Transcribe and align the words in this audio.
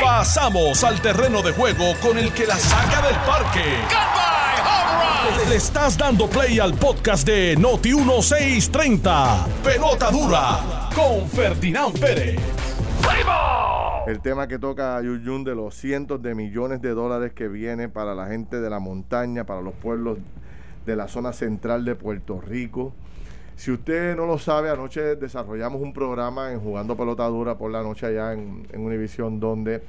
Pasamos 0.00 0.84
al 0.84 1.00
terreno 1.00 1.42
de 1.42 1.52
juego 1.52 1.94
con 2.02 2.18
el 2.18 2.32
que 2.32 2.46
la 2.46 2.56
saca 2.56 3.02
del 3.06 3.16
parque. 3.26 3.64
Le 5.48 5.56
estás 5.56 5.96
dando 5.96 6.28
play 6.28 6.58
al 6.58 6.74
podcast 6.74 7.26
de 7.26 7.56
Noti 7.56 7.94
1630. 7.94 9.46
Pelota 9.64 10.10
dura 10.10 10.90
con 10.94 11.28
Ferdinand 11.28 11.98
Pérez. 11.98 12.38
El 14.06 14.20
tema 14.20 14.48
que 14.48 14.58
toca 14.58 15.00
Yuyun 15.02 15.44
de 15.44 15.54
los 15.54 15.74
cientos 15.74 16.20
de 16.22 16.34
millones 16.34 16.82
de 16.82 16.90
dólares 16.90 17.32
que 17.32 17.48
viene 17.48 17.88
para 17.88 18.14
la 18.14 18.26
gente 18.26 18.60
de 18.60 18.70
la 18.70 18.80
montaña, 18.80 19.44
para 19.44 19.60
los 19.60 19.74
pueblos 19.74 20.18
de 20.86 20.96
la 20.96 21.08
zona 21.08 21.32
central 21.32 21.84
de 21.84 21.94
Puerto 21.94 22.40
Rico. 22.40 22.92
Si 23.60 23.70
usted 23.70 24.16
no 24.16 24.24
lo 24.24 24.38
sabe, 24.38 24.70
anoche 24.70 25.16
desarrollamos 25.16 25.82
un 25.82 25.92
programa 25.92 26.50
en 26.50 26.60
Jugando 26.60 26.96
Pelota 26.96 27.26
Dura 27.26 27.58
por 27.58 27.70
la 27.70 27.82
noche 27.82 28.06
allá 28.06 28.32
en, 28.32 28.66
en 28.72 28.80
Univisión 28.80 29.38
donde 29.38 29.82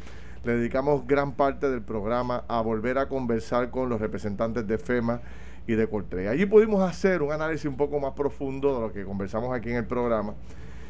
le 0.43 0.57
dedicamos 0.57 1.07
gran 1.07 1.31
parte 1.31 1.69
del 1.69 1.81
programa 1.81 2.43
a 2.49 2.59
volver 2.59 2.97
a 2.97 3.07
conversar 3.07 3.69
con 3.69 3.87
los 3.87 4.01
representantes 4.01 4.67
de 4.67 4.77
FEMA 4.77 5.21
y 5.67 5.75
de 5.75 5.87
Coltré. 5.87 6.27
Allí 6.27 6.45
pudimos 6.45 6.81
hacer 6.81 7.21
un 7.21 7.31
análisis 7.31 7.63
un 7.63 7.77
poco 7.77 7.97
más 8.01 8.11
profundo 8.11 8.75
de 8.75 8.81
lo 8.81 8.91
que 8.91 9.05
conversamos 9.05 9.55
aquí 9.55 9.69
en 9.69 9.77
el 9.77 9.85
programa 9.85 10.33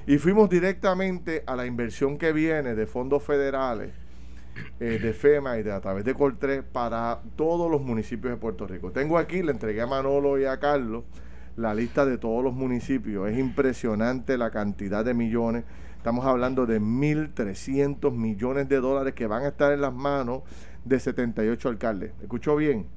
y 0.07 0.17
fuimos 0.17 0.49
directamente 0.49 1.43
a 1.45 1.55
la 1.55 1.67
inversión 1.67 2.17
que 2.17 2.33
viene 2.33 2.73
de 2.73 2.87
fondos 2.87 3.21
federales, 3.21 3.91
eh, 4.79 4.97
de 4.99 5.13
FEMA 5.13 5.59
y 5.59 5.61
de 5.61 5.71
a 5.71 5.81
través 5.81 6.03
de 6.03 6.15
Coltré 6.15 6.63
para 6.63 7.21
todos 7.35 7.69
los 7.69 7.83
municipios 7.83 8.33
de 8.33 8.37
Puerto 8.37 8.65
Rico. 8.65 8.91
Tengo 8.91 9.19
aquí, 9.19 9.43
le 9.43 9.51
entregué 9.51 9.81
a 9.81 9.85
Manolo 9.85 10.39
y 10.39 10.45
a 10.45 10.59
Carlos 10.59 11.03
la 11.55 11.73
lista 11.73 12.05
de 12.05 12.17
todos 12.17 12.43
los 12.43 12.53
municipios. 12.53 13.29
Es 13.29 13.37
impresionante 13.37 14.37
la 14.37 14.51
cantidad 14.51 15.03
de 15.03 15.13
millones. 15.13 15.65
Estamos 15.97 16.25
hablando 16.25 16.65
de 16.65 16.81
1.300 16.81 18.11
millones 18.11 18.67
de 18.69 18.79
dólares 18.79 19.13
que 19.13 19.27
van 19.27 19.43
a 19.43 19.49
estar 19.49 19.71
en 19.71 19.81
las 19.81 19.93
manos 19.93 20.43
de 20.85 20.99
78 20.99 21.69
alcaldes. 21.69 22.11
¿Escuchó 22.21 22.55
bien? 22.55 22.87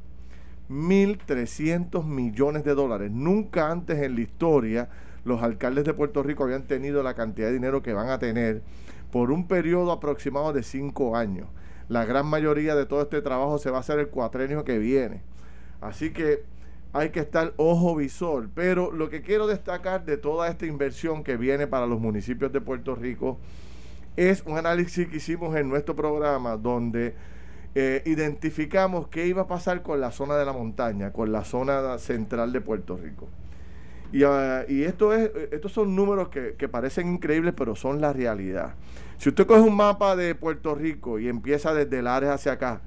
1.300 0.70 2.04
millones 2.04 2.64
de 2.64 2.74
dólares. 2.74 3.10
Nunca 3.10 3.70
antes 3.70 3.98
en 3.98 4.14
la 4.14 4.20
historia 4.22 4.88
los 5.24 5.42
alcaldes 5.42 5.84
de 5.84 5.94
Puerto 5.94 6.22
Rico 6.22 6.44
habían 6.44 6.66
tenido 6.66 7.02
la 7.02 7.14
cantidad 7.14 7.48
de 7.48 7.54
dinero 7.54 7.82
que 7.82 7.92
van 7.92 8.08
a 8.08 8.18
tener 8.18 8.62
por 9.10 9.30
un 9.30 9.46
periodo 9.46 9.92
aproximado 9.92 10.52
de 10.52 10.62
cinco 10.62 11.16
años. 11.16 11.48
La 11.88 12.04
gran 12.04 12.26
mayoría 12.26 12.74
de 12.74 12.86
todo 12.86 13.02
este 13.02 13.20
trabajo 13.20 13.58
se 13.58 13.70
va 13.70 13.78
a 13.78 13.80
hacer 13.80 13.98
el 13.98 14.08
cuatrenio 14.08 14.64
que 14.64 14.78
viene. 14.78 15.22
Así 15.80 16.12
que 16.12 16.44
hay 16.94 17.10
que 17.10 17.20
estar 17.20 17.52
ojo 17.56 17.96
visor. 17.96 18.48
Pero 18.54 18.92
lo 18.92 19.10
que 19.10 19.20
quiero 19.20 19.46
destacar 19.46 20.04
de 20.06 20.16
toda 20.16 20.48
esta 20.48 20.64
inversión 20.64 21.24
que 21.24 21.36
viene 21.36 21.66
para 21.66 21.86
los 21.86 22.00
municipios 22.00 22.52
de 22.52 22.60
Puerto 22.60 22.94
Rico 22.94 23.38
es 24.16 24.44
un 24.46 24.56
análisis 24.56 25.08
que 25.08 25.16
hicimos 25.16 25.54
en 25.56 25.68
nuestro 25.68 25.96
programa 25.96 26.56
donde 26.56 27.14
eh, 27.74 28.02
identificamos 28.06 29.08
qué 29.08 29.26
iba 29.26 29.42
a 29.42 29.46
pasar 29.48 29.82
con 29.82 30.00
la 30.00 30.12
zona 30.12 30.36
de 30.36 30.44
la 30.44 30.52
montaña, 30.52 31.12
con 31.12 31.32
la 31.32 31.44
zona 31.44 31.98
central 31.98 32.52
de 32.52 32.60
Puerto 32.60 32.96
Rico. 32.96 33.28
Y, 34.12 34.22
ah, 34.22 34.64
esto 34.68 35.12
es, 35.12 35.32
estos 35.50 35.72
son 35.72 35.96
números 35.96 36.28
que, 36.28 36.54
que, 36.56 36.68
parecen 36.68 37.08
increíbles, 37.08 37.54
pero 37.56 37.74
son 37.74 38.00
la 38.00 38.12
realidad. 38.12 38.74
Si 39.16 39.30
usted 39.30 39.44
coge 39.44 39.62
un 39.62 39.74
mapa 39.74 40.14
de 40.14 40.36
Puerto 40.36 40.76
Rico 40.76 41.18
y 41.18 41.28
empieza 41.28 41.74
desde 41.74 42.00
Lares 42.00 42.30
hacia 42.30 42.52
acá, 42.52 42.82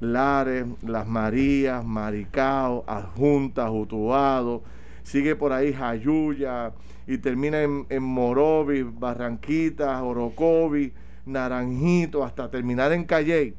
Lares, 0.00 0.66
Las 0.82 1.06
Marías, 1.06 1.84
Maricao, 1.84 2.84
Adjunta, 2.86 3.68
Jutuado, 3.68 4.62
sigue 5.02 5.36
por 5.36 5.52
ahí 5.52 5.72
Jayuya 5.72 6.72
y 7.06 7.18
termina 7.18 7.62
en, 7.62 7.86
en 7.88 8.02
Morovis, 8.02 8.84
Barranquitas, 8.98 10.00
Orocovi, 10.02 10.92
Naranjito, 11.26 12.24
hasta 12.24 12.50
terminar 12.50 12.92
en 12.92 13.04
Calley. 13.04 13.54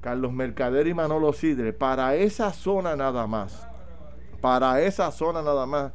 Carlos 0.00 0.32
Mercader 0.32 0.86
y 0.86 0.94
Manolo 0.94 1.32
Sidre, 1.32 1.72
para 1.72 2.14
esa 2.14 2.52
zona 2.52 2.94
nada 2.94 3.26
más, 3.26 3.66
para 4.40 4.80
esa 4.80 5.10
zona 5.10 5.42
nada 5.42 5.66
más, 5.66 5.92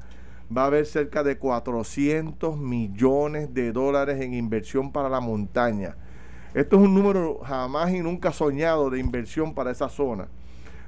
va 0.56 0.64
a 0.64 0.66
haber 0.66 0.86
cerca 0.86 1.24
de 1.24 1.38
400 1.38 2.58
millones 2.58 3.54
de 3.54 3.72
dólares 3.72 4.20
en 4.20 4.34
inversión 4.34 4.92
para 4.92 5.08
la 5.08 5.22
montaña. 5.22 5.96
Esto 6.54 6.76
es 6.76 6.82
un 6.82 6.94
número 6.94 7.40
jamás 7.46 7.92
y 7.92 8.00
nunca 8.00 8.34
soñado 8.34 8.90
de 8.90 9.00
inversión 9.00 9.54
para 9.54 9.72
esa 9.72 9.88
zona. 9.88 10.28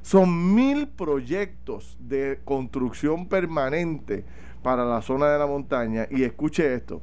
Son 0.02 0.54
mil 0.54 0.90
proyectos 0.90 1.96
de 2.02 2.42
construcción 2.44 3.30
permanente 3.30 4.26
para 4.62 4.84
la 4.84 5.02
zona 5.02 5.30
de 5.30 5.40
la 5.40 5.48
montaña. 5.48 6.06
Y 6.12 6.24
escuche 6.24 6.74
esto, 6.74 7.02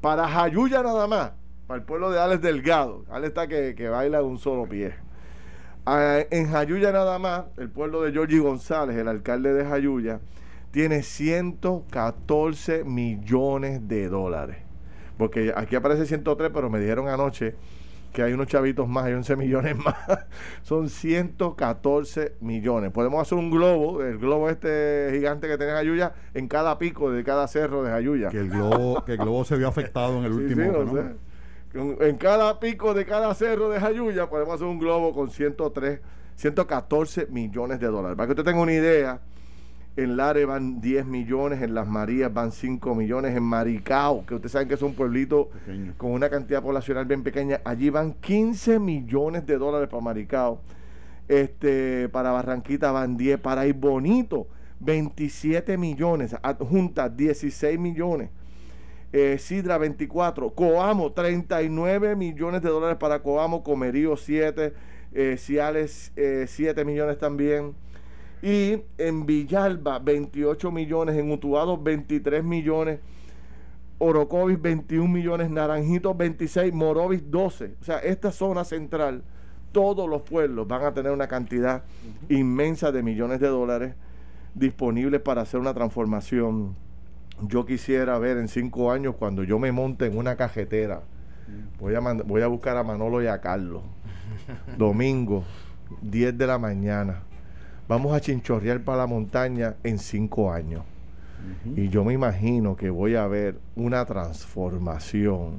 para 0.00 0.26
Jayuya 0.26 0.82
nada 0.82 1.06
más, 1.06 1.32
para 1.66 1.80
el 1.80 1.84
pueblo 1.84 2.10
de 2.10 2.18
Alex 2.18 2.40
Delgado, 2.40 3.04
Alex 3.10 3.28
está 3.28 3.46
que, 3.46 3.74
que 3.74 3.90
baila 3.90 4.22
un 4.22 4.38
solo 4.38 4.66
pie. 4.66 4.94
Ah, 5.84 6.20
en 6.30 6.50
Jayuya 6.50 6.92
nada 6.92 7.18
más, 7.18 7.44
el 7.58 7.68
pueblo 7.68 8.00
de 8.00 8.12
Georgie 8.12 8.38
González, 8.38 8.96
el 8.96 9.08
alcalde 9.08 9.52
de 9.52 9.66
Jayuya, 9.66 10.20
tiene 10.70 11.02
114 11.02 12.84
millones 12.84 13.86
de 13.88 14.08
dólares. 14.08 14.56
Porque 15.18 15.52
aquí 15.54 15.76
aparece 15.76 16.06
103, 16.06 16.50
pero 16.54 16.70
me 16.70 16.80
dijeron 16.80 17.08
anoche 17.08 17.54
que 18.12 18.22
hay 18.22 18.32
unos 18.32 18.46
chavitos 18.46 18.88
más, 18.88 19.04
hay 19.04 19.14
11 19.14 19.36
millones 19.36 19.76
más. 19.76 19.96
Son 20.62 20.88
114 20.88 22.36
millones. 22.40 22.90
Podemos 22.90 23.20
hacer 23.22 23.38
un 23.38 23.50
globo, 23.50 24.02
el 24.02 24.18
globo 24.18 24.48
este 24.48 25.10
gigante 25.12 25.48
que 25.48 25.56
tiene 25.56 25.72
Jayuya, 25.72 26.12
en 26.34 26.48
cada 26.48 26.78
pico 26.78 27.10
de 27.10 27.24
cada 27.24 27.46
cerro 27.48 27.82
de 27.82 27.90
Jayuya. 27.90 28.28
Que 28.28 28.38
el 28.38 28.50
globo, 28.50 29.04
que 29.04 29.12
el 29.12 29.18
globo 29.18 29.44
se 29.44 29.56
vio 29.56 29.68
afectado 29.68 30.18
en 30.18 30.24
el 30.24 30.32
último. 30.32 31.16
En 31.72 32.16
cada 32.16 32.58
pico 32.58 32.94
de 32.94 33.06
cada 33.06 33.32
cerro 33.34 33.68
de 33.68 33.78
Jayuya 33.78 34.28
podemos 34.28 34.54
hacer 34.54 34.66
un 34.66 34.80
globo 34.80 35.14
con 35.14 35.30
103, 35.30 36.00
114 36.34 37.26
millones 37.26 37.78
de 37.78 37.86
dólares. 37.86 38.16
Para 38.16 38.26
que 38.26 38.32
usted 38.32 38.44
tenga 38.44 38.60
una 38.60 38.72
idea, 38.72 39.20
en 39.96 40.16
Lare 40.16 40.44
van 40.44 40.80
10 40.80 41.06
millones, 41.06 41.62
en 41.62 41.74
Las 41.74 41.86
Marías 41.86 42.32
van 42.32 42.52
5 42.52 42.94
millones, 42.94 43.36
en 43.36 43.42
Maricao, 43.42 44.24
que 44.24 44.34
ustedes 44.34 44.52
saben 44.52 44.68
que 44.68 44.74
es 44.74 44.82
un 44.82 44.94
pueblito 44.94 45.50
con 45.96 46.12
una 46.12 46.30
cantidad 46.30 46.62
poblacional 46.62 47.06
bien 47.06 47.22
pequeña, 47.22 47.60
allí 47.64 47.90
van 47.90 48.14
15 48.14 48.78
millones 48.78 49.46
de 49.46 49.58
dólares 49.58 49.88
para 49.88 50.02
Maricao. 50.02 50.60
Este, 51.28 52.08
para 52.08 52.32
Barranquita 52.32 52.90
van 52.90 53.16
10, 53.16 53.38
para 53.38 53.64
ir 53.64 53.74
bonito 53.74 54.48
27 54.80 55.76
millones, 55.78 56.34
juntas 56.58 57.16
16 57.16 57.78
millones 57.78 58.30
eh, 59.12 59.38
Sidra 59.38 59.76
24, 59.76 60.50
Coamo 60.50 61.12
39 61.12 62.14
millones 62.14 62.62
de 62.62 62.68
dólares 62.68 62.96
para 62.96 63.20
Coamo, 63.20 63.64
Comerío 63.64 64.16
7, 64.16 64.72
eh, 65.12 65.36
Ciales 65.36 66.12
7 66.14 66.80
eh, 66.80 66.84
millones 66.84 67.18
también. 67.18 67.74
Y 68.42 68.82
en 68.98 69.26
Villalba 69.26 69.98
28 69.98 70.70
millones, 70.70 71.16
en 71.16 71.30
Utuado 71.30 71.76
23 71.76 72.42
millones, 72.42 73.00
Orocovis 73.98 74.60
21 74.60 75.08
millones, 75.08 75.50
Naranjito 75.50 76.14
26, 76.14 76.72
Morovis 76.72 77.30
12. 77.30 77.74
O 77.80 77.84
sea, 77.84 77.98
esta 77.98 78.32
zona 78.32 78.64
central, 78.64 79.22
todos 79.72 80.08
los 80.08 80.22
pueblos 80.22 80.66
van 80.66 80.84
a 80.84 80.94
tener 80.94 81.12
una 81.12 81.28
cantidad 81.28 81.84
inmensa 82.28 82.92
de 82.92 83.02
millones 83.02 83.40
de 83.40 83.48
dólares 83.48 83.94
disponibles 84.54 85.20
para 85.20 85.42
hacer 85.42 85.60
una 85.60 85.74
transformación 85.74 86.74
yo 87.46 87.64
quisiera 87.64 88.18
ver 88.18 88.36
en 88.38 88.48
cinco 88.48 88.92
años 88.92 89.14
cuando 89.18 89.44
yo 89.44 89.58
me 89.58 89.72
monte 89.72 90.06
en 90.06 90.16
una 90.16 90.36
cajetera. 90.36 91.02
Voy 91.78 91.94
a, 91.94 92.00
voy 92.00 92.42
a 92.42 92.46
buscar 92.46 92.76
a 92.76 92.84
Manolo 92.84 93.22
y 93.22 93.26
a 93.26 93.40
Carlos. 93.40 93.82
Domingo, 94.78 95.44
10 96.02 96.36
de 96.36 96.46
la 96.46 96.58
mañana. 96.58 97.22
Vamos 97.90 98.12
a 98.12 98.20
chinchorrear 98.20 98.82
para 98.82 98.98
la 98.98 99.06
montaña 99.08 99.74
en 99.82 99.98
cinco 99.98 100.52
años. 100.52 100.84
Y 101.74 101.88
yo 101.88 102.04
me 102.04 102.12
imagino 102.12 102.76
que 102.76 102.88
voy 102.88 103.16
a 103.16 103.26
ver 103.26 103.58
una 103.74 104.04
transformación. 104.04 105.58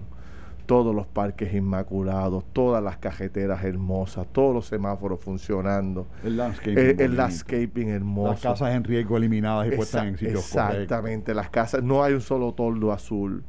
Todos 0.65 0.95
los 0.95 1.05
parques 1.07 1.53
inmaculados, 1.53 2.45
todas 2.53 2.81
las 2.81 2.95
cajeteras 2.99 3.65
hermosas, 3.65 4.27
todos 4.31 4.55
los 4.55 4.65
semáforos 4.67 5.19
funcionando, 5.19 6.07
el 6.23 6.37
landscaping, 6.37 6.77
eh, 6.77 6.95
el, 6.99 7.17
landscaping 7.17 7.89
hermoso, 7.89 8.31
las 8.31 8.41
casas 8.41 8.75
en 8.75 8.85
riesgo 8.85 9.17
eliminadas 9.17 9.67
y 9.67 9.75
puestas 9.75 10.05
en 10.05 10.17
sitios 10.17 10.45
Exactamente, 10.45 11.33
las 11.33 11.49
casas, 11.49 11.83
no 11.83 12.01
hay 12.01 12.13
un 12.13 12.21
solo 12.21 12.53
toldo 12.53 12.93
azul, 12.93 13.43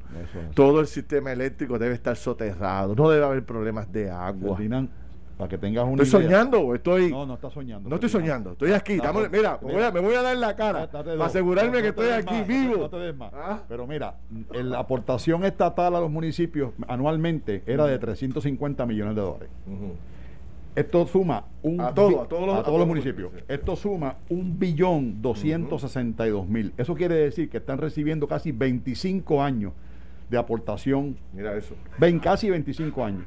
todo 0.54 0.80
el 0.80 0.88
sistema 0.88 1.30
eléctrico 1.30 1.78
debe 1.78 1.94
estar 1.94 2.16
soterrado, 2.16 2.96
no 2.96 3.08
debe 3.08 3.24
haber 3.24 3.44
problemas 3.44 3.92
de 3.92 4.10
agua. 4.10 4.58
Para 5.36 5.48
que 5.48 5.58
tengas 5.58 5.84
una 5.84 6.02
¿Estoy 6.02 6.22
soñando 6.22 6.60
o 6.60 6.74
estoy.? 6.74 7.10
No, 7.10 7.26
no 7.26 7.34
estás 7.34 7.52
soñando. 7.52 7.88
No 7.88 7.94
estoy 7.96 8.10
soñando, 8.10 8.52
estoy 8.52 8.72
aquí. 8.72 8.94
mira, 8.94 9.12
me 9.12 9.72
voy, 9.72 9.82
a, 9.82 9.90
me 9.90 10.00
voy, 10.00 10.14
a, 10.14 10.22
dar 10.22 10.36
la 10.36 10.54
cara 10.54 10.90
para 10.90 11.24
asegurarme 11.24 11.82
que 11.82 11.88
estoy 11.88 12.10
aquí 12.10 12.42
vivo. 12.46 12.90
¿Ah? 13.32 13.60
Pero 13.68 13.86
mira, 13.86 14.16
la 14.52 14.78
aportación 14.78 15.44
estatal 15.44 15.94
a 15.96 16.00
los 16.00 16.10
municipios 16.10 16.72
anualmente 16.86 17.62
era 17.66 17.86
de 17.86 17.98
350 17.98 18.86
millones 18.86 19.16
de 19.16 19.20
dólares. 19.20 19.48
Esto 20.74 21.06
suma 21.06 21.44
un 21.62 21.80
a, 21.82 21.92
todos, 21.92 22.12
los, 22.12 22.22
a 22.22 22.62
todos 22.62 22.78
los 22.78 22.88
municipios. 22.88 23.30
Esto 23.46 23.76
suma 23.76 24.16
un 24.30 24.58
billón 24.58 25.20
262 25.20 26.48
mil. 26.48 26.72
Eso 26.78 26.94
quiere 26.94 27.14
decir 27.14 27.50
que 27.50 27.58
están 27.58 27.76
recibiendo 27.76 28.26
casi 28.26 28.52
25 28.52 29.42
años 29.42 29.72
de 30.30 30.38
aportación. 30.38 31.18
Mira 31.34 31.54
eso. 31.54 31.74
Ven 31.98 32.18
casi 32.18 32.48
25 32.48 33.04
años 33.04 33.24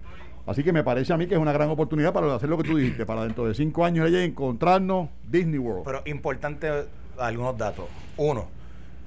Así 0.47 0.63
que 0.63 0.71
me 0.71 0.83
parece 0.83 1.11
a 1.11 1.17
mí 1.17 1.27
que 1.27 1.33
es 1.33 1.39
una 1.39 1.51
gran 1.51 1.69
oportunidad 1.69 2.13
para 2.13 2.33
hacer 2.35 2.49
lo 2.49 2.57
que 2.57 2.63
tú 2.63 2.77
dijiste, 2.77 3.05
para 3.05 3.23
dentro 3.23 3.47
de 3.47 3.55
cinco 3.55 3.83
años 3.83 4.07
ella 4.07 4.23
encontrarnos 4.23 5.09
Disney 5.27 5.57
World. 5.57 5.85
Pero 5.85 6.01
importante 6.05 6.69
algunos 7.17 7.57
datos. 7.57 7.85
Uno, 8.17 8.47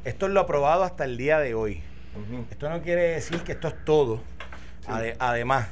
esto 0.05 0.26
es 0.26 0.32
lo 0.32 0.40
aprobado 0.40 0.82
hasta 0.82 1.05
el 1.05 1.17
día 1.17 1.38
de 1.38 1.55
hoy. 1.55 1.81
Esto 2.50 2.69
no 2.69 2.82
quiere 2.82 3.02
decir 3.11 3.43
que 3.43 3.52
esto 3.52 3.69
es 3.69 3.85
todo. 3.85 4.20
además, 5.19 5.69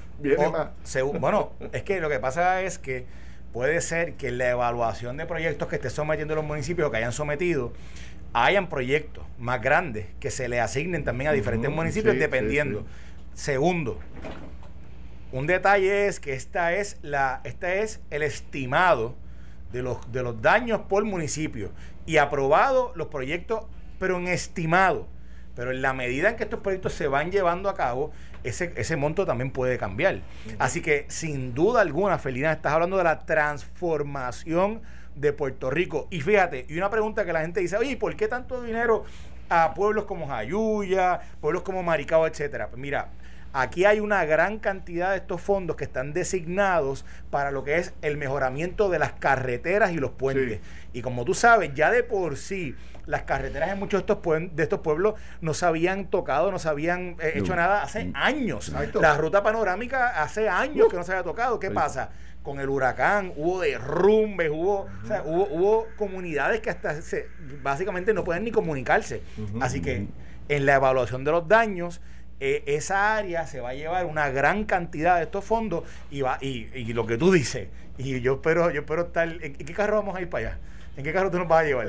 bueno, 1.19 1.53
es 1.73 1.83
que 1.83 2.01
lo 2.01 2.09
que 2.09 2.21
pasa 2.21 2.63
es 2.63 2.79
que 2.79 3.07
puede 3.53 3.81
ser 3.81 4.15
que 4.15 4.31
la 4.31 4.51
evaluación 4.51 5.17
de 5.17 5.27
proyectos 5.27 5.67
que 5.69 5.77
esté 5.77 5.91
sometiendo 5.91 6.35
los 6.35 6.45
municipios 6.45 6.91
que 6.91 6.99
hayan 6.99 7.13
sometido 7.13 7.73
hayan 8.35 8.69
proyectos 8.69 9.25
más 9.39 9.63
grandes 9.63 10.07
que 10.21 10.31
se 10.31 10.49
le 10.49 10.61
asignen 10.61 11.05
también 11.05 11.31
a 11.31 11.33
diferentes 11.33 11.71
municipios 11.71 12.19
dependiendo. 12.19 12.85
Segundo, 13.33 13.99
un 15.37 15.47
detalle 15.47 16.07
es 16.07 16.21
que 16.21 16.35
esta 16.35 16.75
es 16.75 16.99
la 17.03 17.41
esta 17.45 17.75
es 17.75 18.01
el 18.11 18.23
estimado 18.23 19.15
de 19.73 19.83
los 19.83 20.13
de 20.13 20.23
los 20.23 20.41
daños 20.41 20.83
por 20.89 21.05
municipio 21.05 21.71
y 22.07 22.17
aprobado 22.19 22.93
los 22.95 23.09
proyectos 23.09 23.65
pero 23.99 24.19
en 24.19 24.29
estimado. 24.29 25.07
Pero 25.55 25.71
en 25.71 25.81
la 25.81 25.95
medida 25.95 26.29
en 26.29 26.37
que 26.37 26.45
estos 26.45 26.61
proyectos 26.61 26.93
se 26.93 27.09
van 27.09 27.31
llevando 27.31 27.69
a 27.69 27.75
cabo, 27.75 28.13
ese, 28.45 28.73
ese 28.77 28.97
monto 28.97 29.25
también 29.25 29.51
puede 29.51 29.79
cambiar. 29.79 30.21
Así 30.59 30.83
que, 30.83 31.07
sin 31.09 31.55
duda 31.55 31.81
alguna, 31.81 32.19
Felina, 32.19 32.53
estás 32.53 32.75
hablando 32.75 32.99
de 32.99 33.05
la 33.05 33.21
transformación 33.21 34.83
de 35.15 35.33
Puerto 35.33 35.71
Rico. 35.71 36.09
Y 36.11 36.21
fíjate, 36.21 36.67
y 36.69 36.77
una 36.77 36.91
pregunta 36.91 37.25
que 37.25 37.33
la 37.33 37.41
gente 37.41 37.61
dice, 37.61 37.77
oye, 37.79 37.97
¿por 37.97 38.15
qué 38.17 38.29
tanto 38.29 38.63
dinero 38.63 39.05
a 39.49 39.73
pueblos 39.73 40.05
como 40.05 40.27
Jayuya, 40.29 41.21
pueblos 41.41 41.63
como 41.63 41.83
Maricao, 41.83 42.27
etcétera? 42.27 42.69
Pues 42.69 42.79
mira, 42.79 43.09
Aquí 43.59 43.87
hay 43.87 44.01
una 44.01 44.23
gran 44.27 44.59
cantidad 44.59 45.13
de 45.13 45.17
estos 45.17 45.41
fondos 45.41 45.77
que 45.77 45.85
están 45.85 46.13
designados 46.13 47.07
para 47.31 47.51
lo 47.51 47.65
que 47.65 47.79
es 47.79 47.95
el 48.03 48.19
mejoramiento 48.19 48.91
de 48.91 48.99
las 48.99 49.13
carreteras 49.13 49.93
y 49.93 49.97
los 49.97 50.11
puentes. 50.11 50.61
Y 50.93 51.01
como 51.01 51.25
tú 51.25 51.33
sabes, 51.33 51.73
ya 51.73 51.91
de 51.91 52.03
por 52.03 52.37
sí 52.37 52.75
las 53.07 53.23
carreteras 53.23 53.71
en 53.71 53.79
muchos 53.79 54.05
de 54.05 54.13
estos, 54.13 54.55
de 54.55 54.63
estos 54.63 54.81
pueblos 54.81 55.15
no 55.41 55.55
se 55.55 55.65
habían 55.65 56.11
tocado, 56.11 56.53
no 56.53 56.59
se 56.59 56.69
habían 56.69 57.17
eh, 57.19 57.33
hecho 57.37 57.57
nada 57.57 57.83
hace 57.83 58.11
años. 58.13 58.71
La 59.01 59.17
ruta 59.17 59.43
panorámica 59.43 60.23
hace 60.23 60.51
años 60.51 60.89
que 60.91 60.97
no 60.99 61.03
se 61.03 61.13
había 61.13 61.25
tocado. 61.25 61.59
¿Qué 61.59 61.71
pasa? 61.71 62.11
Con 62.43 62.61
el 62.61 62.69
huracán 62.69 63.33
hubo 63.37 63.61
derrumbes, 63.61 64.51
hubo, 64.51 64.87
hubo, 65.25 65.87
comunidades 65.97 66.61
que 66.61 66.69
hasta 66.69 67.01
se, 67.01 67.31
básicamente 67.63 68.13
no 68.13 68.23
pueden 68.23 68.45
ni 68.45 68.51
comunicarse. 68.51 69.23
Así 69.63 69.81
que 69.81 70.09
en 70.49 70.67
la 70.67 70.75
evaluación 70.75 71.25
de 71.25 71.33
los 71.33 71.49
daños, 71.49 72.03
eh, 72.41 72.63
esa 72.67 73.17
área 73.17 73.47
se 73.47 73.61
va 73.61 73.71
a 73.71 73.75
llevar 73.75 74.07
una 74.07 74.29
gran 74.29 74.65
cantidad 74.65 75.17
de 75.17 75.23
estos 75.25 75.45
fondos 75.45 75.85
y 76.11 76.21
va 76.21 76.39
y, 76.41 76.67
y 76.75 76.93
lo 76.93 77.07
que 77.07 77.17
tú 77.17 77.33
dices 77.33 77.69
y 77.99 78.21
yo 78.21 78.35
espero 78.35 78.71
yo 78.71 78.81
espero 78.81 79.03
estar 79.07 79.29
¿en, 79.29 79.55
qué 79.55 79.73
carro 79.73 79.97
vamos 79.97 80.17
a 80.17 80.21
ir 80.21 80.29
para 80.29 80.49
allá? 80.49 80.59
¿En 80.97 81.05
qué 81.05 81.13
carro 81.13 81.31
tú 81.31 81.39
nos 81.39 81.47
vas 81.47 81.63
a 81.63 81.65
llevar? 81.65 81.89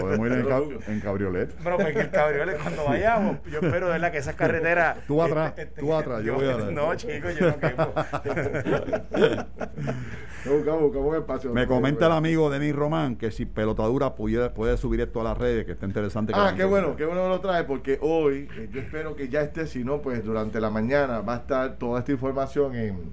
podemos 0.00 0.26
ir 0.26 0.32
en, 0.32 0.94
en 0.94 1.00
cabriolet. 1.00 1.62
Bueno, 1.62 1.76
pues 1.76 1.94
en 1.94 2.00
el 2.00 2.10
cabriolet 2.10 2.58
cuando 2.58 2.84
vayamos, 2.84 3.36
yo 3.44 3.60
espero 3.60 3.86
de 3.86 3.92
verdad 3.92 4.10
que 4.10 4.18
esas 4.18 4.34
carreteras. 4.34 4.98
Tú 5.06 5.22
atrás, 5.22 5.50
este, 5.50 5.62
este, 5.62 5.80
tú 5.80 5.92
atrás, 5.92 6.22
yo, 6.22 6.34
voy 6.34 6.48
atrás. 6.48 6.70
No, 6.72 6.94
chicos, 6.94 7.36
yo 7.36 7.48
no 7.48 7.58
quemo. 7.58 7.92
Me 11.52 11.66
comenta 11.66 12.06
el 12.06 12.12
amigo 12.12 12.48
Denis 12.48 12.74
Román 12.74 13.16
que 13.16 13.30
si 13.30 13.44
Pelotadura 13.44 14.14
puede, 14.14 14.48
puede 14.50 14.76
subir 14.76 15.00
esto 15.00 15.20
a 15.20 15.24
las 15.24 15.36
redes, 15.36 15.66
que 15.66 15.72
está 15.72 15.86
interesante. 15.86 16.32
ah, 16.34 16.54
qué 16.56 16.64
bueno, 16.64 16.96
qué 16.96 17.04
bueno 17.04 17.28
lo 17.28 17.40
trae, 17.40 17.64
porque 17.64 17.98
hoy 18.00 18.48
eh, 18.56 18.68
yo 18.72 18.80
espero 18.80 19.16
que 19.16 19.28
ya 19.28 19.42
esté, 19.42 19.66
si 19.66 19.84
no, 19.84 20.00
pues 20.00 20.24
durante 20.24 20.60
la 20.60 20.70
mañana 20.70 21.20
va 21.20 21.34
a 21.34 21.38
estar 21.38 21.76
toda 21.76 21.98
esta 21.98 22.12
información 22.12 22.76
en, 22.76 23.12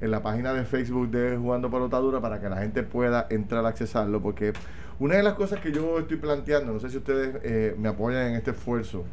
en 0.00 0.10
la 0.10 0.22
página 0.22 0.52
de 0.52 0.64
Facebook 0.64 1.10
de 1.10 1.36
Jugando 1.36 1.70
Pelotadura 1.70 2.20
para 2.20 2.40
que 2.40 2.48
la 2.48 2.58
gente 2.58 2.82
pueda 2.82 3.26
entrar 3.30 3.64
a 3.64 3.68
accesarlo, 3.68 4.20
porque 4.20 4.52
una 4.98 5.16
de 5.16 5.22
las 5.22 5.34
cosas 5.34 5.60
que 5.60 5.72
yo 5.72 5.98
estoy 5.98 6.16
planteando, 6.16 6.72
no 6.72 6.80
sé 6.80 6.90
si 6.90 6.98
ustedes 6.98 7.36
eh, 7.42 7.74
me 7.78 7.88
apoyan 7.88 8.28
en 8.28 8.34
este 8.34 8.52
esfuerzo, 8.52 9.04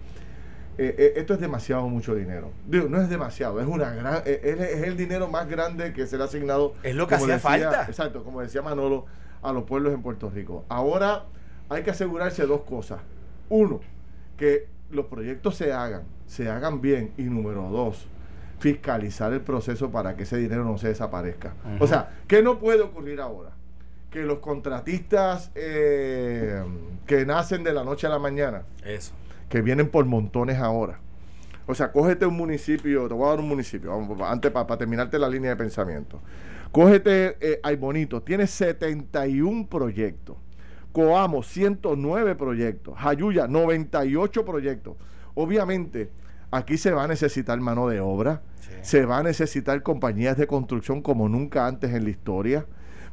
eh, 0.78 0.96
eh, 0.98 1.14
esto 1.18 1.34
es 1.34 1.40
demasiado 1.40 1.88
mucho 1.88 2.16
dinero. 2.16 2.52
Digo, 2.68 2.88
no 2.88 3.02
es 3.02 3.10
demasiado, 3.10 3.60
es 3.60 3.68
una 3.68 3.92
gran, 3.92 4.22
es, 4.26 4.84
el 4.84 4.96
dinero 4.96 5.28
más 5.28 5.48
grande 5.48 5.94
que 5.94 6.08
se 6.08 6.18
le 6.18 6.24
ha 6.24 6.26
asignado. 6.26 6.74
Es 6.84 6.96
lo 6.96 7.08
que 7.08 7.16
hacía 7.16 7.40
falta. 7.40 7.86
Exacto, 7.88 8.24
como 8.24 8.42
decía 8.42 8.62
Manolo, 8.62 9.06
a 9.42 9.52
los 9.52 9.64
pueblos 9.64 9.94
en 9.94 10.02
Puerto 10.02 10.30
Rico. 10.30 10.66
Ahora 10.70 11.26
hay 11.70 11.84
que 11.84 11.92
asegurarse 11.92 12.46
dos 12.46 12.62
cosas. 12.62 13.00
Uno, 13.50 13.82
que 14.38 14.68
los 14.90 15.06
proyectos 15.08 15.56
se 15.56 15.74
hagan, 15.74 16.04
se 16.26 16.50
hagan 16.50 16.82
bien. 16.82 17.12
Y 17.18 17.24
número 17.24 17.70
dos, 17.70 18.08
fiscalizar 18.62 19.34
el 19.34 19.42
proceso 19.42 19.92
para 19.92 20.16
que 20.16 20.24
ese 20.24 20.38
dinero 20.38 20.64
no 20.64 20.78
se 20.78 20.88
desaparezca. 20.88 21.54
O 21.80 21.88
sea, 21.88 22.22
¿qué 22.28 22.42
no 22.42 22.60
puede 22.60 22.82
ocurrir 22.82 23.20
ahora? 23.20 23.52
Que 24.10 24.22
los 24.22 24.40
contratistas 24.40 25.52
eh, 25.56 26.64
que 27.06 27.26
nacen 27.26 27.64
de 27.64 27.74
la 27.74 27.84
noche 27.84 28.08
a 28.08 28.10
la 28.10 28.20
mañana. 28.20 28.64
Eso 28.86 29.14
que 29.52 29.62
vienen 29.62 29.90
por 29.90 30.06
montones 30.06 30.58
ahora. 30.58 31.00
O 31.68 31.76
sea, 31.76 31.92
cógete 31.92 32.26
un 32.26 32.36
municipio, 32.36 33.08
te 33.08 33.14
voy 33.14 33.28
a 33.28 33.30
dar 33.32 33.40
un 33.40 33.50
municipio, 33.50 33.92
vamos, 33.92 34.20
antes 34.22 34.50
para 34.50 34.78
terminarte 34.78 35.20
la 35.20 35.30
línea 35.30 35.52
de 35.52 35.58
pensamiento. 35.58 36.20
Cógete 36.72 37.38
eh, 37.42 37.60
Ay 37.62 37.76
Bonito, 37.76 38.22
tiene 38.24 38.48
71 38.48 39.68
proyectos. 39.68 40.38
Coamo, 40.94 41.44
109 41.44 42.36
proyectos. 42.36 42.98
Jayuya, 42.98 43.48
98 43.48 44.46
proyectos. 44.46 44.96
Obviamente, 45.36 46.10
aquí 46.52 46.78
se 46.78 46.92
va 46.92 47.06
a 47.06 47.08
necesitar 47.08 47.60
mano 47.60 47.88
de 47.88 48.02
obra, 48.02 48.42
se 48.82 49.06
va 49.06 49.20
a 49.20 49.24
necesitar 49.24 49.82
compañías 49.84 50.38
de 50.38 50.48
construcción 50.48 51.02
como 51.02 51.30
nunca 51.30 51.68
antes 51.68 51.94
en 51.94 52.04
la 52.04 52.10
historia. 52.10 52.66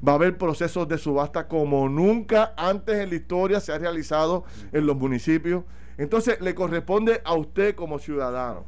Va 0.07 0.13
a 0.13 0.15
haber 0.17 0.39
procesos 0.39 0.87
de 0.89 0.99
subasta 0.99 1.49
como 1.49 1.89
nunca 1.89 2.53
antes 2.57 2.99
en 2.99 3.11
la 3.11 3.17
historia 3.17 3.61
se 3.61 3.73
ha 3.73 3.79
realizado 3.79 4.45
en 4.73 4.87
los 4.87 4.97
municipios. 4.97 5.65
Entonces 5.97 6.41
le 6.41 6.55
corresponde 6.55 7.21
a 7.25 7.35
usted 7.35 7.75
como 7.75 7.99
ciudadano. 7.99 8.65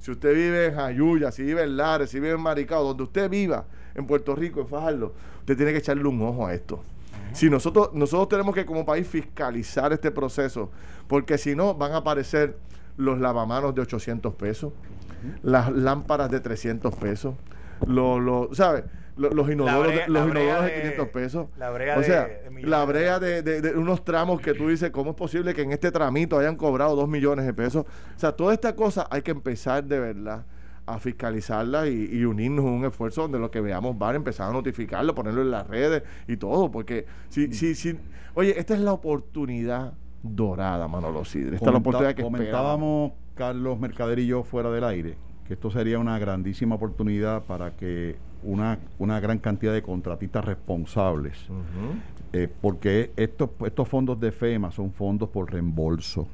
Si 0.00 0.10
usted 0.10 0.34
vive 0.34 0.66
en 0.66 0.74
Jayuya, 0.74 1.30
si 1.30 1.44
vive 1.44 1.62
en 1.62 1.76
Lares, 1.76 2.10
si 2.10 2.18
vive 2.18 2.34
en 2.34 2.40
Maricao, 2.40 2.82
donde 2.82 3.04
usted 3.04 3.30
viva, 3.30 3.66
en 3.94 4.06
Puerto 4.06 4.34
Rico, 4.34 4.60
en 4.60 4.66
Fajardo, 4.66 5.14
usted 5.38 5.56
tiene 5.56 5.70
que 5.70 5.78
echarle 5.78 6.04
un 6.08 6.20
ojo 6.22 6.46
a 6.46 6.54
esto. 6.54 6.82
Si 7.32 7.48
nosotros, 7.48 7.90
nosotros 7.94 8.28
tenemos 8.28 8.54
que 8.54 8.66
como 8.66 8.84
país 8.84 9.06
fiscalizar 9.06 9.92
este 9.92 10.10
proceso, 10.10 10.70
porque 11.06 11.38
si 11.38 11.54
no 11.54 11.74
van 11.74 11.92
a 11.92 11.98
aparecer 11.98 12.58
los 12.96 13.18
lavamanos 13.18 13.74
de 13.74 13.82
800 13.82 14.34
pesos, 14.34 14.72
las 15.42 15.70
lámparas 15.72 16.30
de 16.30 16.40
300 16.40 16.94
pesos, 16.96 17.34
los, 17.86 18.20
los 18.20 18.56
¿sabes? 18.56 18.84
los, 19.16 19.50
inodoros, 19.50 19.94
de, 19.94 20.08
los 20.08 20.28
inodoros 20.28 20.64
de, 20.64 20.74
500 20.74 21.08
pesos. 21.08 21.46
La 21.58 21.70
brea 21.70 21.98
o 21.98 22.02
sea, 22.02 22.28
la 22.62 22.84
brea 22.84 23.18
de, 23.18 23.74
unos 23.76 24.04
tramos 24.04 24.40
que 24.40 24.54
tú 24.54 24.68
dices, 24.68 24.90
¿cómo 24.90 25.10
es 25.10 25.16
posible 25.16 25.54
que 25.54 25.62
en 25.62 25.72
este 25.72 25.90
tramito 25.90 26.38
hayan 26.38 26.56
cobrado 26.56 26.96
2 26.96 27.08
millones 27.08 27.46
de 27.46 27.52
pesos? 27.52 27.84
O 27.84 28.18
sea, 28.18 28.32
toda 28.32 28.54
esta 28.54 28.74
cosa 28.74 29.06
hay 29.10 29.22
que 29.22 29.30
empezar 29.30 29.84
de 29.84 30.00
verdad 30.00 30.44
a 30.86 30.98
fiscalizarla 30.98 31.86
y, 31.86 32.24
unirnos 32.24 32.64
en 32.64 32.72
un 32.72 32.84
esfuerzo 32.84 33.22
donde 33.22 33.38
lo 33.38 33.50
que 33.50 33.60
veamos 33.60 33.96
van 33.98 34.14
a 34.14 34.16
empezar 34.16 34.50
a 34.50 34.52
notificarlo, 34.52 35.14
ponerlo 35.14 35.42
en 35.42 35.50
las 35.50 35.66
redes 35.66 36.02
y 36.26 36.36
todo, 36.36 36.70
porque 36.70 37.06
si, 37.28 37.52
si, 37.52 37.74
si, 37.74 37.98
oye, 38.34 38.58
esta 38.58 38.74
es 38.74 38.80
la 38.80 38.92
oportunidad 38.92 39.92
dorada, 40.22 40.88
Manolo 40.88 41.24
Sidre. 41.24 41.56
Esta 41.56 41.66
es 41.66 41.72
la 41.72 41.78
oportunidad 41.78 42.14
que 42.14 42.22
Comentábamos, 42.22 43.12
Carlos 43.34 43.78
Mercader 43.78 44.18
y 44.18 44.26
yo 44.26 44.44
fuera 44.44 44.70
del 44.70 44.84
aire, 44.84 45.16
que 45.46 45.54
esto 45.54 45.70
sería 45.70 45.98
una 45.98 46.18
grandísima 46.18 46.76
oportunidad 46.76 47.42
para 47.44 47.72
que 47.76 48.16
una, 48.42 48.78
una 48.98 49.20
gran 49.20 49.38
cantidad 49.38 49.72
de 49.72 49.82
contratistas 49.82 50.44
responsables, 50.44 51.38
eh, 52.32 52.48
porque 52.60 53.12
estos, 53.16 53.50
estos 53.64 53.88
fondos 53.88 54.18
de 54.20 54.32
FEMA 54.32 54.70
son 54.70 54.92
fondos 54.92 55.28
por 55.28 55.50
reembolso. 55.50 56.26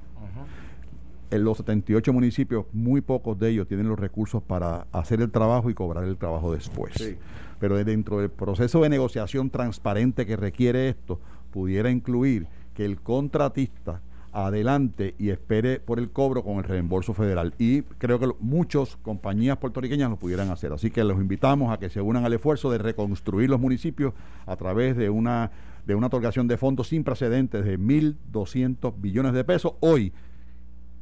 En 1.31 1.45
los 1.45 1.59
78 1.59 2.11
municipios, 2.15 2.65
muy 2.73 3.03
pocos 3.03 3.39
de 3.39 3.51
ellos 3.51 3.69
tienen 3.69 3.87
los 3.87 3.99
recursos 3.99 4.43
para 4.43 4.87
hacer 4.93 5.21
el 5.21 5.31
trabajo 5.31 5.69
y 5.69 5.75
cobrar 5.75 6.05
el 6.05 6.17
trabajo 6.17 6.55
después. 6.55 7.17
Pero 7.61 7.85
dentro 7.85 8.21
del 8.21 8.31
proceso 8.31 8.81
de 8.81 8.89
negociación 8.89 9.51
transparente 9.51 10.25
que 10.25 10.37
requiere 10.37 10.89
esto, 10.89 11.21
pudiera 11.51 11.91
incluir 11.91 12.47
que 12.79 12.85
el 12.85 13.01
contratista 13.01 14.03
adelante 14.31 15.17
y 15.19 15.31
espere 15.31 15.81
por 15.81 15.99
el 15.99 16.13
cobro 16.13 16.45
con 16.45 16.59
el 16.59 16.63
reembolso 16.63 17.13
federal. 17.13 17.53
Y 17.59 17.83
creo 17.83 18.21
que 18.21 18.31
muchas 18.39 18.97
compañías 18.99 19.57
puertorriqueñas 19.57 20.09
lo 20.09 20.17
pudieran 20.17 20.49
hacer. 20.53 20.73
Así 20.73 20.93
que 20.93 21.03
los 21.03 21.17
invitamos 21.17 21.73
a 21.73 21.79
que 21.81 21.91
se 21.91 22.01
unan 22.01 22.25
al 22.25 22.35
esfuerzo 22.35 22.71
de 22.71 22.79
reconstruir 22.79 23.51
los 23.51 23.59
municipios 23.59 24.15
a 24.47 24.55
través 24.55 24.97
de 24.97 25.11
una, 25.11 25.51
de 25.89 25.97
una 25.97 26.07
otorgación 26.07 26.47
de 26.47 26.57
fondos 26.57 26.87
sin 26.87 27.03
precedentes 27.03 27.65
de 27.65 27.81
1.200 27.81 28.95
billones 28.97 29.33
de 29.33 29.43
pesos 29.43 29.73
hoy. 29.81 30.13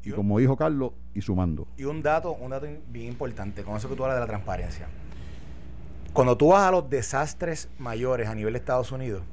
Y 0.02 0.12
como 0.12 0.38
dijo 0.38 0.56
Carlos, 0.56 0.92
y 1.12 1.20
sumando. 1.20 1.68
Y 1.76 1.84
un 1.84 2.00
dato, 2.00 2.32
un 2.32 2.52
dato 2.52 2.68
bien 2.88 3.08
importante, 3.08 3.64
con 3.64 3.76
eso 3.76 3.86
que 3.90 3.96
tú 3.96 4.04
hablas 4.04 4.16
de 4.16 4.20
la 4.20 4.28
transparencia. 4.28 4.88
Cuando 6.14 6.38
tú 6.38 6.48
vas 6.48 6.68
a 6.68 6.70
los 6.70 6.88
desastres 6.88 7.68
mayores 7.78 8.28
a 8.28 8.34
nivel 8.34 8.54
de 8.54 8.60
Estados 8.60 8.92
Unidos, 8.92 9.24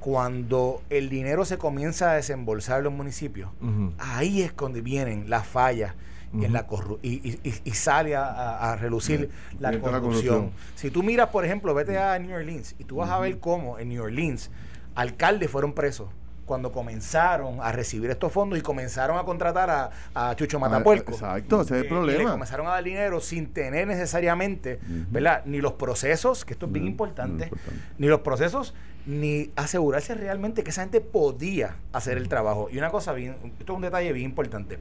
cuando 0.00 0.82
el 0.90 1.08
dinero 1.08 1.44
se 1.44 1.58
comienza 1.58 2.12
a 2.12 2.14
desembolsar 2.14 2.78
en 2.78 2.84
los 2.84 2.92
municipios, 2.92 3.50
ahí 3.98 4.42
es 4.42 4.54
donde 4.56 4.80
vienen 4.80 5.28
las 5.28 5.46
fallas 5.46 5.94
en 6.32 6.52
la 6.52 6.66
y, 7.02 7.38
y, 7.42 7.70
sale 7.72 8.14
a, 8.16 8.76
relucir 8.80 9.30
la 9.58 9.78
corrupción. 9.78 10.50
Si 10.74 10.90
tú 10.90 11.02
miras, 11.02 11.28
por 11.30 11.44
ejemplo, 11.44 11.74
vete 11.74 11.98
a 11.98 12.18
New 12.18 12.34
Orleans 12.34 12.74
y 12.78 12.84
tú 12.84 12.96
vas 12.96 13.10
a 13.10 13.18
ver 13.18 13.38
cómo 13.38 13.78
en 13.78 13.88
New 13.88 14.02
Orleans 14.02 14.50
alcaldes 14.94 15.50
fueron 15.50 15.72
presos 15.72 16.08
cuando 16.46 16.72
comenzaron 16.72 17.60
a 17.60 17.72
recibir 17.72 18.08
estos 18.10 18.32
fondos 18.32 18.58
y 18.58 18.62
comenzaron 18.62 19.18
a 19.18 19.24
contratar 19.24 19.90
a, 20.14 20.34
Chucho 20.36 20.58
Matapuerco. 20.58 21.12
Exacto, 21.12 21.62
ese 21.62 21.76
es 21.76 21.82
el 21.82 21.88
problema. 21.88 22.22
Y 22.22 22.24
le 22.24 22.30
comenzaron 22.30 22.66
a 22.68 22.70
dar 22.70 22.84
dinero 22.84 23.20
sin 23.20 23.52
tener 23.52 23.86
necesariamente, 23.86 24.78
¿verdad? 25.10 25.42
Ni 25.44 25.60
los 25.60 25.74
procesos, 25.74 26.44
que 26.44 26.54
esto 26.54 26.66
es 26.66 26.72
bien 26.72 26.86
importante, 26.86 27.50
ni 27.98 28.06
los 28.06 28.20
procesos, 28.20 28.74
ni 29.06 29.50
asegurarse 29.56 30.14
realmente 30.14 30.64
que 30.64 30.70
esa 30.70 30.82
gente 30.82 31.00
podía 31.00 31.76
hacer 31.92 32.16
el 32.16 32.28
trabajo. 32.28 32.68
Y 32.70 32.78
una 32.78 32.90
cosa 32.90 33.12
bien, 33.12 33.36
esto 33.58 33.72
es 33.72 33.76
un 33.76 33.82
detalle 33.82 34.12
bien 34.12 34.26
importante. 34.26 34.78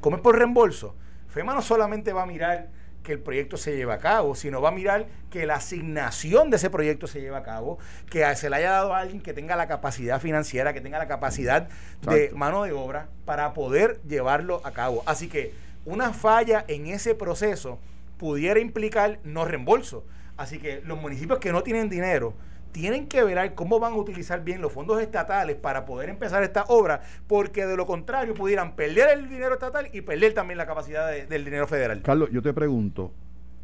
Como 0.00 0.16
es 0.16 0.22
por 0.22 0.36
reembolso, 0.36 0.94
FEMA 1.28 1.54
no 1.54 1.62
solamente 1.62 2.12
va 2.12 2.22
a 2.22 2.26
mirar 2.26 2.68
que 3.02 3.12
el 3.12 3.18
proyecto 3.18 3.56
se 3.56 3.76
lleve 3.76 3.92
a 3.92 3.98
cabo, 3.98 4.34
sino 4.34 4.60
va 4.60 4.68
a 4.68 4.72
mirar 4.72 5.06
que 5.30 5.46
la 5.46 5.56
asignación 5.56 6.50
de 6.50 6.56
ese 6.56 6.70
proyecto 6.70 7.06
se 7.06 7.20
lleve 7.20 7.36
a 7.36 7.42
cabo, 7.42 7.78
que 8.08 8.24
se 8.36 8.48
le 8.48 8.56
haya 8.56 8.70
dado 8.70 8.94
a 8.94 9.00
alguien 9.00 9.20
que 9.20 9.32
tenga 9.32 9.56
la 9.56 9.66
capacidad 9.66 10.20
financiera, 10.20 10.72
que 10.72 10.80
tenga 10.80 10.98
la 10.98 11.08
capacidad 11.08 11.68
de 12.02 12.30
mano 12.34 12.62
de 12.64 12.72
obra 12.72 13.08
para 13.24 13.54
poder 13.54 14.00
llevarlo 14.02 14.60
a 14.64 14.72
cabo. 14.72 15.02
Así 15.06 15.28
que 15.28 15.52
una 15.84 16.12
falla 16.12 16.64
en 16.68 16.86
ese 16.86 17.14
proceso 17.14 17.78
pudiera 18.18 18.60
implicar 18.60 19.18
no 19.24 19.44
reembolso. 19.44 20.04
Así 20.36 20.58
que 20.58 20.80
los 20.84 21.00
municipios 21.00 21.38
que 21.38 21.52
no 21.52 21.62
tienen 21.62 21.88
dinero, 21.88 22.34
tienen 22.72 23.06
que 23.06 23.22
ver 23.22 23.54
cómo 23.54 23.78
van 23.78 23.92
a 23.92 23.96
utilizar 23.96 24.42
bien 24.42 24.60
los 24.60 24.72
fondos 24.72 25.00
estatales 25.00 25.56
para 25.56 25.84
poder 25.84 26.08
empezar 26.08 26.42
esta 26.42 26.64
obra, 26.64 27.02
porque 27.26 27.66
de 27.66 27.76
lo 27.76 27.86
contrario 27.86 28.34
pudieran 28.34 28.74
perder 28.74 29.18
el 29.18 29.28
dinero 29.28 29.54
estatal 29.54 29.88
y 29.92 30.00
perder 30.00 30.32
también 30.32 30.58
la 30.58 30.66
capacidad 30.66 31.10
del 31.10 31.44
dinero 31.44 31.66
federal. 31.66 32.02
Carlos, 32.02 32.30
yo 32.32 32.42
te 32.42 32.52
pregunto, 32.52 33.12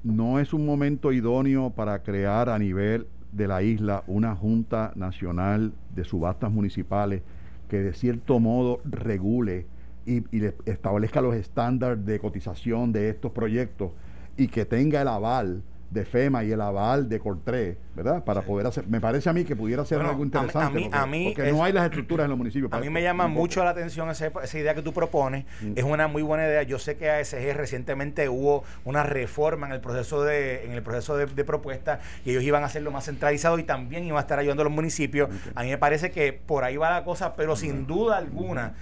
¿no 0.04 0.38
es 0.38 0.52
un 0.52 0.64
momento 0.64 1.12
idóneo 1.12 1.70
para 1.70 2.02
crear 2.02 2.48
a 2.50 2.58
nivel 2.58 3.06
de 3.32 3.48
la 3.48 3.62
isla 3.62 4.04
una 4.06 4.34
Junta 4.34 4.92
Nacional 4.94 5.72
de 5.94 6.04
Subastas 6.04 6.50
Municipales 6.50 7.22
que 7.68 7.78
de 7.78 7.92
cierto 7.92 8.40
modo 8.40 8.80
regule 8.84 9.66
y, 10.06 10.18
y 10.36 10.50
establezca 10.64 11.20
los 11.20 11.34
estándares 11.34 12.04
de 12.04 12.18
cotización 12.18 12.92
de 12.92 13.10
estos 13.10 13.32
proyectos 13.32 13.92
y 14.36 14.48
que 14.48 14.64
tenga 14.64 15.02
el 15.02 15.08
aval? 15.08 15.62
De 15.90 16.04
FEMA 16.04 16.44
y 16.44 16.52
el 16.52 16.60
aval 16.60 17.08
de 17.08 17.18
Cortré, 17.18 17.78
¿verdad? 17.94 18.22
Para 18.22 18.42
poder 18.42 18.66
hacer, 18.66 18.86
me 18.86 19.00
parece 19.00 19.30
a 19.30 19.32
mí 19.32 19.44
que 19.44 19.56
pudiera 19.56 19.84
ser 19.86 20.00
algo 20.00 20.22
interesante. 20.22 20.88
A 20.92 21.06
mí, 21.06 21.32
porque, 21.34 21.50
no 21.50 21.64
hay 21.64 21.72
las 21.72 21.84
estructuras 21.84 22.24
en 22.24 22.30
los 22.30 22.38
municipios. 22.38 22.70
A 22.72 22.78
mí 22.78 22.90
me 22.90 23.02
llama 23.02 23.26
mucho 23.26 23.64
la 23.64 23.70
atención 23.70 24.10
esa, 24.10 24.30
idea 24.58 24.74
que 24.74 24.82
tú 24.82 24.92
propones. 24.92 25.46
Mm. 25.62 25.72
Es 25.76 25.84
una 25.84 26.06
muy 26.06 26.22
buena 26.22 26.44
idea. 26.44 26.62
Yo 26.62 26.78
sé 26.78 26.96
que 26.96 27.10
ASG 27.10 27.54
recientemente 27.54 28.28
hubo 28.28 28.64
una 28.84 29.02
reforma 29.02 29.66
en 29.66 29.72
el 29.72 29.80
proceso 29.80 30.22
de 30.22 30.64
en 30.64 30.72
el 30.72 30.82
proceso 30.82 31.16
de, 31.16 31.26
propuesta 31.44 32.00
y 32.24 32.30
ellos 32.30 32.42
iban 32.42 32.62
a 32.62 32.66
hacerlo 32.66 32.90
más 32.90 33.06
centralizado 33.06 33.58
y 33.58 33.62
también 33.62 34.04
iban 34.04 34.18
a 34.18 34.20
estar 34.20 34.38
ayudando 34.38 34.62
a 34.62 34.64
los 34.64 34.72
municipios. 34.72 35.30
A 35.54 35.62
mí 35.62 35.70
me 35.70 35.78
parece 35.78 36.10
que 36.10 36.32
por 36.34 36.64
ahí 36.64 36.76
va 36.76 36.90
la 36.90 37.04
cosa, 37.04 37.34
pero 37.34 37.56
sin 37.56 37.86
duda 37.86 38.18
alguna, 38.18 38.74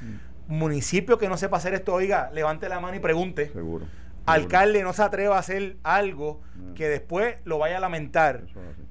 municipio 0.49 1.19
que 1.19 1.29
no 1.29 1.37
sepa 1.37 1.59
hacer 1.59 1.75
esto, 1.75 1.95
oiga, 1.95 2.31
levante 2.33 2.69
la 2.69 2.81
mano 2.81 2.97
y 2.97 3.01
pregunte. 3.01 3.51
Seguro 3.51 3.87
alcalde 4.27 4.83
no 4.83 4.93
se 4.93 5.03
atreva 5.03 5.37
a 5.37 5.39
hacer 5.39 5.77
algo 5.83 6.41
que 6.75 6.89
después 6.89 7.37
lo 7.45 7.59
vaya 7.59 7.79
a 7.79 7.81
lamentar. 7.81 8.43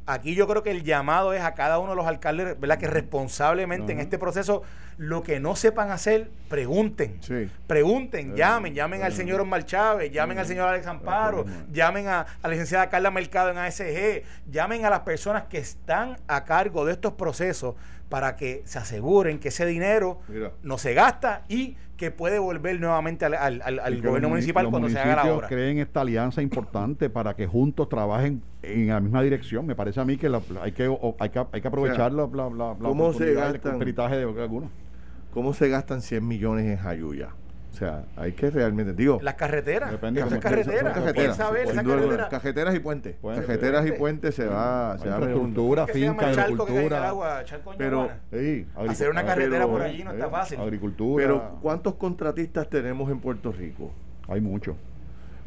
Aquí 0.08 0.36
yo 0.36 0.48
creo 0.48 0.64
que 0.64 0.72
el 0.72 0.84
llamado 0.84 1.34
es 1.34 1.42
a 1.42 1.54
cada 1.54 1.80
uno 1.80 1.92
de 1.92 1.96
los 1.96 2.06
alcaldes, 2.06 2.60
¿verdad? 2.60 2.78
Que 2.78 2.88
responsablemente 2.88 3.92
en 3.92 4.00
este 4.00 4.18
proceso, 4.18 4.64
lo 4.98 5.24
que 5.24 5.40
no 5.40 5.56
sepan 5.56 5.92
hacer, 5.92 6.30
pregunten. 6.48 7.20
Pregunten, 7.68 8.36
llamen, 8.36 8.74
llamen 8.74 9.04
al 9.04 9.14
señor 9.14 9.42
Omar 9.42 9.66
Chávez, 9.66 10.12
llamen 10.12 10.40
al 10.40 10.46
señor 10.46 10.68
Alex 10.70 10.88
Amparo, 10.88 11.46
llamen 11.72 12.08
a, 12.08 12.22
a, 12.22 12.28
la 12.44 12.50
licenciada 12.50 12.90
Carla 12.90 13.12
Mercado 13.12 13.50
en 13.50 13.58
ASG, 13.58 14.24
llamen 14.50 14.86
a 14.86 14.90
las 14.90 15.02
personas 15.02 15.44
que 15.44 15.58
están 15.58 16.18
a 16.28 16.46
cargo 16.46 16.86
de 16.86 16.94
estos 16.94 17.14
procesos 17.14 17.76
para 18.10 18.36
que 18.36 18.62
se 18.66 18.80
aseguren 18.80 19.40
que 19.40 19.50
ese 19.50 19.66
dinero 19.66 20.22
no 20.62 20.78
se 20.78 20.94
gasta 20.94 21.44
y 21.48 21.78
que 21.98 22.12
puede 22.12 22.40
volver 22.40 22.80
nuevamente 22.80 23.26
al, 23.26 24.02
gobierno 24.02 24.30
municipal 24.30 24.70
cuando 24.70 24.90
se 24.90 25.00
haga 25.00 25.24
la 25.24 25.34
obra. 25.34 25.48
creen 25.48 25.80
esta 25.80 26.02
alianza 26.02 26.42
importante 26.42 27.10
para 27.10 27.36
que 27.36 27.48
juntos 27.48 27.88
trabajen 27.90 28.42
en 28.62 28.88
la 28.88 29.00
misma 29.00 29.22
dirección. 29.22 29.66
Me 29.66 29.76
parece 29.76 30.00
a 30.02 30.06
mí 30.06 30.18
que 30.18 30.28
hay, 30.62 30.72
que, 30.74 30.84
hay, 31.20 31.30
que, 31.30 31.46
hay 31.52 31.62
que 31.62 31.68
aprovechar 31.68 32.12
la, 32.12 32.28
la, 32.28 32.76
¿cómo 32.80 33.14
se 33.14 33.34
gastan, 33.34 33.80
de, 33.80 33.94
de 33.94 34.42
algunos. 34.42 34.70
¿Cómo 35.34 35.54
se 35.54 35.70
gastan 35.70 36.02
100 36.02 36.28
millones 36.28 36.66
en 36.66 36.78
Jayuya? 36.78 37.30
O 37.76 37.78
sea, 37.78 38.06
hay 38.16 38.32
que 38.32 38.50
realmente, 38.50 38.94
digo. 38.94 39.20
Las 39.22 39.34
carreteras. 39.34 39.92
Depende 39.92 40.22
esas 40.22 40.40
carreteras. 40.40 40.94
carreteras. 40.94 41.38
carreteras. 41.38 42.30
Cajeteras 42.30 42.76
y 42.76 42.80
puentes. 42.80 43.16
cajeteras 43.22 43.86
y 43.86 43.92
puentes 43.92 44.34
se 44.34 44.46
va. 44.46 44.98
Se 44.98 45.10
va 45.10 45.18
agricultura, 45.18 45.86
finca, 45.86 46.30
agricultura. 46.30 47.14
pero, 47.78 48.10
hacer 48.88 49.10
una 49.10 49.26
carretera 49.26 49.68
por 49.68 49.82
allí 49.82 50.06
no 50.06 50.14
está 50.14 50.30
fácil. 50.30 50.58
Agricultura. 50.62 51.22
Pero, 51.22 51.60
¿cuántos 51.62 51.96
contratistas 51.96 52.70
tenemos 52.70 53.12
en 53.12 53.20
Puerto 53.20 53.52
Rico? 53.52 53.92
Hay 54.30 54.40
muchos. 54.40 54.78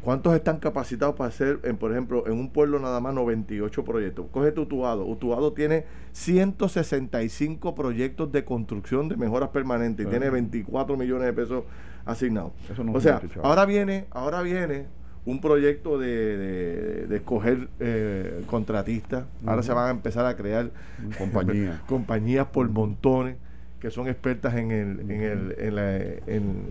¿Cuántos 0.01 0.33
están 0.33 0.57
capacitados 0.57 1.15
para 1.15 1.27
hacer, 1.27 1.59
en, 1.63 1.75
por 1.75 1.91
ejemplo, 1.91 2.25
en 2.25 2.33
un 2.33 2.49
pueblo 2.49 2.79
nada 2.79 3.01
más 3.01 3.13
98 3.13 3.83
proyectos? 3.83 4.27
Coge 4.31 4.51
tu 4.53 4.61
Utuado. 4.61 5.05
Utuado 5.05 5.51
tiene 5.51 5.85
165 6.13 7.75
proyectos 7.75 8.31
de 8.31 8.45
construcción 8.45 9.09
de 9.09 9.17
mejoras 9.17 9.49
permanentes 9.49 10.05
y 10.05 10.09
tiene 10.09 10.29
24 10.29 10.95
millones 10.95 11.25
de 11.25 11.33
pesos 11.33 11.63
asignados. 12.05 12.51
o 12.93 13.01
sea, 13.01 13.21
ahora 13.43 13.65
viene, 13.65 14.05
ahora 14.11 14.41
viene 14.41 14.85
un 15.25 15.41
proyecto 15.41 15.97
de, 15.99 17.07
escoger 17.13 17.67
eh, 17.79 18.43
contratistas. 18.47 19.25
Ahora 19.45 19.63
se 19.63 19.73
van 19.73 19.87
a 19.87 19.91
empezar 19.91 20.25
a 20.25 20.35
crear 20.37 20.71
compañías, 21.17 21.79
compañías 21.87 22.47
por 22.47 22.69
montones 22.69 23.35
que 23.79 23.91
son 23.91 24.07
expertas 24.07 24.55
en 24.55 24.71
el, 24.71 24.99
en 24.99 25.21
el, 25.21 25.55
en 25.57 25.75
la, 25.75 25.95
en, 25.97 26.63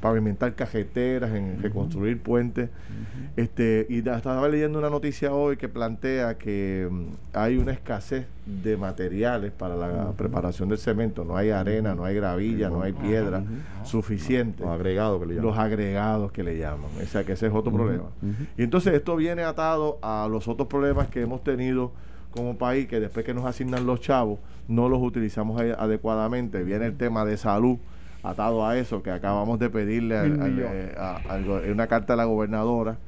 pavimentar 0.00 0.54
cajeteras, 0.54 1.34
en 1.34 1.62
reconstruir 1.62 2.20
puentes. 2.20 2.70
este 3.36 3.86
Y 3.88 3.98
estaba 3.98 4.48
leyendo 4.48 4.78
una 4.78 4.90
noticia 4.90 5.32
hoy 5.32 5.56
que 5.56 5.68
plantea 5.68 6.38
que 6.38 6.88
mm, 6.90 7.04
hay 7.32 7.58
una 7.58 7.72
escasez 7.72 8.26
de 8.46 8.76
materiales 8.76 9.52
para 9.52 9.76
la 9.76 10.12
preparación 10.12 10.68
del 10.68 10.78
cemento. 10.78 11.24
No 11.24 11.36
hay 11.36 11.50
arena, 11.50 11.94
no 11.94 12.04
hay 12.04 12.14
gravilla, 12.14 12.70
no 12.70 12.82
hay 12.82 12.92
piedra 12.92 13.42
suficiente. 13.84 14.62
Los 14.62 14.72
agregados 14.72 15.20
que 15.20 15.26
le 15.26 15.34
llaman. 15.34 15.50
Los 15.50 15.58
agregados 15.58 16.32
que 16.32 16.42
le 16.42 16.58
llaman. 16.58 16.90
O 17.02 17.06
sea 17.06 17.24
que 17.24 17.32
ese 17.32 17.46
es 17.46 17.52
otro 17.54 17.72
problema. 17.72 18.04
Y 18.56 18.62
entonces 18.62 18.94
esto 18.94 19.16
viene 19.16 19.42
atado 19.42 19.98
a 20.02 20.28
los 20.30 20.48
otros 20.48 20.68
problemas 20.68 21.08
que 21.08 21.22
hemos 21.22 21.42
tenido 21.42 21.92
como 22.30 22.56
país, 22.56 22.86
que 22.86 23.00
después 23.00 23.24
que 23.24 23.34
nos 23.34 23.46
asignan 23.46 23.86
los 23.86 24.00
chavos, 24.00 24.38
no 24.68 24.88
los 24.88 25.02
utilizamos 25.02 25.60
adecuadamente. 25.60 26.62
Viene 26.62 26.86
el 26.86 26.96
tema 26.96 27.24
de 27.24 27.36
salud 27.36 27.78
atado 28.30 28.66
a 28.66 28.76
eso, 28.76 29.02
que 29.02 29.10
acabamos 29.10 29.58
de 29.58 29.70
pedirle 29.70 30.16
eh, 30.16 30.94
a, 30.98 31.38
una 31.70 31.86
carta 31.86 32.14
a 32.14 32.16
la 32.16 32.24
gobernadora 32.24 32.98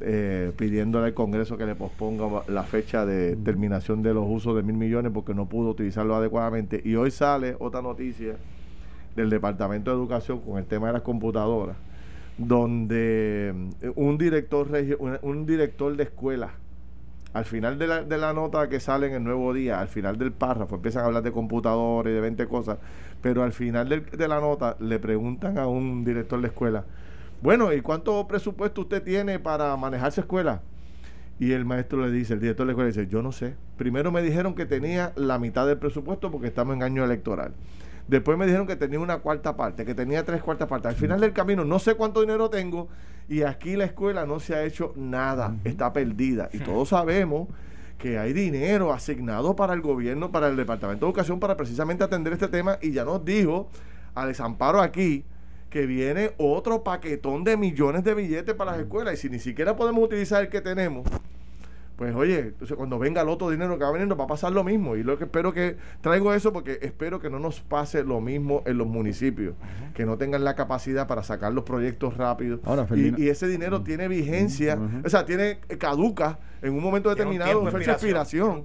eh, 0.00 0.52
pidiéndole 0.56 1.06
al 1.06 1.14
Congreso 1.14 1.56
que 1.56 1.66
le 1.66 1.74
posponga 1.74 2.42
la 2.48 2.62
fecha 2.62 3.04
de 3.04 3.36
terminación 3.36 4.02
de 4.02 4.14
los 4.14 4.24
usos 4.26 4.56
de 4.56 4.62
mil 4.62 4.76
millones 4.76 5.12
porque 5.12 5.34
no 5.34 5.46
pudo 5.46 5.70
utilizarlo 5.70 6.14
adecuadamente. 6.14 6.80
Y 6.84 6.94
hoy 6.94 7.10
sale 7.10 7.56
otra 7.58 7.82
noticia 7.82 8.36
del 9.16 9.30
Departamento 9.30 9.90
de 9.90 9.96
Educación 9.96 10.40
con 10.40 10.58
el 10.58 10.64
tema 10.64 10.88
de 10.88 10.94
las 10.94 11.02
computadoras, 11.02 11.76
donde 12.38 13.54
eh, 13.80 13.92
un 13.96 14.16
director, 14.16 14.68
un 15.22 15.46
director 15.46 15.96
de 15.96 16.04
escuela 16.04 16.50
al 17.32 17.44
final 17.44 17.78
de 17.78 17.86
la, 17.86 18.02
de 18.02 18.18
la 18.18 18.32
nota 18.32 18.68
que 18.68 18.80
sale 18.80 19.06
en 19.06 19.14
el 19.14 19.24
nuevo 19.24 19.54
día, 19.54 19.80
al 19.80 19.88
final 19.88 20.18
del 20.18 20.32
párrafo, 20.32 20.76
empiezan 20.76 21.02
a 21.02 21.06
hablar 21.06 21.22
de 21.22 21.32
computadores 21.32 22.12
de 22.12 22.20
20 22.20 22.46
cosas, 22.46 22.78
pero 23.20 23.42
al 23.42 23.52
final 23.52 23.88
de 23.88 24.28
la 24.28 24.40
nota 24.40 24.76
le 24.80 24.98
preguntan 24.98 25.58
a 25.58 25.66
un 25.66 26.04
director 26.04 26.40
de 26.40 26.48
escuela, 26.48 26.84
bueno, 27.40 27.72
¿y 27.72 27.80
cuánto 27.80 28.26
presupuesto 28.28 28.82
usted 28.82 29.02
tiene 29.02 29.38
para 29.38 29.76
manejar 29.76 30.08
esa 30.08 30.20
escuela? 30.20 30.62
Y 31.40 31.52
el 31.52 31.64
maestro 31.64 32.06
le 32.06 32.12
dice, 32.12 32.34
el 32.34 32.40
director 32.40 32.64
de 32.64 32.68
la 32.68 32.72
escuela 32.72 32.88
dice, 32.88 33.08
yo 33.08 33.20
no 33.20 33.32
sé. 33.32 33.56
Primero 33.76 34.12
me 34.12 34.22
dijeron 34.22 34.54
que 34.54 34.64
tenía 34.64 35.12
la 35.16 35.40
mitad 35.40 35.66
del 35.66 35.76
presupuesto 35.76 36.30
porque 36.30 36.46
estamos 36.46 36.76
en 36.76 36.84
año 36.84 37.04
electoral. 37.04 37.52
Después 38.06 38.38
me 38.38 38.46
dijeron 38.46 38.66
que 38.66 38.76
tenía 38.76 39.00
una 39.00 39.18
cuarta 39.18 39.56
parte, 39.56 39.84
que 39.84 39.94
tenía 39.94 40.24
tres 40.24 40.42
cuartas 40.42 40.68
partes. 40.68 40.90
Al 40.90 40.96
final 40.96 41.20
del 41.20 41.32
camino 41.32 41.64
no 41.64 41.78
sé 41.78 41.94
cuánto 41.94 42.20
dinero 42.20 42.48
tengo 42.48 42.88
y 43.28 43.42
aquí 43.42 43.76
la 43.76 43.84
escuela 43.84 44.26
no 44.26 44.40
se 44.40 44.54
ha 44.54 44.64
hecho 44.64 44.92
nada, 44.96 45.56
está 45.64 45.92
perdida. 45.92 46.48
Y 46.52 46.58
todos 46.58 46.90
sabemos 46.90 47.48
que 47.98 48.18
hay 48.18 48.32
dinero 48.32 48.92
asignado 48.92 49.54
para 49.54 49.74
el 49.74 49.80
gobierno, 49.80 50.32
para 50.32 50.48
el 50.48 50.56
Departamento 50.56 51.06
de 51.06 51.10
Educación, 51.10 51.38
para 51.38 51.56
precisamente 51.56 52.02
atender 52.02 52.32
este 52.32 52.48
tema. 52.48 52.78
Y 52.82 52.92
ya 52.92 53.04
nos 53.04 53.24
dijo 53.24 53.68
Alex 54.14 54.40
Amparo 54.40 54.80
aquí 54.80 55.24
que 55.70 55.86
viene 55.86 56.32
otro 56.36 56.84
paquetón 56.84 57.44
de 57.44 57.56
millones 57.56 58.04
de 58.04 58.14
billetes 58.14 58.54
para 58.54 58.72
las 58.72 58.80
escuelas. 58.80 59.14
Y 59.14 59.16
si 59.16 59.30
ni 59.30 59.38
siquiera 59.38 59.74
podemos 59.74 60.04
utilizar 60.04 60.42
el 60.42 60.50
que 60.50 60.60
tenemos, 60.60 61.06
pues 62.02 62.16
oye, 62.16 62.54
cuando 62.76 62.98
venga 62.98 63.22
el 63.22 63.28
otro 63.28 63.48
dinero 63.48 63.78
que 63.78 63.84
va 63.84 63.90
a 63.90 63.92
venir, 63.92 64.08
nos 64.08 64.18
va 64.18 64.24
a 64.24 64.26
pasar 64.26 64.50
lo 64.50 64.64
mismo. 64.64 64.96
Y 64.96 65.04
lo 65.04 65.16
que 65.18 65.24
espero 65.24 65.52
que 65.52 65.76
traigo 66.00 66.34
eso 66.34 66.52
porque 66.52 66.80
espero 66.82 67.20
que 67.20 67.30
no 67.30 67.38
nos 67.38 67.60
pase 67.60 68.02
lo 68.02 68.20
mismo 68.20 68.64
en 68.66 68.76
los 68.76 68.88
municipios, 68.88 69.54
que 69.94 70.04
no 70.04 70.18
tengan 70.18 70.42
la 70.42 70.56
capacidad 70.56 71.06
para 71.06 71.22
sacar 71.22 71.52
los 71.52 71.62
proyectos 71.62 72.16
rápidos. 72.16 72.58
y, 72.96 73.28
ese 73.28 73.46
dinero 73.46 73.82
tiene 73.82 74.08
vigencia, 74.08 74.76
o 75.04 75.08
sea, 75.08 75.24
tiene 75.24 75.60
caduca 75.78 76.40
en 76.60 76.74
un 76.74 76.82
momento 76.82 77.08
determinado, 77.08 77.60
una 77.60 77.70
fecha 77.70 77.92
de 77.92 77.92
expiración. 77.92 78.64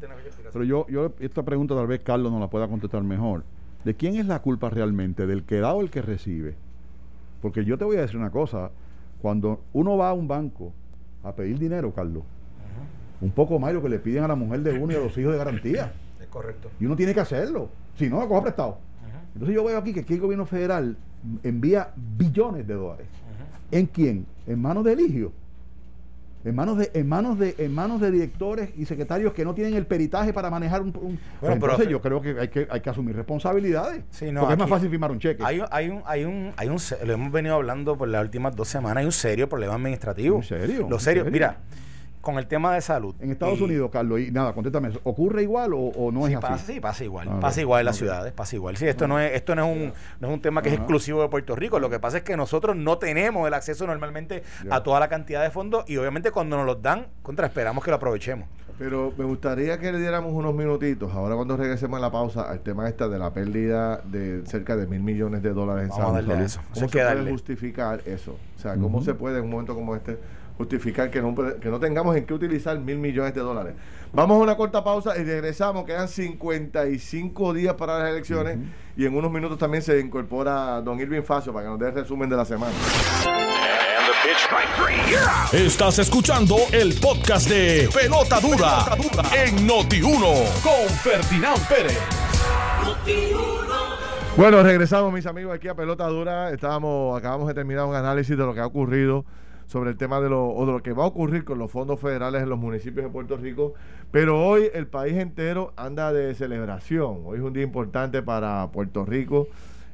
Pero 0.52 0.66
yo, 0.66 0.88
yo 0.90 1.14
esta 1.20 1.44
pregunta 1.44 1.76
tal 1.76 1.86
vez 1.86 2.02
Carlos 2.02 2.32
no 2.32 2.40
la 2.40 2.50
pueda 2.50 2.68
contestar 2.68 3.04
mejor. 3.04 3.44
¿De 3.86 3.94
quién 3.94 4.16
es 4.16 4.26
la 4.26 4.42
culpa 4.42 4.72
realmente? 4.72 5.28
¿Del 5.28 5.44
que 5.44 5.60
da 5.60 5.74
o 5.74 5.82
el 5.82 5.92
que 5.92 6.02
recibe? 6.02 6.56
Porque 7.40 7.64
yo 7.64 7.78
te 7.78 7.86
voy 7.86 7.98
a 7.98 8.02
decir 8.02 8.18
una 8.18 8.32
cosa, 8.32 8.72
cuando 9.22 9.62
uno 9.74 9.96
va 9.96 10.10
a 10.10 10.14
un 10.14 10.28
banco 10.28 10.74
a 11.24 11.36
pedir 11.36 11.60
dinero, 11.60 11.94
Carlos, 11.94 12.24
un 13.22 13.32
poco 13.32 13.60
más 13.60 13.74
lo 13.74 13.82
que 13.82 13.90
le 13.90 14.00
piden 14.00 14.24
a 14.24 14.28
la 14.28 14.36
mujer 14.36 14.62
de 14.62 14.78
uno 14.78 14.94
y 14.94 14.96
a 14.96 15.00
los 15.00 15.18
hijos 15.18 15.32
de 15.32 15.38
garantía. 15.38 15.94
Es 16.22 16.28
correcto. 16.28 16.70
Y 16.80 16.86
uno 16.86 16.96
tiene 16.96 17.14
que 17.14 17.20
hacerlo. 17.20 17.70
Si 17.96 18.10
no, 18.10 18.28
coja 18.28 18.44
prestado. 18.44 18.80
Entonces 19.34 19.56
yo 19.56 19.64
veo 19.64 19.78
aquí 19.78 19.94
que 19.94 20.02
aquí 20.02 20.16
el 20.16 20.20
gobierno 20.20 20.46
federal 20.46 20.98
envía 21.44 21.92
billones 21.96 22.68
de 22.68 22.74
dólares. 22.74 23.08
¿En 23.72 23.86
quién? 23.86 24.26
En 24.48 24.62
manos 24.62 24.84
de 24.84 24.94
Eligio. 24.94 25.32
En 26.46 26.56
manos 26.56 26.78
de, 26.78 26.92
en 26.94 27.10
manos 27.10 27.38
de, 27.38 27.56
en 27.58 27.74
manos 27.74 28.00
de 28.00 28.10
directores 28.10 28.70
y 28.78 28.86
secretarios 28.86 29.34
que 29.34 29.44
no 29.44 29.54
tienen 29.54 29.74
el 29.74 29.86
peritaje 29.86 30.32
para 30.32 30.50
manejar 30.50 30.82
un, 30.82 30.94
bueno, 30.94 31.18
pues 31.42 31.54
entonces 31.54 31.90
yo 31.90 32.00
creo 32.00 32.22
que 32.22 32.40
hay 32.40 32.48
que 32.48 32.68
hay 32.70 32.80
que 32.80 32.90
asumir 32.90 33.16
responsabilidades. 33.16 34.04
porque 34.10 34.54
es 34.54 34.60
más 34.60 34.70
fácil 34.70 34.90
firmar 34.90 35.12
un 35.12 35.20
cheque. 35.20 35.44
Hay, 35.44 35.62
hay 35.70 35.90
un, 35.90 36.02
hay 36.06 36.24
un, 36.24 36.54
hay 36.56 36.70
un, 36.70 36.78
lo 37.06 37.14
hemos 37.14 37.32
venido 37.34 37.56
hablando 37.56 37.98
por 37.98 38.08
las 38.08 38.24
últimas 38.24 38.56
dos 38.56 38.70
semanas, 38.70 38.98
hay 38.98 39.06
un 39.06 39.12
serio 39.12 39.50
problema 39.50 39.74
administrativo. 39.74 40.38
¿En 40.38 40.44
serio? 40.44 40.88
Lo 40.90 41.00
serio, 41.00 41.26
mira, 41.26 41.58
con 42.28 42.38
el 42.38 42.48
tema 42.48 42.74
de 42.74 42.82
salud. 42.82 43.16
En 43.22 43.32
Estados 43.32 43.62
Unidos, 43.62 43.90
Carlos, 43.90 44.20
y 44.20 44.32
nada, 44.32 44.52
contéstame 44.52 44.92
¿ocurre 45.04 45.44
igual 45.44 45.72
o, 45.74 46.12
no 46.12 46.28
es 46.28 46.36
así? 46.36 46.42
Pasa, 46.42 46.66
sí, 46.66 46.80
pasa 46.82 47.04
igual, 47.06 47.30
ah, 47.32 47.40
pasa 47.40 47.62
igual 47.62 47.80
en 47.80 47.86
las 47.86 47.96
ciudades, 47.96 48.34
pasa 48.34 48.54
igual. 48.58 48.76
Sí, 48.76 48.86
esto 48.86 49.08
no 49.08 49.18
es, 49.18 49.34
esto 49.34 49.56
no 49.56 49.64
es 49.64 49.78
un, 49.78 49.94
no 50.20 50.28
es 50.28 50.34
un 50.34 50.42
tema 50.42 50.62
que 50.62 50.68
es 50.68 50.76
exclusivo 50.76 51.22
de 51.22 51.30
Puerto 51.30 51.56
Rico, 51.56 51.80
lo 51.80 51.90
que 51.90 52.02
pasa 52.02 52.18
es 52.18 52.24
que 52.24 52.36
nosotros 52.36 52.76
no 52.76 52.98
tenemos 52.98 53.48
el 53.48 53.54
acceso 53.54 53.88
normalmente 53.88 54.44
a 54.70 54.84
toda 54.84 55.00
la 55.00 55.08
cantidad 55.08 55.42
de 55.42 55.52
fondos 55.52 55.86
y 55.88 55.96
obviamente 55.96 56.32
cuando 56.32 56.58
nos 56.58 56.66
los 56.66 56.82
dan, 56.82 57.08
contra 57.24 57.48
esperamos 57.48 57.82
que 57.82 57.92
lo 57.92 57.96
aprovechemos. 57.96 58.50
Pero 58.78 59.12
me 59.18 59.26
gustaría 59.26 59.80
que 59.80 59.92
le 59.92 60.00
diéramos 60.00 60.34
unos 60.34 60.54
minutitos, 60.54 61.12
ahora 61.12 61.36
cuando 61.36 61.58
regresemos 61.58 61.98
a 61.98 62.02
la 62.02 62.12
pausa, 62.12 62.44
al 62.44 62.60
tema 62.60 62.88
esta 62.88 63.08
de 63.08 63.18
la 63.18 63.34
pérdida 63.34 64.02
de 64.06 64.46
cerca 64.46 64.76
de 64.76 64.86
mil 64.86 65.02
millones 65.02 65.42
de 65.42 65.52
dólares 65.52 65.90
en 65.90 65.96
salud. 65.96 66.32
Eso. 66.32 66.62
¿Cómo 66.74 66.88
se, 66.88 67.00
puede 67.00 67.32
justificar 67.32 68.02
eso? 68.06 68.38
O 68.56 68.60
sea, 68.60 68.76
¿cómo 68.76 69.02
se 69.02 69.16
puede 69.16 69.40
en 69.40 69.46
un 69.46 69.52
momento 69.52 69.74
como 69.74 69.96
este 69.96 70.18
justificar 70.58 71.10
que 71.12 71.22
no, 71.22 71.36
que 71.36 71.70
no 71.70 71.80
tengamos 71.80 72.16
en 72.16 72.26
qué 72.26 72.34
utilizar 72.34 72.78
mil 72.80 72.98
millones 72.98 73.34
de 73.34 73.42
dólares. 73.42 73.76
Vamos 74.12 74.40
a 74.40 74.44
una 74.44 74.58
corta 74.58 74.84
pausa 74.84 75.18
y 75.18 75.24
regresamos. 75.24 75.86
Quedan 75.86 76.08
55 76.08 77.54
días 77.54 77.76
para 77.76 78.00
las 78.00 78.10
elecciones 78.10 78.58
y 78.96 79.06
en 79.06 79.16
unos 79.16 79.32
minutos 79.32 79.58
también 79.58 79.84
se 79.84 80.00
incorpora 80.00 80.82
don 80.82 81.00
Irving 81.00 81.22
Facio 81.22 81.54
para 81.54 81.66
que 81.66 81.70
nos 81.70 81.80
dé 81.80 81.90
el 81.90 81.94
resumen 81.94 82.30
de 82.30 82.36
la 82.36 82.46
semana. 82.46 82.74
Estás 85.54 86.00
escuchando 86.00 86.56
el 86.72 86.94
podcast 87.00 87.48
de 87.50 87.90
Pelota 87.94 88.40
Dura, 88.40 88.86
en 89.36 89.68
Noti1 89.68 90.62
con 90.62 90.90
Ferdinand 91.04 91.68
Pérez. 91.68 92.00
Bueno, 94.36 94.64
regresamos 94.64 95.14
mis 95.14 95.26
amigos 95.26 95.56
aquí 95.56 95.68
a 95.68 95.76
Pelota 95.76 96.08
Dura. 96.08 96.52
Estábamos, 96.52 97.18
acabamos 97.18 97.48
de 97.48 97.54
terminar 97.54 97.86
un 97.86 97.96
análisis 97.96 98.38
de 98.38 98.44
lo 98.44 98.54
que 98.54 98.60
ha 98.60 98.66
ocurrido 98.66 99.26
sobre 99.68 99.92
el 99.92 99.98
tema 99.98 100.20
de 100.20 100.30
lo, 100.30 100.48
o 100.50 100.66
de 100.66 100.72
lo 100.72 100.82
que 100.82 100.94
va 100.94 101.04
a 101.04 101.08
ocurrir 101.08 101.44
con 101.44 101.60
los 101.60 101.72
fondos 101.72 102.00
federales 102.00 102.42
en 102.42 102.50
los 102.50 102.60
municipios 102.60 103.06
de 103.06 103.12
Puerto 103.12 103.38
Rico. 103.38 103.74
Pero 104.12 104.44
hoy 104.44 104.70
el 104.74 104.88
país 104.88 105.16
entero 105.18 105.74
anda 105.76 106.12
de 106.12 106.34
celebración. 106.36 107.22
Hoy 107.26 107.38
es 107.38 107.44
un 107.44 107.54
día 107.54 107.64
importante 107.64 108.22
para 108.24 108.68
Puerto 108.72 109.06
Rico 109.06 109.48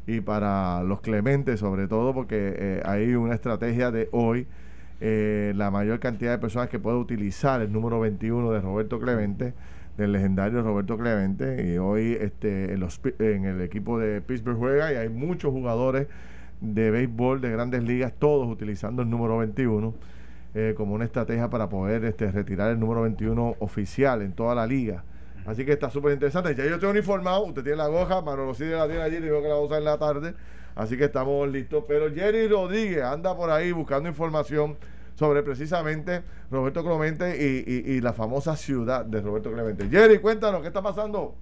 y 0.05 0.21
para 0.21 0.83
los 0.83 1.01
clementes 1.01 1.59
sobre 1.59 1.87
todo 1.87 2.13
porque 2.13 2.53
eh, 2.57 2.81
hay 2.85 3.15
una 3.15 3.35
estrategia 3.35 3.91
de 3.91 4.09
hoy. 4.11 4.47
Eh, 5.05 5.51
la 5.55 5.69
mayor 5.69 5.99
cantidad 5.99 6.31
de 6.31 6.37
personas 6.37 6.69
que 6.69 6.79
puede 6.79 6.95
utilizar 6.95 7.61
el 7.61 7.73
número 7.73 7.99
21 7.99 8.51
de 8.51 8.61
Roberto 8.61 8.99
Clemente, 8.99 9.53
del 9.97 10.13
legendario 10.13 10.61
Roberto 10.61 10.97
Clemente. 10.97 11.73
Y 11.73 11.77
hoy 11.77 12.17
este, 12.21 12.73
en, 12.73 12.79
los, 12.79 13.01
en 13.19 13.45
el 13.45 13.61
equipo 13.61 13.99
de 13.99 14.21
Pittsburgh 14.21 14.57
juega 14.57 14.93
y 14.93 14.95
hay 14.95 15.09
muchos 15.09 15.51
jugadores 15.51 16.07
de 16.61 16.89
béisbol 16.91 17.41
de 17.41 17.51
grandes 17.51 17.83
ligas, 17.83 18.13
todos 18.17 18.47
utilizando 18.47 19.01
el 19.01 19.09
número 19.09 19.37
21 19.39 19.93
eh, 20.55 20.73
como 20.77 20.93
una 20.93 21.03
estrategia 21.03 21.49
para 21.49 21.67
poder 21.67 22.05
este, 22.05 22.31
retirar 22.31 22.71
el 22.71 22.79
número 22.79 23.01
21 23.01 23.57
oficial 23.59 24.21
en 24.21 24.33
toda 24.33 24.55
la 24.55 24.67
liga. 24.67 25.03
Así 25.45 25.65
que 25.65 25.73
está 25.73 25.89
súper 25.89 26.13
interesante. 26.13 26.55
Ya 26.55 26.65
yo 26.65 26.75
estoy 26.75 26.89
uniformado, 26.89 27.43
usted 27.43 27.63
tiene 27.63 27.77
la 27.77 27.87
goja, 27.87 28.21
Manolo 28.21 28.53
Cid 28.53 28.71
la 28.71 28.87
tiene 28.87 29.01
allí, 29.01 29.17
dijo 29.17 29.41
que 29.41 29.47
la 29.47 29.55
va 29.55 29.59
a 29.61 29.63
usar 29.63 29.79
en 29.79 29.85
la 29.85 29.97
tarde. 29.97 30.33
Así 30.75 30.97
que 30.97 31.05
estamos 31.05 31.47
listos. 31.49 31.83
Pero 31.87 32.13
Jerry 32.13 32.47
Rodríguez 32.47 33.03
anda 33.03 33.35
por 33.35 33.49
ahí 33.49 33.71
buscando 33.71 34.09
información 34.09 34.77
sobre 35.15 35.43
precisamente 35.43 36.23
Roberto 36.49 36.83
Clemente 36.83 37.37
y, 37.39 37.93
y 37.93 38.01
la 38.01 38.13
famosa 38.13 38.55
ciudad 38.55 39.05
de 39.05 39.21
Roberto 39.21 39.51
Clemente. 39.51 39.87
Jerry, 39.89 40.19
cuéntanos, 40.19 40.61
¿qué 40.61 40.67
está 40.67 40.81
pasando? 40.81 41.35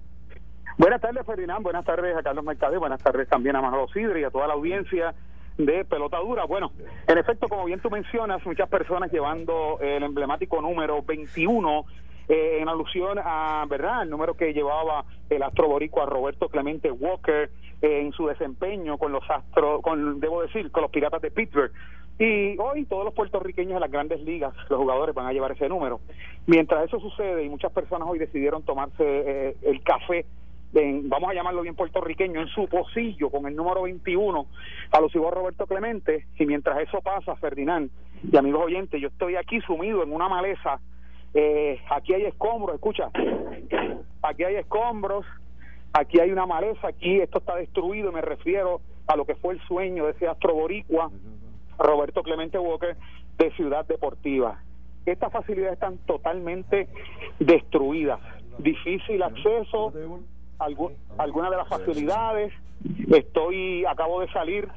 Buenas 0.78 1.00
tardes, 1.00 1.24
Ferdinand. 1.26 1.62
Buenas 1.62 1.84
tardes 1.84 2.16
a 2.16 2.22
Carlos 2.22 2.44
Mercado. 2.44 2.78
Buenas 2.80 3.02
tardes 3.02 3.28
también 3.28 3.56
a 3.56 3.62
Manolo 3.62 3.88
Sidri 3.88 4.20
y 4.20 4.24
a 4.24 4.30
toda 4.30 4.46
la 4.46 4.54
audiencia 4.54 5.14
de 5.58 5.84
Pelota 5.84 6.18
Dura. 6.18 6.44
Bueno, 6.44 6.72
en 7.06 7.18
efecto, 7.18 7.46
como 7.48 7.66
bien 7.66 7.80
tú 7.80 7.90
mencionas, 7.90 8.44
muchas 8.46 8.68
personas 8.68 9.12
llevando 9.12 9.78
el 9.80 10.02
emblemático 10.02 10.60
número 10.62 11.02
21 11.02 11.84
eh, 12.28 12.58
en 12.60 12.68
alusión 12.68 13.18
a, 13.22 13.64
¿verdad?, 13.68 14.02
el 14.02 14.10
número 14.10 14.34
que 14.34 14.52
llevaba 14.52 15.04
el 15.30 15.42
astro 15.42 15.76
a 15.76 16.06
Roberto 16.06 16.48
Clemente 16.48 16.90
Walker 16.90 17.50
eh, 17.80 18.00
en 18.00 18.12
su 18.12 18.26
desempeño 18.26 18.98
con 18.98 19.12
los 19.12 19.28
astros, 19.28 19.82
con, 19.82 20.20
debo 20.20 20.42
decir, 20.42 20.70
con 20.70 20.82
los 20.82 20.90
Piratas 20.90 21.22
de 21.22 21.30
Pittsburgh. 21.30 21.72
Y 22.18 22.56
hoy 22.58 22.84
todos 22.84 23.04
los 23.04 23.14
puertorriqueños 23.14 23.74
de 23.74 23.80
las 23.80 23.90
grandes 23.90 24.20
ligas, 24.22 24.54
los 24.68 24.78
jugadores 24.78 25.14
van 25.14 25.26
a 25.26 25.32
llevar 25.32 25.52
ese 25.52 25.68
número. 25.68 26.00
Mientras 26.46 26.84
eso 26.84 27.00
sucede 27.00 27.44
y 27.44 27.48
muchas 27.48 27.72
personas 27.72 28.06
hoy 28.08 28.18
decidieron 28.18 28.62
tomarse 28.62 29.02
eh, 29.04 29.56
el 29.62 29.82
café 29.82 30.26
vamos 31.04 31.30
a 31.30 31.34
llamarlo 31.34 31.62
bien 31.62 31.74
puertorriqueño, 31.74 32.40
en 32.40 32.48
su 32.48 32.66
pocillo 32.66 33.30
con 33.30 33.46
el 33.46 33.54
número 33.54 33.82
21, 33.82 34.46
alusivo 34.92 35.28
a 35.28 35.30
Roberto 35.32 35.66
Clemente, 35.66 36.26
y 36.38 36.46
mientras 36.46 36.80
eso 36.80 37.00
pasa, 37.00 37.36
Ferdinand 37.36 37.90
y 38.30 38.36
amigos 38.36 38.64
oyentes, 38.66 39.00
yo 39.00 39.08
estoy 39.08 39.36
aquí 39.36 39.60
sumido 39.62 40.02
en 40.02 40.12
una 40.12 40.28
maleza, 40.28 40.80
eh, 41.34 41.80
aquí 41.90 42.14
hay 42.14 42.24
escombros, 42.24 42.74
escucha, 42.74 43.10
aquí 44.22 44.44
hay 44.44 44.56
escombros, 44.56 45.24
aquí 45.92 46.20
hay 46.20 46.30
una 46.30 46.46
maleza, 46.46 46.88
aquí 46.88 47.20
esto 47.20 47.38
está 47.38 47.56
destruido, 47.56 48.12
me 48.12 48.20
refiero 48.20 48.80
a 49.06 49.16
lo 49.16 49.24
que 49.24 49.34
fue 49.36 49.54
el 49.54 49.60
sueño 49.62 50.06
de 50.06 50.12
ese 50.12 50.28
astro 50.28 50.54
boricua, 50.54 51.10
Roberto 51.78 52.22
Clemente 52.22 52.58
Walker, 52.58 52.96
de 53.38 53.50
Ciudad 53.52 53.86
Deportiva. 53.86 54.60
Estas 55.06 55.32
facilidades 55.32 55.74
están 55.74 55.98
totalmente 56.06 56.88
destruidas, 57.40 58.20
difícil 58.58 59.22
acceso, 59.22 59.92
algunas 60.58 61.50
de 61.50 61.56
las 61.56 61.68
facilidades. 61.68 62.52
Estoy, 63.10 63.84
acabo 63.84 64.20
de 64.20 64.28
salir 64.32 64.68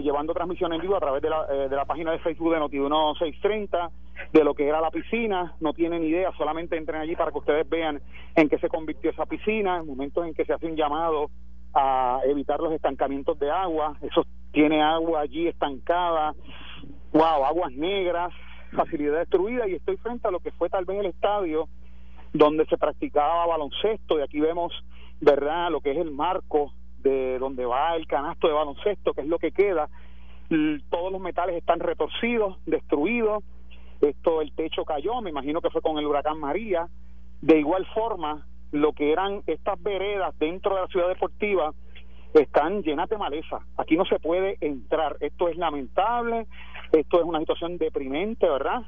llevando 0.00 0.34
transmisión 0.34 0.72
en 0.72 0.80
vivo 0.80 0.96
a 0.96 1.00
través 1.00 1.22
de 1.22 1.30
la, 1.30 1.46
eh, 1.50 1.68
de 1.68 1.76
la 1.76 1.84
página 1.84 2.12
de 2.12 2.18
Facebook 2.18 2.52
de 2.52 2.60
Noti1630 2.60 3.90
de 4.32 4.44
lo 4.44 4.54
que 4.54 4.66
era 4.66 4.80
la 4.80 4.90
piscina. 4.90 5.54
No 5.60 5.72
tienen 5.72 6.04
idea, 6.04 6.32
solamente 6.36 6.76
entren 6.76 7.00
allí 7.00 7.14
para 7.14 7.30
que 7.30 7.38
ustedes 7.38 7.68
vean 7.68 8.00
en 8.34 8.48
qué 8.48 8.58
se 8.58 8.68
convirtió 8.68 9.10
esa 9.10 9.26
piscina, 9.26 9.78
en 9.78 9.86
momentos 9.86 10.26
en 10.26 10.34
que 10.34 10.44
se 10.44 10.52
hace 10.52 10.66
un 10.66 10.76
llamado 10.76 11.30
a 11.74 12.20
evitar 12.24 12.60
los 12.60 12.72
estancamientos 12.72 13.38
de 13.38 13.50
agua. 13.50 13.96
Eso 14.02 14.26
tiene 14.52 14.82
agua 14.82 15.20
allí 15.20 15.46
estancada, 15.46 16.34
wow, 17.12 17.44
aguas 17.44 17.72
negras, 17.72 18.32
facilidad 18.72 19.18
destruida 19.18 19.68
y 19.68 19.74
estoy 19.74 19.96
frente 19.98 20.26
a 20.26 20.30
lo 20.30 20.40
que 20.40 20.50
fue 20.52 20.68
tal 20.68 20.84
vez 20.84 20.98
el 20.98 21.06
estadio 21.06 21.68
donde 22.32 22.66
se 22.66 22.76
practicaba 22.76 23.46
baloncesto 23.46 24.18
y 24.18 24.22
aquí 24.22 24.40
vemos 24.40 24.72
¿verdad? 25.20 25.70
Lo 25.70 25.80
que 25.80 25.92
es 25.92 25.98
el 25.98 26.10
marco 26.10 26.72
de 27.06 27.38
donde 27.38 27.64
va 27.64 27.94
el 27.94 28.06
canasto 28.06 28.48
de 28.48 28.54
baloncesto, 28.54 29.14
que 29.14 29.20
es 29.20 29.28
lo 29.28 29.38
que 29.38 29.52
queda. 29.52 29.88
Todos 30.90 31.12
los 31.12 31.20
metales 31.20 31.56
están 31.56 31.78
retorcidos, 31.78 32.56
destruidos. 32.66 33.44
Esto, 34.00 34.42
el 34.42 34.52
techo 34.52 34.84
cayó, 34.84 35.20
me 35.22 35.30
imagino 35.30 35.60
que 35.60 35.70
fue 35.70 35.82
con 35.82 35.98
el 35.98 36.06
huracán 36.06 36.38
María. 36.38 36.88
De 37.40 37.58
igual 37.58 37.86
forma, 37.94 38.44
lo 38.72 38.92
que 38.92 39.12
eran 39.12 39.42
estas 39.46 39.80
veredas 39.82 40.36
dentro 40.38 40.74
de 40.74 40.80
la 40.82 40.86
ciudad 40.88 41.08
deportiva 41.08 41.72
están 42.34 42.82
llenas 42.82 43.08
de 43.08 43.18
maleza. 43.18 43.60
Aquí 43.76 43.96
no 43.96 44.04
se 44.04 44.18
puede 44.18 44.58
entrar. 44.60 45.16
Esto 45.20 45.48
es 45.48 45.56
lamentable, 45.56 46.46
esto 46.92 47.20
es 47.20 47.24
una 47.24 47.38
situación 47.38 47.78
deprimente, 47.78 48.48
¿verdad? 48.48 48.82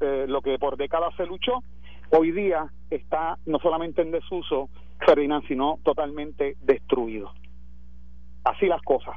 Eh, 0.00 0.26
lo 0.28 0.42
que 0.42 0.58
por 0.58 0.76
décadas 0.76 1.14
se 1.16 1.26
luchó, 1.26 1.62
hoy 2.10 2.30
día 2.30 2.66
está 2.90 3.38
no 3.46 3.58
solamente 3.58 4.02
en 4.02 4.10
desuso, 4.10 4.68
Ferdinand, 5.04 5.46
sino 5.48 5.78
totalmente 5.82 6.56
destruido. 6.62 7.32
Así 8.44 8.66
las 8.66 8.82
cosas. 8.82 9.16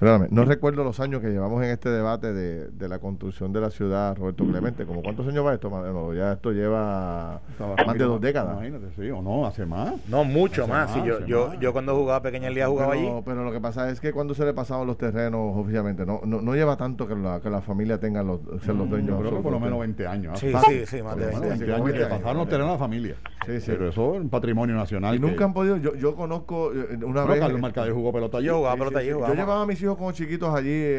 No 0.00 0.44
recuerdo 0.44 0.84
los 0.84 1.00
años 1.00 1.20
que 1.20 1.28
llevamos 1.28 1.62
en 1.62 1.70
este 1.70 1.88
debate 1.88 2.32
de, 2.32 2.88
la 2.88 2.98
construcción 2.98 3.52
de 3.52 3.60
la 3.60 3.70
ciudad, 3.70 4.16
Roberto 4.16 4.44
Clemente. 4.44 4.84
¿Como 4.84 5.02
cuántos 5.02 5.26
años 5.26 5.44
va 5.44 5.54
esto? 5.54 6.12
Ya 6.14 6.32
esto 6.32 6.52
lleva 6.52 7.40
más 7.86 7.98
de 7.98 8.04
dos 8.04 8.20
décadas. 8.20 8.54
Imagínate, 8.54 8.86
sí, 8.96 9.10
o 9.10 9.22
no, 9.22 9.46
hace 9.46 9.66
más. 9.66 9.94
No, 10.08 10.24
mucho 10.24 10.66
más. 10.66 10.94
yo, 11.04 11.24
yo, 11.26 11.54
yo 11.54 11.72
cuando 11.72 11.96
jugaba 11.96 12.22
pequeña 12.22 12.50
día 12.50 12.68
jugaba 12.68 12.92
pero, 12.92 13.16
allí. 13.16 13.22
Pero 13.24 13.44
lo 13.44 13.52
que 13.52 13.60
pasa 13.60 13.90
es 13.90 14.00
que 14.00 14.12
cuando 14.12 14.34
se 14.34 14.44
le 14.44 14.54
pasaban 14.54 14.86
los 14.86 14.98
terrenos 14.98 15.56
oficialmente, 15.56 16.06
no, 16.06 16.20
no, 16.24 16.54
lleva 16.54 16.76
tanto 16.76 17.06
que 17.08 17.14
la, 17.14 17.40
que 17.40 17.50
la 17.50 17.60
familia 17.60 17.98
tenga 17.98 18.22
los, 18.22 18.40
ser 18.64 18.74
los 18.74 18.88
dueños. 18.88 19.10
Yo 19.10 19.20
creo 19.20 19.36
que 19.36 19.42
por 19.42 19.52
lo 19.52 19.60
menos 19.60 19.80
20 19.80 20.06
años. 20.06 20.38
Sí, 20.38 20.52
sí, 20.66 20.86
sí, 20.86 21.02
más 21.02 21.16
de 21.16 21.26
20, 21.26 21.72
años. 21.72 21.92
que 21.92 22.06
pasaron 22.06 22.38
los 22.38 22.48
terrenos 22.48 22.70
a 22.70 22.72
la 22.72 22.78
familia. 22.78 23.16
Sí, 23.46 23.60
sí. 23.60 23.72
Pero 23.72 23.88
eso 23.88 24.14
es 24.14 24.20
un 24.20 24.30
patrimonio 24.30 24.74
nacional. 24.74 25.14
Y 25.16 25.18
nunca 25.18 25.44
han 25.44 25.52
podido, 25.52 25.76
yo, 25.76 25.94
yo 25.96 26.14
conozco 26.14 26.72
eh, 26.72 26.98
una 27.04 27.24
vez. 27.24 27.40
Carlos 27.40 27.60
Mercader 27.60 27.92
jugó 27.92 28.12
pelota 28.12 28.38
allí. 28.38 28.46
Yo 28.46 28.58
jugaba 28.58 28.76
pelota 28.76 28.98
allí. 29.00 29.08
Yo 29.08 29.34
llevaba 29.34 29.62
a 29.62 29.66
mis 29.66 29.83
hijos 29.84 29.96
como 29.98 30.12
chiquitos 30.12 30.54
allí 30.54 30.96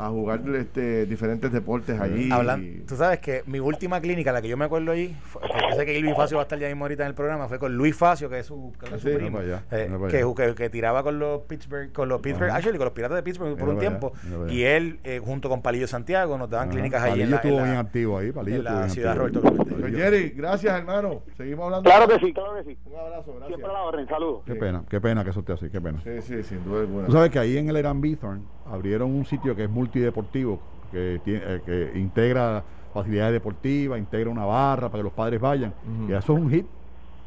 a 0.00 0.08
jugar 0.08 0.40
este, 0.56 1.06
diferentes 1.06 1.52
deportes 1.52 2.00
allí. 2.00 2.30
Hablan, 2.30 2.84
tú 2.86 2.96
sabes 2.96 3.18
que 3.20 3.42
mi 3.46 3.58
última 3.60 4.00
clínica, 4.00 4.32
la 4.32 4.40
que 4.40 4.48
yo 4.48 4.56
me 4.56 4.64
acuerdo 4.64 4.92
allí, 4.92 5.14
que 5.68 5.76
sé 5.76 5.86
que 5.86 6.00
Luis 6.00 6.16
Facio 6.16 6.36
va 6.36 6.42
a 6.42 6.44
estar 6.44 6.58
ya 6.58 6.68
mismo 6.68 6.84
ahorita 6.84 7.02
en 7.02 7.08
el 7.08 7.14
programa, 7.14 7.48
fue 7.48 7.58
con 7.58 7.76
Luis 7.76 7.94
Facio, 7.94 8.30
que 8.30 8.38
es 8.38 8.46
su, 8.46 8.72
que 8.78 8.94
es 8.94 9.02
su 9.02 9.12
primo, 9.12 9.40
eh, 9.40 9.90
que, 10.10 10.54
que, 10.54 10.70
tiraba 10.70 11.02
con 11.02 11.18
los 11.18 11.42
Pittsburgh, 11.42 11.92
con 11.92 12.08
los 12.08 12.20
Pittsburgh, 12.20 12.50
actually, 12.50 12.78
con 12.78 12.86
los 12.86 12.94
Piratas 12.94 13.16
de 13.16 13.22
Pittsburgh 13.22 13.56
por 13.58 13.68
un 13.68 13.78
tiempo. 13.78 14.12
Y 14.48 14.62
él, 14.62 15.00
eh, 15.04 15.20
junto 15.22 15.48
con 15.48 15.62
Palillo 15.62 15.86
Santiago, 15.86 16.38
nos 16.38 16.48
daban 16.48 16.70
clínicas 16.70 17.02
allí 17.02 17.22
en 17.22 17.30
la, 17.30 17.36
estuvo 17.36 17.56
bien 17.56 17.76
activo 17.76 18.18
ahí, 18.18 18.32
Palillo 18.32 18.58
en 18.58 18.64
la 18.64 18.88
ciudad 18.88 19.16
Roberto 19.16 19.40
pues, 19.42 19.94
Jerry, 19.94 20.30
gracias 20.30 20.78
hermano. 20.78 21.22
Seguimos 21.36 21.66
hablando. 21.66 21.88
Claro 21.90 22.08
que 22.08 22.26
sí, 22.26 22.32
claro 22.32 22.54
que 22.54 22.64
sí. 22.64 22.78
Un 22.86 22.98
abrazo, 22.98 23.32
gracias. 23.32 23.48
Siempre 23.48 23.70
a 23.70 23.72
la 23.72 23.82
orden, 23.82 24.08
saludos. 24.08 24.42
Qué 24.46 24.54
pena, 24.54 24.84
qué 24.88 25.00
pena 25.00 25.24
que 25.24 25.30
eso 25.30 25.40
esté 25.40 25.52
así, 25.52 25.70
qué 25.70 25.80
pena. 25.80 26.00
Sí, 26.02 26.22
sí, 26.22 26.42
sin 26.42 26.64
duda 26.64 26.80
alguna. 26.80 27.06
Tú 27.06 27.12
sabes 27.12 27.30
que 27.30 27.38
ahí 27.38 27.56
en 27.56 27.68
el 27.68 27.76
Eran 27.76 28.00
Bithorn 28.00 28.46
abrieron 28.66 29.10
un 29.10 29.24
sitio 29.24 29.56
que 29.56 29.64
es 29.64 29.70
multideportivo 29.90 30.60
que, 30.92 31.20
tiene, 31.24 31.40
eh, 31.44 31.60
que 31.64 31.98
integra 31.98 32.62
facilidades 32.94 33.34
deportivas, 33.34 33.98
integra 33.98 34.30
una 34.30 34.44
barra 34.44 34.88
para 34.88 35.00
que 35.00 35.04
los 35.04 35.12
padres 35.12 35.40
vayan. 35.40 35.74
Y 36.08 36.12
eso 36.12 36.34
es 36.34 36.40
un 36.40 36.50
hit. 36.50 36.66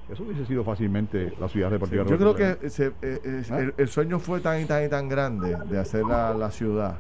Eso 0.10 0.23
hubiese 0.23 0.45
sido 0.45 0.63
fácilmente 0.63 1.34
la 1.39 1.47
ciudad 1.47 1.71
deportiva. 1.71 2.04
yo 2.06 2.17
creo 2.17 2.36
que 2.36 2.58
eh, 2.62 3.43
¿Ah? 3.49 3.60
el, 3.78 3.88
sueño 3.88 4.19
fue 4.19 4.41
tan 4.41 4.62
y 4.62 4.65
tan 4.65 4.84
y 4.86 4.89
tan 4.89 5.08
grande 5.08 5.58
de 5.69 5.80
hacer 5.80 6.04
la, 6.04 6.34
la 6.34 6.52
ciudad 6.52 6.97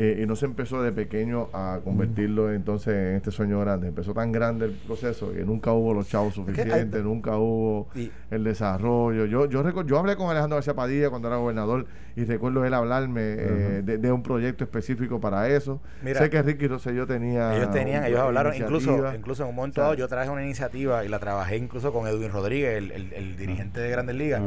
eh, 0.00 0.20
y 0.22 0.26
no 0.26 0.36
se 0.36 0.46
empezó 0.46 0.80
de 0.80 0.92
pequeño 0.92 1.48
a 1.52 1.80
convertirlo 1.82 2.52
entonces 2.52 2.94
en 2.94 3.16
este 3.16 3.32
sueño 3.32 3.58
grande. 3.58 3.88
Empezó 3.88 4.14
tan 4.14 4.30
grande 4.30 4.66
el 4.66 4.70
proceso 4.70 5.32
que 5.32 5.44
nunca 5.44 5.72
hubo 5.72 5.92
los 5.92 6.08
chavos 6.08 6.34
suficientes, 6.34 7.02
nunca 7.02 7.36
hubo 7.36 7.88
el 8.30 8.44
desarrollo. 8.44 9.26
Yo 9.26 9.46
yo 9.46 9.60
recuerdo, 9.60 9.88
yo 9.88 9.98
hablé 9.98 10.14
con 10.14 10.30
Alejandro 10.30 10.54
García 10.54 10.74
Padilla 10.74 11.10
cuando 11.10 11.26
era 11.26 11.38
gobernador 11.38 11.86
y 12.14 12.24
recuerdo 12.26 12.64
él 12.64 12.74
hablarme 12.74 13.22
eh, 13.22 13.82
de, 13.82 14.12
un 14.12 14.22
proyecto 14.22 14.62
específico 14.62 15.20
para 15.20 15.48
eso. 15.48 15.80
sé 16.04 16.30
que 16.30 16.42
Ricky 16.42 16.68
Rosselló 16.68 17.04
tenía. 17.04 17.56
Ellos 17.56 17.72
tenían, 17.72 18.04
ellos 18.04 18.20
hablaron, 18.20 18.54
incluso, 18.54 19.12
incluso 19.12 19.42
en 19.42 19.48
un 19.48 19.56
momento 19.56 19.80
dado 19.80 19.94
yo 19.94 20.06
traje 20.06 20.30
una 20.30 20.44
iniciativa 20.44 21.04
y 21.04 21.08
la 21.08 21.18
trabajé 21.18 21.56
incluso 21.56 21.92
con 21.92 22.06
Edwin 22.06 22.30
Rodríguez, 22.30 22.76
el, 22.76 23.36
dirigente 23.36 23.80
de 23.80 23.90
Grandes 23.90 24.14
Ligas. 24.14 24.42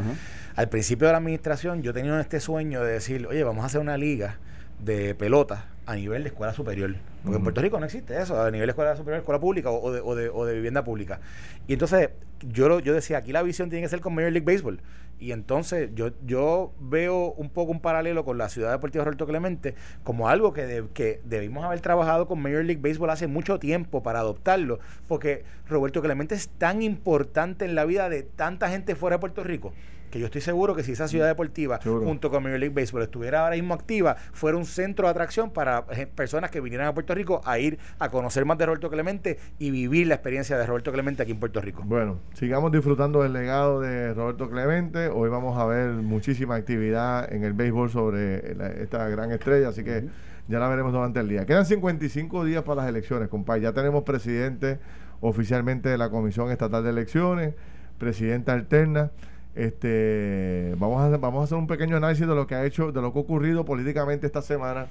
Al 0.56 0.70
principio 0.70 1.08
de 1.08 1.12
la 1.12 1.18
administración 1.18 1.82
yo 1.82 1.94
tenía 1.94 2.22
este 2.22 2.40
sueño 2.40 2.82
de 2.86 2.94
decir, 2.94 3.28
oye, 3.28 3.44
vamos 3.44 3.64
a 3.64 3.66
hacer 3.66 3.82
una 3.82 3.98
liga 3.98 4.38
de 4.84 5.16
pelota 5.16 5.68
a 5.86 5.96
nivel 5.96 6.24
de 6.24 6.30
escuela 6.30 6.54
superior. 6.54 6.96
Porque 7.24 7.38
en 7.38 7.44
Puerto 7.44 7.62
Rico 7.62 7.80
no 7.80 7.86
existe 7.86 8.20
eso, 8.20 8.42
a 8.42 8.50
nivel 8.52 8.68
de 8.68 8.72
escuela 8.72 8.96
superior, 8.96 9.20
escuela 9.20 9.40
pública 9.40 9.70
o 9.70 9.92
de, 9.92 10.02
o 10.02 10.16
de, 10.16 10.30
o 10.30 10.46
de 10.46 10.56
vivienda 10.56 10.84
pública. 10.84 11.20
Y 11.68 11.74
entonces 11.74 12.10
yo, 12.42 12.80
yo 12.80 12.94
decía, 12.94 13.18
aquí 13.18 13.32
la 13.32 13.44
visión 13.44 13.70
tiene 13.70 13.84
que 13.84 13.90
ser 13.90 14.02
con 14.02 14.16
Major 14.16 14.32
League 14.32 14.46
Baseball. 14.46 14.80
Y 15.22 15.34
entonces 15.34 15.92
yo, 15.94 16.10
yo 16.26 16.74
veo 16.80 17.34
un 17.38 17.52
poco 17.52 17.72
un 17.72 17.80
paralelo 17.80 18.26
con 18.26 18.40
la 18.40 18.50
Ciudad 18.50 18.72
Deportiva 18.72 19.04
Roberto 19.04 19.28
Clemente 19.28 19.76
como 20.04 20.28
algo 20.30 20.52
que, 20.52 20.86
que 20.96 21.22
debimos 21.24 21.64
haber 21.64 21.80
trabajado 21.80 22.28
con 22.28 22.42
Major 22.42 22.66
League 22.66 22.82
Baseball 22.82 23.12
hace 23.12 23.28
mucho 23.28 23.60
tiempo 23.60 24.02
para 24.02 24.20
adoptarlo. 24.20 24.80
Porque 25.08 25.44
Roberto 25.68 26.02
Clemente 26.02 26.34
es 26.34 26.50
tan 26.50 26.82
importante 26.82 27.66
en 27.66 27.76
la 27.76 27.86
vida 27.86 28.10
de 28.10 28.24
tanta 28.24 28.70
gente 28.70 28.96
fuera 28.96 29.18
de 29.18 29.20
Puerto 29.20 29.44
Rico 29.44 29.74
que 30.12 30.20
yo 30.20 30.26
estoy 30.26 30.42
seguro 30.42 30.76
que 30.76 30.84
si 30.84 30.92
esa 30.92 31.08
ciudad 31.08 31.26
deportiva 31.26 31.80
junto 31.82 32.30
con 32.30 32.44
Major 32.44 32.60
League 32.60 32.76
Baseball 32.76 33.02
estuviera 33.02 33.44
ahora 33.44 33.56
mismo 33.56 33.74
activa, 33.74 34.16
fuera 34.34 34.58
un 34.58 34.66
centro 34.66 35.08
de 35.08 35.12
atracción 35.12 35.50
para 35.52 35.86
eh, 35.92 36.06
personas 36.06 36.52
que 36.52 36.60
vinieran 36.60 36.88
a 36.88 36.94
Puerto 36.94 37.16
Rico 37.16 37.42
a 37.46 37.58
ir 37.58 37.80
a 37.98 38.10
conocer 38.10 38.46
más 38.46 38.58
de 38.58 38.66
Roberto 38.68 38.90
Clemente 38.90 39.40
y 39.58 39.72
vivir 39.72 40.08
la 40.08 40.16
experiencia 40.16 40.58
de 40.58 40.66
Roberto 40.68 40.92
Clemente 40.92 41.24
aquí 41.24 41.32
en 41.32 41.40
Puerto 41.40 41.62
Rico. 41.62 41.84
Bueno, 41.86 42.20
sigamos 42.34 42.72
disfrutando 42.72 43.24
del 43.24 43.34
legado 43.34 43.80
de 43.80 44.14
Roberto 44.14 44.50
Clemente. 44.50 45.10
Hoy 45.14 45.30
vamos 45.30 45.58
a 45.58 45.66
ver 45.66 45.92
muchísima 45.92 46.56
actividad 46.56 47.32
en 47.32 47.44
el 47.44 47.54
béisbol 47.54 47.90
sobre 47.90 48.52
esta 48.82 49.08
gran 49.10 49.32
estrella, 49.32 49.70
así 49.70 49.84
que 49.84 50.06
ya 50.48 50.60
la 50.60 50.68
veremos 50.68 50.94
durante 50.94 51.20
el 51.20 51.28
día. 51.28 51.46
Quedan 51.46 51.66
55 51.66 52.46
días 52.46 52.64
para 52.64 52.82
las 52.82 52.90
elecciones, 52.90 53.30
compadre. 53.30 53.62
Ya 53.62 53.74
tenemos 53.74 54.04
presidente 54.04 54.80
oficialmente 55.20 55.90
de 55.90 55.98
la 55.98 56.10
Comisión 56.10 56.52
Estatal 56.52 56.84
de 56.84 56.90
Elecciones, 56.90 57.56
presidenta 57.98 58.54
alterna. 58.54 59.12
Este, 59.56 60.76
vamos 60.78 61.02
a, 61.02 61.18
vamos 61.18 61.42
a 61.42 61.44
hacer 61.44 61.58
un 61.58 61.68
pequeño 61.68 61.98
análisis 61.98 62.28
de 62.28 62.36
lo 62.36 62.48
que 62.48 62.56
ha 62.56 62.66
hecho, 62.66 62.92
de 62.92 63.02
lo 63.02 63.12
que 63.14 63.20
ha 63.20 63.22
ocurrido 63.22 63.66
políticamente 63.66 64.26
esta 64.26 64.42
semana 64.42 64.88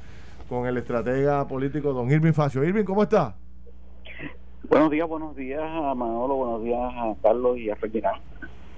con 0.49 0.67
el 0.67 0.77
estratega 0.77 1.47
político 1.47 1.93
don 1.93 2.11
Irving 2.11 2.33
Facio. 2.33 2.65
Irving, 2.65 2.85
¿cómo 2.85 3.03
está? 3.03 3.37
Buenos 4.69 4.91
días, 4.91 5.09
buenos 5.09 5.35
días 5.35 5.63
a 5.63 5.95
Manolo, 5.95 6.37
buenos 6.37 6.63
días 6.63 6.79
a 6.81 7.15
Carlos 7.23 7.59
y 7.59 7.71
a 7.71 7.77
Ferdinand. 7.77 8.30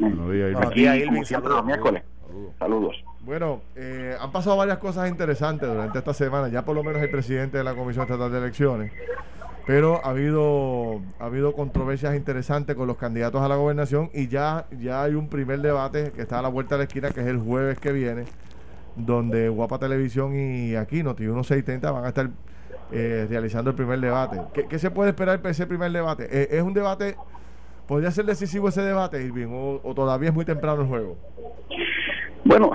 Buenos 0.02 0.32
días, 0.32 0.48
Irving. 0.48 0.54
Buenos 0.54 0.74
días, 0.74 0.96
Irving. 0.96 1.24
Saludos. 1.24 1.64
Miércoles. 1.64 2.02
Saludos. 2.58 3.04
Bueno, 3.20 3.62
eh, 3.76 4.16
han 4.20 4.32
pasado 4.32 4.56
varias 4.56 4.78
cosas 4.78 5.08
interesantes 5.08 5.68
durante 5.68 5.98
esta 5.98 6.12
semana. 6.12 6.48
Ya 6.48 6.64
por 6.64 6.74
lo 6.74 6.82
menos 6.82 7.00
el 7.02 7.10
presidente 7.10 7.58
de 7.58 7.64
la 7.64 7.74
Comisión 7.74 8.04
Estatal 8.04 8.32
de 8.32 8.38
Elecciones 8.38 8.92
pero 9.66 10.04
ha 10.04 10.10
habido 10.10 11.00
ha 11.20 11.26
habido 11.26 11.52
controversias 11.52 12.16
interesantes 12.16 12.74
con 12.74 12.86
los 12.88 12.96
candidatos 12.96 13.40
a 13.42 13.48
la 13.48 13.56
gobernación 13.56 14.10
y 14.12 14.28
ya 14.28 14.66
ya 14.80 15.04
hay 15.04 15.14
un 15.14 15.28
primer 15.28 15.60
debate 15.60 16.12
que 16.12 16.22
está 16.22 16.40
a 16.40 16.42
la 16.42 16.48
vuelta 16.48 16.74
de 16.74 16.78
la 16.80 16.84
esquina 16.84 17.10
que 17.10 17.20
es 17.20 17.26
el 17.26 17.38
jueves 17.38 17.78
que 17.78 17.92
viene 17.92 18.24
donde 18.96 19.48
Guapa 19.48 19.78
Televisión 19.78 20.34
y 20.34 20.74
aquí 20.74 21.02
Noti 21.02 21.24
1630 21.24 21.90
van 21.90 22.04
a 22.04 22.08
estar 22.08 22.30
eh, 22.90 23.26
realizando 23.30 23.70
el 23.70 23.76
primer 23.76 24.00
debate 24.00 24.40
¿Qué, 24.68 24.78
se 24.78 24.90
puede 24.90 25.10
esperar 25.10 25.40
para 25.40 25.52
ese 25.52 25.66
primer 25.66 25.92
debate? 25.92 26.28
Eh, 26.30 26.48
¿Es 26.50 26.62
un 26.62 26.74
debate 26.74 27.16
podría 27.86 28.10
ser 28.10 28.24
decisivo 28.24 28.68
ese 28.68 28.82
debate 28.82 29.22
Irving 29.22 29.48
o, 29.52 29.80
o 29.82 29.94
todavía 29.94 30.30
es 30.30 30.34
muy 30.34 30.44
temprano 30.44 30.82
el 30.82 30.88
juego? 30.88 31.16
Bueno, 32.44 32.72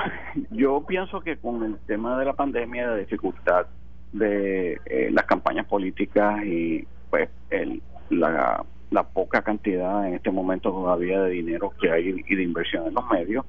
yo 0.52 0.84
pienso 0.88 1.22
que 1.22 1.38
con 1.38 1.64
el 1.64 1.78
tema 1.88 2.18
de 2.18 2.26
la 2.26 2.34
pandemia, 2.34 2.92
de 2.92 3.02
dificultad 3.02 3.68
de 4.14 4.80
eh, 4.86 5.10
las 5.12 5.26
campañas 5.26 5.66
políticas 5.66 6.44
y 6.46 6.88
pues 7.10 7.30
el, 7.50 7.82
la, 8.10 8.64
la 8.92 9.04
poca 9.04 9.42
cantidad 9.42 10.08
en 10.08 10.16
este 10.16 10.32
momento 10.32 10.72
todavía 10.72 11.22
de 11.22 11.32
dinero 11.32 11.74
que 11.80 11.92
hay 11.92 12.24
y 12.26 12.36
de 12.36 12.44
inversión 12.44 12.88
en 12.88 12.94
los 12.94 13.10
medios, 13.10 13.46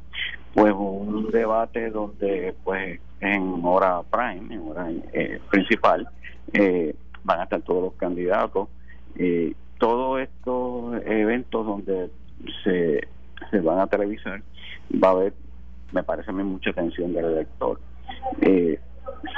pues 0.54 0.72
un 0.76 1.30
debate 1.30 1.90
donde 1.90 2.54
pues 2.64 3.00
en 3.20 3.60
hora 3.64 4.02
prime, 4.10 4.54
en 4.54 4.68
hora 4.68 4.88
eh, 5.12 5.40
principal, 5.50 6.08
eh, 6.52 6.94
van 7.22 7.40
a 7.40 7.44
estar 7.44 7.62
todos 7.62 7.82
los 7.84 7.94
candidatos. 7.94 8.68
y 9.16 9.54
todos 9.78 10.20
estos 10.20 11.02
eventos 11.06 11.66
donde 11.66 12.10
se, 12.64 13.06
se 13.50 13.60
van 13.60 13.80
a 13.80 13.86
televisar, 13.86 14.42
va 14.92 15.08
a 15.08 15.12
haber, 15.12 15.32
me 15.92 16.02
parece 16.02 16.30
a 16.30 16.34
mí, 16.34 16.42
mucha 16.42 16.70
atención 16.70 17.12
del 17.12 17.26
elector. 17.26 17.80
Eh, 18.40 18.78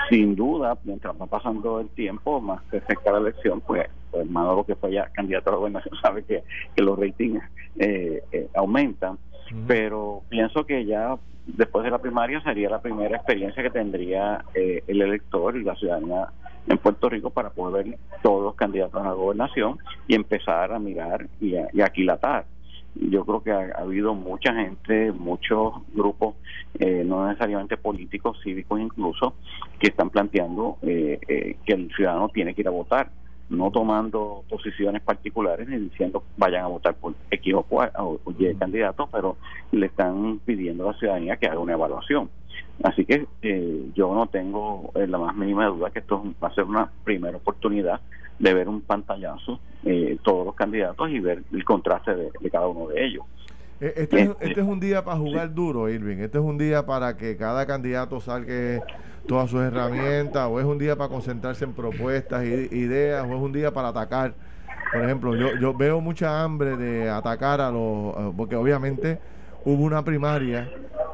sin 0.09 0.35
duda, 0.35 0.77
mientras 0.85 1.15
va 1.21 1.27
pasando 1.27 1.81
el 1.81 1.89
tiempo, 1.91 2.41
más 2.41 2.63
que 2.71 2.81
cerca 2.81 3.13
la 3.13 3.19
elección, 3.19 3.61
pues, 3.61 3.89
pues 4.11 4.29
lo 4.29 4.65
que 4.65 4.75
fue 4.75 4.93
ya 4.93 5.09
candidato 5.09 5.51
a 5.51 5.53
la 5.53 5.59
gobernación 5.59 5.95
sabe 6.03 6.25
que, 6.25 6.43
los 6.77 6.99
ratings 6.99 7.43
eh, 7.79 8.23
eh, 8.33 8.49
aumentan, 8.55 9.19
pero 9.67 10.23
pienso 10.29 10.65
que 10.65 10.85
ya 10.85 11.17
después 11.47 11.85
de 11.85 11.91
la 11.91 11.99
primaria 11.99 12.41
sería 12.43 12.71
la 12.71 12.81
primera 12.81 13.17
experiencia 13.17 13.63
que 13.63 13.71
tendría 13.71 14.45
eh, 14.55 14.83
el 14.87 15.03
elector 15.03 15.57
y 15.57 15.65
la 15.65 15.75
ciudadanía 15.77 16.29
en 16.67 16.79
Puerto 16.79 17.09
Rico 17.09 17.31
para 17.31 17.51
poder 17.51 17.85
ver 17.85 17.99
todos 18.23 18.43
los 18.43 18.55
candidatos 18.55 19.01
a 19.01 19.09
la 19.09 19.13
gobernación 19.13 19.79
y 20.07 20.15
empezar 20.15 20.73
a 20.73 20.79
mirar 20.79 21.27
y, 21.41 21.55
y 21.73 21.81
aquilatar. 21.81 22.45
Yo 22.95 23.25
creo 23.25 23.43
que 23.43 23.53
ha, 23.53 23.81
habido 23.81 24.15
mucha 24.15 24.53
gente, 24.53 25.13
muchos 25.13 25.75
grupos, 25.95 26.35
eh, 26.79 27.05
no 27.07 27.27
necesariamente 27.27 27.77
políticos, 27.77 28.39
cívicos 28.43 28.81
incluso, 28.81 29.35
que 29.79 29.89
están 29.89 30.11
planteando 30.11 30.79
eh, 30.83 31.19
eh, 31.29 31.57
que 31.65 31.73
el 31.75 31.91
ciudadano 31.95 32.29
tiene 32.31 32.55
que 32.55 32.63
ir 32.63 32.69
a 32.69 32.73
votar, 32.73 33.11
no 33.51 33.71
tomando 33.71 34.45
posiciones 34.49 35.03
particulares 35.03 35.69
ni 35.69 35.77
diciendo 35.77 36.23
vayan 36.37 36.65
a 36.65 36.69
votar 36.69 36.95
por 36.95 37.15
X 37.31 37.55
o, 37.55 38.21
Y 38.39 38.55
candidato, 38.55 39.09
pero 39.13 39.37
le 39.73 39.87
están 39.87 40.41
pidiendo 40.45 40.89
a 40.89 40.93
la 40.93 40.99
ciudadanía 40.99 41.37
que 41.37 41.47
haga 41.47 41.59
una 41.59 41.75
evaluación. 41.75 42.31
Así 42.83 43.05
que 43.05 43.27
yo 43.95 44.15
no 44.15 44.27
tengo 44.29 44.91
la 44.95 45.19
más 45.19 45.37
mínima 45.37 45.67
duda 45.67 45.91
que 45.91 45.99
esto 45.99 46.25
va 46.43 46.49
a 46.49 46.55
ser 46.55 46.65
una 46.65 46.91
primera 47.05 47.37
oportunidad 47.37 48.01
de 48.39 48.55
ver 48.55 48.69
un 48.69 48.81
pantallazo 48.81 49.61
eh, 49.85 50.17
todos 50.23 50.47
los 50.47 50.55
candidatos 50.55 51.11
y 51.11 51.21
ver 51.21 51.43
el 51.53 51.65
contraste 51.65 52.15
de, 52.15 52.51
cada 52.51 52.69
uno 52.69 52.89
de 52.89 53.05
ellos. 53.05 53.25
Eh, 53.81 53.95
este, 53.97 54.23
es, 54.23 54.31
este 54.41 54.61
es 54.61 54.67
un 54.67 54.79
día 54.79 55.05
para 55.05 55.17
jugar 55.17 55.55
duro, 55.55 55.89
Irving. 55.89 56.19
Este 56.19 56.39
es 56.39 56.45
un 56.45 56.59
día 56.59 56.85
para 56.85 57.17
que 57.17 57.37
cada 57.37 57.67
candidato 57.67 58.21
salga 58.21 58.85
todas 59.27 59.51
sus 59.51 59.61
herramientas, 59.61 60.49
o 60.51 60.61
es 60.61 60.67
un 60.67 60.79
día 60.79 60.97
para 60.97 61.09
concentrarse 61.09 61.65
en 61.65 61.73
propuestas, 61.73 62.45
ideas, 62.45 63.25
o 63.29 63.35
es 63.35 63.41
un 63.41 63.53
día 63.53 63.73
para 63.73 63.89
atacar. 63.89 64.35
Por 64.93 65.05
ejemplo, 65.05 65.37
yo, 65.37 65.57
yo 65.57 65.73
veo 65.73 66.01
mucha 66.01 66.43
hambre 66.43 66.77
de 66.77 67.09
atacar 67.09 67.61
a 67.61 67.71
los, 67.71 68.35
porque 68.37 68.57
obviamente 68.57 69.19
hubo 69.65 69.85
una 69.85 70.05
primaria 70.05 70.69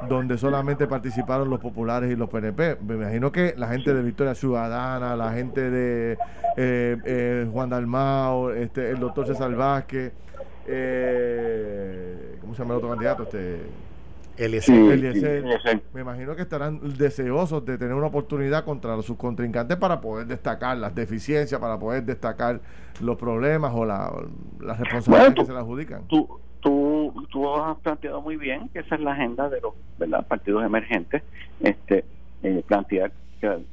donde 0.08 0.38
solamente 0.38 0.86
participaron 0.86 1.50
los 1.50 1.60
populares 1.60 2.10
y 2.10 2.16
los 2.16 2.28
PNP. 2.28 2.78
Me 2.86 2.94
imagino 2.94 3.32
que 3.32 3.54
la 3.56 3.68
gente 3.68 3.94
de 3.94 4.02
Victoria 4.02 4.34
Ciudadana, 4.34 5.16
la 5.16 5.32
gente 5.32 5.70
de 5.70 6.18
eh, 6.56 6.96
eh, 7.04 7.48
Juan 7.52 7.70
Dalmao, 7.70 8.50
este, 8.52 8.90
el 8.90 8.98
doctor 8.98 9.26
César 9.26 9.54
Vázquez, 9.54 10.12
eh, 10.66 12.36
¿cómo 12.40 12.54
se 12.54 12.62
llama 12.62 12.74
el 12.74 12.78
otro 12.78 12.90
candidato? 12.90 13.22
Este, 13.24 13.60
Eliezer. 14.36 15.44
Me 15.92 16.00
imagino 16.00 16.36
que 16.36 16.42
estarán 16.42 16.80
deseosos 16.96 17.64
de 17.64 17.78
tener 17.78 17.94
una 17.94 18.06
oportunidad 18.06 18.64
contra 18.64 19.00
sus 19.02 19.16
contrincantes 19.16 19.76
para 19.76 20.00
poder 20.00 20.26
destacar 20.26 20.76
las 20.76 20.94
deficiencias, 20.94 21.60
para 21.60 21.78
poder 21.78 22.04
destacar 22.04 22.60
los 23.00 23.16
problemas 23.16 23.72
o 23.74 23.84
la, 23.84 24.12
las 24.60 24.78
responsabilidades 24.78 25.34
que 25.34 25.44
se 25.46 25.52
le 25.52 25.58
adjudican. 25.58 26.06
Tú, 26.08 26.28
tú, 26.60 27.26
tú 27.30 27.48
has 27.54 27.78
planteado 27.78 28.20
muy 28.20 28.36
bien 28.36 28.68
que 28.70 28.80
esa 28.80 28.96
es 28.96 29.00
la 29.00 29.12
agenda 29.12 29.48
de 29.48 29.60
los 29.60 30.24
partidos 30.26 30.64
emergentes, 30.64 31.22
este 31.60 32.04
eh, 32.42 32.62
plantear 32.66 33.12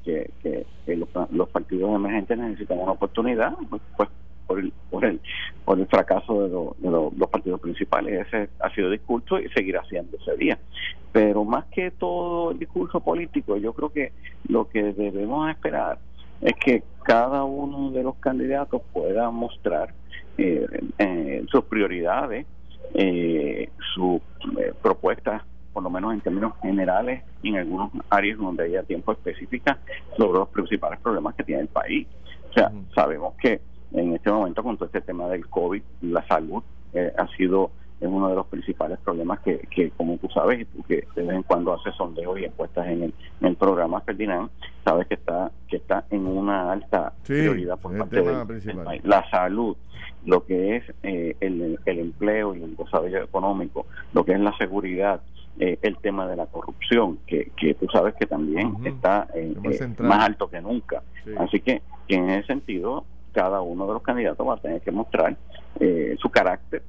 que, 0.03 0.31
que, 0.41 0.95
los, 0.95 1.09
los 1.31 1.49
partidos 1.49 1.95
emergentes 1.95 2.37
necesitan 2.37 2.79
una 2.79 2.91
oportunidad, 2.91 3.53
pues 3.97 4.09
por 4.47 4.59
el, 4.59 4.73
por 4.89 5.05
el, 5.05 5.19
por 5.65 5.79
el 5.79 5.87
fracaso 5.87 6.73
de, 6.77 6.89
los 6.89 7.29
partidos 7.29 7.59
principales. 7.59 8.27
Ese 8.27 8.49
ha 8.59 8.69
sido 8.71 8.87
el 8.87 8.93
discurso 8.93 9.39
y 9.39 9.49
seguirá 9.49 9.83
siendo 9.85 10.17
ese 10.17 10.35
día. 10.37 10.57
Pero 11.11 11.43
más 11.43 11.65
que 11.65 11.91
todo 11.91 12.51
el 12.51 12.59
discurso 12.59 12.99
político, 12.99 13.57
yo 13.57 13.73
creo 13.73 13.89
que 13.89 14.11
lo 14.47 14.67
que 14.69 14.93
debemos 14.93 15.49
esperar 15.49 15.99
es 16.41 16.53
que 16.55 16.83
cada 17.03 17.43
uno 17.43 17.91
de 17.91 18.03
los 18.03 18.15
candidatos 18.15 18.81
pueda 18.91 19.29
mostrar 19.31 19.93
eh, 20.37 20.65
eh, 20.97 21.45
sus 21.51 21.63
prioridades, 21.65 22.45
eh, 22.95 23.69
sus 23.93 24.21
propuestas 24.81 25.43
por 25.73 25.81
lo 25.81 25.89
menos 25.89 26.13
en 26.13 26.21
términos 26.21 26.53
generales 26.61 27.23
y 27.41 27.49
en 27.49 27.57
algunos 27.57 27.91
áreas 28.09 28.37
donde 28.37 28.65
haya 28.65 28.83
tiempo 28.83 29.11
específica 29.11 29.79
sobre 30.15 30.39
los 30.39 30.49
principales 30.49 30.99
problemas 30.99 31.33
que 31.35 31.43
tiene 31.43 31.63
el 31.63 31.67
país. 31.67 32.07
O 32.51 32.53
sea, 32.53 32.71
sabemos 32.93 33.33
que 33.41 33.59
en 33.93 34.13
este 34.13 34.31
momento 34.31 34.63
con 34.63 34.75
todo 34.77 34.85
este 34.87 35.01
tema 35.01 35.27
del 35.27 35.47
COVID, 35.47 35.81
la 36.01 36.25
salud 36.27 36.63
eh, 36.93 37.13
ha 37.17 37.27
sido 37.35 37.71
es 38.03 38.09
uno 38.09 38.27
de 38.27 38.35
los 38.35 38.47
principales 38.47 38.99
problemas 38.99 39.39
que, 39.39 39.59
que 39.71 39.91
como 39.91 40.17
tú 40.17 40.27
sabes, 40.27 40.67
y 40.77 40.83
que 40.83 41.07
de 41.15 41.23
vez 41.23 41.35
en 41.37 41.43
cuando 41.43 41.73
haces 41.73 41.95
sondeos 41.95 42.37
y 42.37 42.43
encuestas 42.43 42.87
en 42.87 43.03
el, 43.03 43.13
en 43.39 43.47
el 43.47 43.55
programa 43.55 44.01
Ferdinand, 44.01 44.49
sabes 44.83 45.07
que 45.07 45.13
está 45.13 45.51
que 45.69 45.77
está 45.77 46.05
en 46.09 46.27
una 46.27 46.73
alta 46.73 47.13
prioridad 47.25 47.79
por 47.79 47.97
parte 47.97 48.21
de 48.21 49.01
la 49.03 49.29
salud, 49.29 49.77
lo 50.25 50.45
que 50.45 50.75
es 50.75 50.83
eh, 51.03 51.37
el, 51.39 51.79
el, 51.85 51.99
empleo 51.99 52.55
y 52.55 52.63
el 52.63 52.75
desarrollo 52.75 53.23
económico, 53.23 53.85
lo 54.13 54.25
que 54.25 54.33
es 54.33 54.39
la 54.41 54.55
seguridad, 54.57 55.21
eh, 55.59 55.77
el 55.81 55.97
tema 55.97 56.27
de 56.27 56.35
la 56.35 56.47
corrupción, 56.47 57.19
que, 57.25 57.51
que 57.55 57.73
tú 57.75 57.87
sabes 57.91 58.15
que 58.15 58.25
también 58.25 58.75
está 58.83 59.27
más 59.99 60.25
alto 60.25 60.49
que 60.49 60.59
nunca. 60.59 61.03
Así 61.37 61.61
que, 61.61 61.81
que 62.07 62.15
en 62.15 62.29
ese 62.31 62.47
sentido 62.47 63.05
cada 63.33 63.61
uno 63.61 63.87
de 63.87 63.93
los 63.93 64.03
candidatos 64.03 64.47
va 64.47 64.53
a 64.53 64.57
tener 64.57 64.81
que 64.81 64.91
mostrar 64.91 65.35
eh, 65.79 66.15
su 66.21 66.29
carácter, 66.29 66.83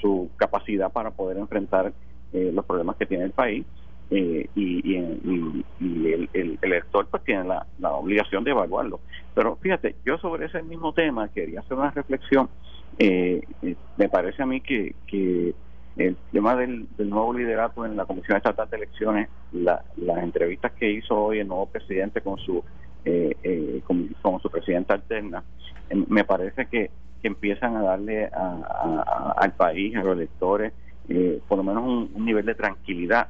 su 0.00 0.30
capacidad 0.36 0.90
para 0.90 1.10
poder 1.10 1.36
enfrentar 1.38 1.92
eh, 2.32 2.50
los 2.54 2.64
problemas 2.64 2.96
que 2.96 3.06
tiene 3.06 3.24
el 3.24 3.32
país 3.32 3.66
eh, 4.10 4.48
y, 4.54 4.96
el, 4.96 6.58
elector 6.62 7.06
pues 7.10 7.24
tiene 7.24 7.44
la, 7.44 7.92
obligación 7.92 8.44
de 8.44 8.52
evaluarlo. 8.52 9.00
Pero 9.34 9.56
fíjate, 9.56 9.96
yo 10.04 10.18
sobre 10.18 10.46
ese 10.46 10.62
mismo 10.62 10.92
tema 10.92 11.28
quería 11.28 11.60
hacer 11.60 11.76
una 11.76 11.90
reflexión. 11.90 12.48
me 12.98 14.08
parece 14.08 14.42
a 14.42 14.46
mí 14.46 14.60
que, 14.60 14.94
el 15.96 16.16
tema 16.32 16.54
del, 16.54 16.86
nuevo 16.98 17.34
liderato 17.34 17.84
en 17.84 17.96
la 17.96 18.06
Comisión 18.06 18.36
Estatal 18.36 18.70
de 18.70 18.76
Elecciones, 18.76 19.28
las 19.52 19.82
entrevistas 20.22 20.72
que 20.72 20.90
hizo 20.90 21.16
hoy 21.16 21.40
el 21.40 21.48
nuevo 21.48 21.66
presidente 21.66 22.20
con 22.20 22.38
su 22.38 22.62
eh, 23.04 23.36
eh, 23.42 23.80
como, 23.84 24.40
su 24.40 24.50
presidenta 24.50 24.94
alterna, 24.94 25.42
em, 25.88 26.04
me 26.08 26.24
parece 26.24 26.66
que, 26.66 26.90
que 27.22 27.28
empiezan 27.28 27.76
a 27.76 27.82
darle 27.82 28.26
al 28.26 29.52
país, 29.52 29.96
a 29.96 30.02
los 30.02 30.16
electores, 30.16 30.72
eh, 31.08 31.40
por 31.48 31.58
lo 31.58 31.64
menos 31.64 31.84
un, 32.14 32.24
nivel 32.24 32.44
de 32.44 32.54
tranquilidad. 32.54 33.28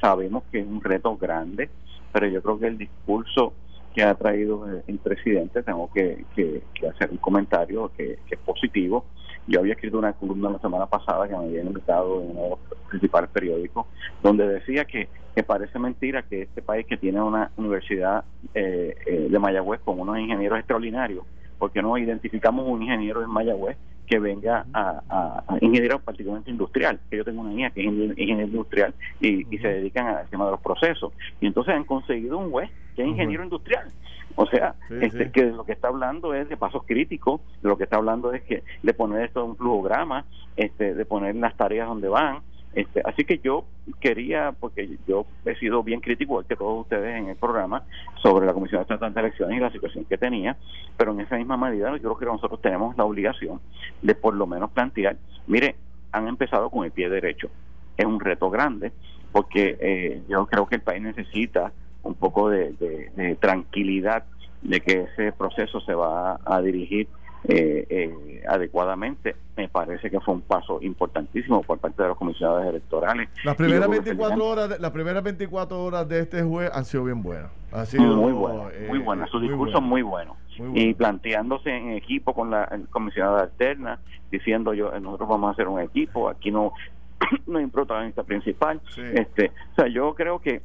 Sabemos 0.00 0.44
que 0.52 0.60
es 0.60 0.66
un 0.66 0.82
reto 0.82 1.16
grande, 1.16 1.70
pero 2.12 2.26
yo 2.28 2.42
creo 2.42 2.58
que 2.58 2.66
el 2.66 2.78
discurso 2.78 3.54
que 3.94 4.02
ha 4.02 4.14
traído 4.14 4.66
el 4.86 4.98
presidente, 4.98 5.62
tengo 5.62 5.90
que, 5.92 6.24
que, 6.34 6.62
hacer 6.86 7.10
un 7.10 7.16
comentario 7.16 7.90
que, 7.96 8.18
es 8.30 8.38
positivo. 8.40 9.06
Yo 9.46 9.60
había 9.60 9.74
escrito 9.74 9.98
una 9.98 10.12
columna 10.12 10.50
la 10.50 10.58
semana 10.58 10.86
pasada 10.86 11.28
que 11.28 11.36
me 11.36 11.44
habían 11.44 11.68
invitado 11.68 12.20
en 12.20 12.30
uno 12.30 12.42
de 12.42 12.50
los 12.50 12.58
principales 12.88 13.30
periódicos, 13.30 13.86
donde 14.22 14.46
decía 14.46 14.84
que 14.84 15.08
que 15.36 15.42
parece 15.42 15.78
mentira 15.78 16.22
que 16.22 16.42
este 16.42 16.62
país 16.62 16.86
que 16.86 16.96
tiene 16.96 17.20
una 17.20 17.50
universidad 17.58 18.24
eh, 18.54 18.96
eh, 19.04 19.26
de 19.28 19.38
Mayagüez 19.38 19.80
con 19.84 20.00
unos 20.00 20.18
ingenieros 20.18 20.58
extraordinarios, 20.58 21.26
porque 21.58 21.82
no 21.82 21.96
identificamos 21.98 22.66
un 22.68 22.82
ingeniero 22.82 23.22
en 23.22 23.30
Mayagüez 23.30 23.76
que 24.06 24.18
venga 24.18 24.64
a, 24.72 25.42
ingeniero 25.60 25.98
particularmente 25.98 26.50
industrial, 26.50 27.00
que 27.10 27.16
yo 27.16 27.24
tengo 27.24 27.40
una 27.40 27.50
niña 27.50 27.70
que 27.70 27.80
es 27.80 27.86
ingeniero 27.86 28.46
industrial 28.46 28.94
y, 29.20 29.44
se 29.58 29.68
dedican 29.68 30.06
al 30.06 30.28
tema 30.28 30.44
de 30.46 30.52
los 30.52 30.60
procesos. 30.60 31.12
Y 31.40 31.46
entonces 31.46 31.74
han 31.74 31.84
conseguido 31.84 32.38
un 32.38 32.50
juez 32.50 32.70
que 32.94 33.02
es 33.02 33.08
ingeniero 33.08 33.42
industrial. 33.42 33.88
O 34.36 34.46
sea, 34.46 34.74
este, 35.00 35.30
que 35.30 35.44
lo 35.44 35.64
que 35.64 35.72
está 35.72 35.88
hablando 35.88 36.34
es 36.34 36.48
de 36.48 36.56
pasos 36.56 36.82
críticos, 36.84 37.40
de 37.62 37.68
lo 37.68 37.78
que 37.78 37.84
está 37.84 37.96
hablando 37.96 38.32
es 38.32 38.42
que 38.42 38.62
de 38.82 38.94
poner 38.94 39.24
esto 39.24 39.42
en 39.42 39.50
un 39.50 39.56
flujograma, 39.56 40.24
este, 40.56 40.94
de 40.94 41.04
poner 41.06 41.34
las 41.36 41.56
tareas 41.56 41.88
donde 41.88 42.08
van, 42.08 42.40
este, 42.76 43.00
así 43.06 43.24
que 43.24 43.38
yo 43.38 43.64
quería, 44.00 44.52
porque 44.52 44.98
yo 45.08 45.24
he 45.46 45.56
sido 45.56 45.82
bien 45.82 46.00
crítico, 46.00 46.42
que 46.42 46.56
todos 46.56 46.82
ustedes 46.82 47.16
en 47.16 47.30
el 47.30 47.36
programa, 47.36 47.82
sobre 48.22 48.44
la 48.44 48.52
Comisión 48.52 48.84
de 48.86 48.96
de 48.96 49.20
Elecciones 49.20 49.56
y 49.56 49.60
la 49.60 49.72
situación 49.72 50.04
que 50.04 50.18
tenía, 50.18 50.58
pero 50.98 51.12
en 51.12 51.20
esa 51.20 51.36
misma 51.38 51.56
medida 51.56 51.90
yo 51.96 52.02
creo 52.02 52.18
que 52.18 52.26
nosotros 52.26 52.60
tenemos 52.60 52.94
la 52.98 53.04
obligación 53.04 53.62
de 54.02 54.14
por 54.14 54.34
lo 54.34 54.46
menos 54.46 54.70
plantear, 54.72 55.16
mire, 55.46 55.74
han 56.12 56.28
empezado 56.28 56.68
con 56.68 56.84
el 56.84 56.92
pie 56.92 57.08
derecho. 57.08 57.48
Es 57.96 58.04
un 58.04 58.20
reto 58.20 58.50
grande, 58.50 58.92
porque 59.32 59.78
eh, 59.80 60.22
yo 60.28 60.44
creo 60.44 60.66
que 60.66 60.74
el 60.74 60.82
país 60.82 61.00
necesita 61.00 61.72
un 62.02 62.14
poco 62.14 62.50
de 62.50 63.38
tranquilidad 63.40 64.24
de 64.60 64.80
que 64.82 65.06
ese 65.12 65.32
proceso 65.32 65.80
se 65.80 65.94
va 65.94 66.38
a 66.44 66.60
dirigir 66.60 67.08
eh, 67.48 67.86
eh, 67.88 68.42
adecuadamente. 68.48 69.36
Me 69.56 69.68
parece 69.68 70.10
que 70.10 70.20
fue 70.20 70.34
un 70.34 70.42
paso 70.42 70.78
importantísimo 70.82 71.62
por 71.62 71.78
parte 71.78 72.02
de 72.02 72.08
los 72.08 72.18
comisionados 72.18 72.66
electorales. 72.66 73.28
Las 73.44 73.56
primeras 73.56 73.88
24 73.88 74.46
horas, 74.46 74.68
de, 74.70 74.78
las 74.78 74.90
primeras 74.90 75.22
24 75.22 75.82
horas 75.82 76.08
de 76.08 76.20
este 76.20 76.42
juez 76.42 76.70
han 76.72 76.84
sido 76.84 77.04
bien 77.04 77.22
buenas. 77.22 77.50
Ha 77.72 77.84
sido 77.86 78.16
muy 78.16 78.32
bueno, 78.32 78.68
eh, 78.70 78.86
muy 78.88 78.98
buenas. 78.98 79.30
Su 79.30 79.40
discurso 79.40 79.80
muy 79.80 80.02
bueno. 80.02 80.36
Y 80.74 80.94
planteándose 80.94 81.68
en 81.70 81.90
equipo 81.90 82.32
con 82.32 82.50
la 82.50 82.66
comisionada 82.90 83.42
alterna, 83.42 83.98
diciendo 84.30 84.72
yo 84.72 84.90
nosotros 85.00 85.28
vamos 85.28 85.48
a 85.48 85.52
hacer 85.52 85.68
un 85.68 85.80
equipo, 85.80 86.30
aquí 86.30 86.50
no 86.50 86.72
no 87.46 87.58
hay 87.58 87.66
protagonista 87.66 88.22
principal. 88.22 88.80
Este, 88.96 89.52
o 89.72 89.74
sea, 89.74 89.88
yo 89.88 90.14
creo 90.14 90.40
que 90.40 90.62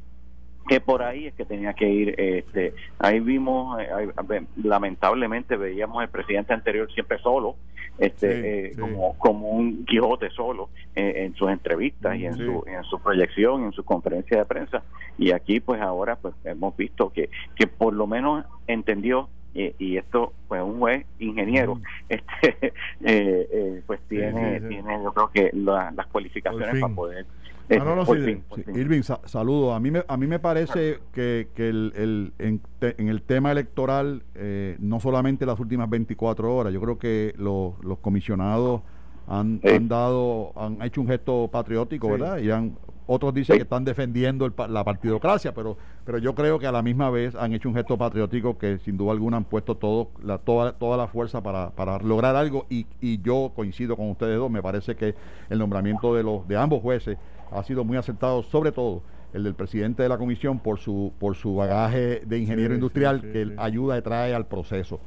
que 0.68 0.80
por 0.80 1.02
ahí 1.02 1.26
es 1.26 1.34
que 1.34 1.44
tenía 1.44 1.74
que 1.74 1.88
ir 1.88 2.14
este 2.18 2.74
ahí 2.98 3.20
vimos 3.20 3.80
eh, 3.80 4.46
lamentablemente 4.62 5.56
veíamos 5.56 6.02
el 6.02 6.08
presidente 6.08 6.52
anterior 6.52 6.90
siempre 6.92 7.18
solo 7.18 7.56
este 7.98 8.68
eh, 8.68 8.76
como 8.78 9.18
como 9.18 9.50
un 9.50 9.84
Quijote 9.84 10.30
solo 10.30 10.70
eh, 10.94 11.24
en 11.24 11.34
sus 11.34 11.50
entrevistas 11.50 12.16
y 12.16 12.26
en 12.26 12.36
su 12.36 12.64
en 12.66 12.82
su 12.84 12.98
proyección 13.00 13.64
en 13.64 13.72
su 13.72 13.84
conferencia 13.84 14.38
de 14.38 14.44
prensa. 14.44 14.82
Y 15.18 15.32
aquí 15.32 15.60
pues 15.60 15.80
ahora 15.80 16.16
pues 16.16 16.34
hemos 16.44 16.76
visto 16.76 17.10
que 17.10 17.28
que 17.54 17.66
por 17.66 17.92
lo 17.92 18.06
menos 18.06 18.44
entendió 18.66 19.28
y 19.54 19.98
esto 19.98 20.32
pues 20.48 20.62
un 20.62 20.78
juez 20.78 21.04
ingeniero 21.18 21.78
este 22.08 23.82
pues 23.86 24.00
tiene 24.08 24.62
tiene 24.62 25.02
yo 25.02 25.12
creo 25.12 25.30
que 25.30 25.50
las 25.52 26.06
cualificaciones 26.06 26.80
para 26.80 26.94
poder 26.94 27.26
no, 27.68 28.04
Irving, 28.74 29.02
saludo. 29.02 29.74
A 29.74 29.80
mí 29.80 29.90
me, 29.90 30.04
a 30.06 30.16
mí 30.16 30.26
me 30.26 30.38
parece 30.38 31.00
que, 31.12 31.48
que 31.54 31.68
el, 31.68 31.92
el, 31.96 32.32
en, 32.38 33.08
el 33.08 33.22
tema 33.22 33.52
electoral, 33.52 34.22
eh, 34.34 34.76
no 34.80 35.00
solamente 35.00 35.46
las 35.46 35.58
últimas 35.58 35.88
24 35.88 36.54
horas, 36.54 36.72
yo 36.72 36.80
creo 36.80 36.98
que 36.98 37.34
los, 37.38 37.82
los 37.82 37.98
comisionados 37.98 38.82
han, 39.26 39.60
han 39.64 39.88
dado, 39.88 40.52
han 40.56 40.82
hecho 40.82 41.00
un 41.00 41.08
gesto 41.08 41.48
patriótico, 41.50 42.10
¿verdad? 42.10 42.38
Y 42.38 42.50
han 42.50 42.76
otros 43.06 43.34
dicen 43.34 43.56
que 43.56 43.62
están 43.62 43.84
defendiendo 43.84 44.50
la 44.68 44.84
partidocracia, 44.84 45.52
pero, 45.52 45.76
pero 46.04 46.18
yo 46.18 46.34
creo 46.34 46.58
que 46.58 46.66
a 46.66 46.72
la 46.72 46.82
misma 46.82 47.10
vez 47.10 47.34
han 47.34 47.52
hecho 47.52 47.68
un 47.68 47.74
gesto 47.74 47.98
patriótico 47.98 48.56
que 48.58 48.78
sin 48.78 48.96
duda 48.96 49.12
alguna 49.12 49.36
han 49.38 49.44
puesto 49.44 49.76
todo, 49.76 50.10
la, 50.22 50.38
toda, 50.38 50.72
toda 50.72 50.96
la 50.96 51.08
fuerza 51.08 51.42
para, 51.42 51.70
para 51.70 51.98
lograr 51.98 52.36
algo. 52.36 52.66
Y, 52.70 52.86
y 53.00 53.20
yo 53.20 53.52
coincido 53.54 53.96
con 53.96 54.10
ustedes 54.10 54.38
dos, 54.38 54.50
me 54.50 54.62
parece 54.62 54.94
que 54.94 55.14
el 55.50 55.58
nombramiento 55.58 56.14
de, 56.14 56.22
los, 56.22 56.46
de 56.46 56.56
ambos 56.56 56.80
jueces 56.80 57.18
ha 57.54 57.62
sido 57.62 57.84
muy 57.84 57.96
acertado, 57.96 58.42
sobre 58.42 58.72
todo 58.72 59.02
el 59.32 59.44
del 59.44 59.54
presidente 59.54 60.02
de 60.02 60.08
la 60.08 60.18
comisión 60.18 60.58
por 60.58 60.78
su, 60.78 61.12
por 61.18 61.36
su 61.36 61.56
bagaje 61.56 62.20
de 62.26 62.38
ingeniero 62.38 62.74
industrial 62.74 63.20
que 63.20 63.54
ayuda 63.56 63.98
y 63.98 64.02
trae 64.02 64.34
al 64.34 64.46
proceso. 64.46 65.00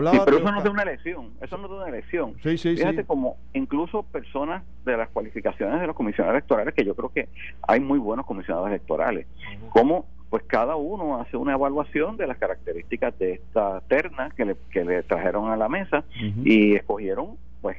Pero 0.00 0.38
eso 0.38 0.52
no 0.52 0.60
es 0.60 0.70
una 0.70 0.82
elección, 0.82 1.30
eso 1.40 1.58
no 1.58 1.66
es 1.66 1.72
una 1.72 1.88
elección. 1.88 2.34
Fíjate 2.36 3.04
como 3.04 3.36
incluso 3.52 4.04
personas 4.04 4.62
de 4.84 4.96
las 4.96 5.08
cualificaciones 5.10 5.80
de 5.80 5.86
los 5.86 5.96
comisionados 5.96 6.36
electorales, 6.36 6.74
que 6.74 6.84
yo 6.84 6.94
creo 6.94 7.10
que 7.10 7.28
hay 7.66 7.80
muy 7.80 7.98
buenos 7.98 8.24
comisionados 8.26 8.68
electorales, 8.68 9.26
como 9.70 10.06
pues 10.30 10.44
cada 10.46 10.76
uno 10.76 11.20
hace 11.20 11.36
una 11.36 11.52
evaluación 11.52 12.16
de 12.16 12.26
las 12.26 12.38
características 12.38 13.18
de 13.18 13.34
esta 13.34 13.80
terna 13.82 14.30
que 14.34 14.46
le, 14.46 14.56
que 14.70 14.82
le 14.82 15.02
trajeron 15.02 15.50
a 15.50 15.56
la 15.56 15.68
mesa 15.68 16.04
y 16.42 16.74
escogieron, 16.74 17.36
pues 17.60 17.76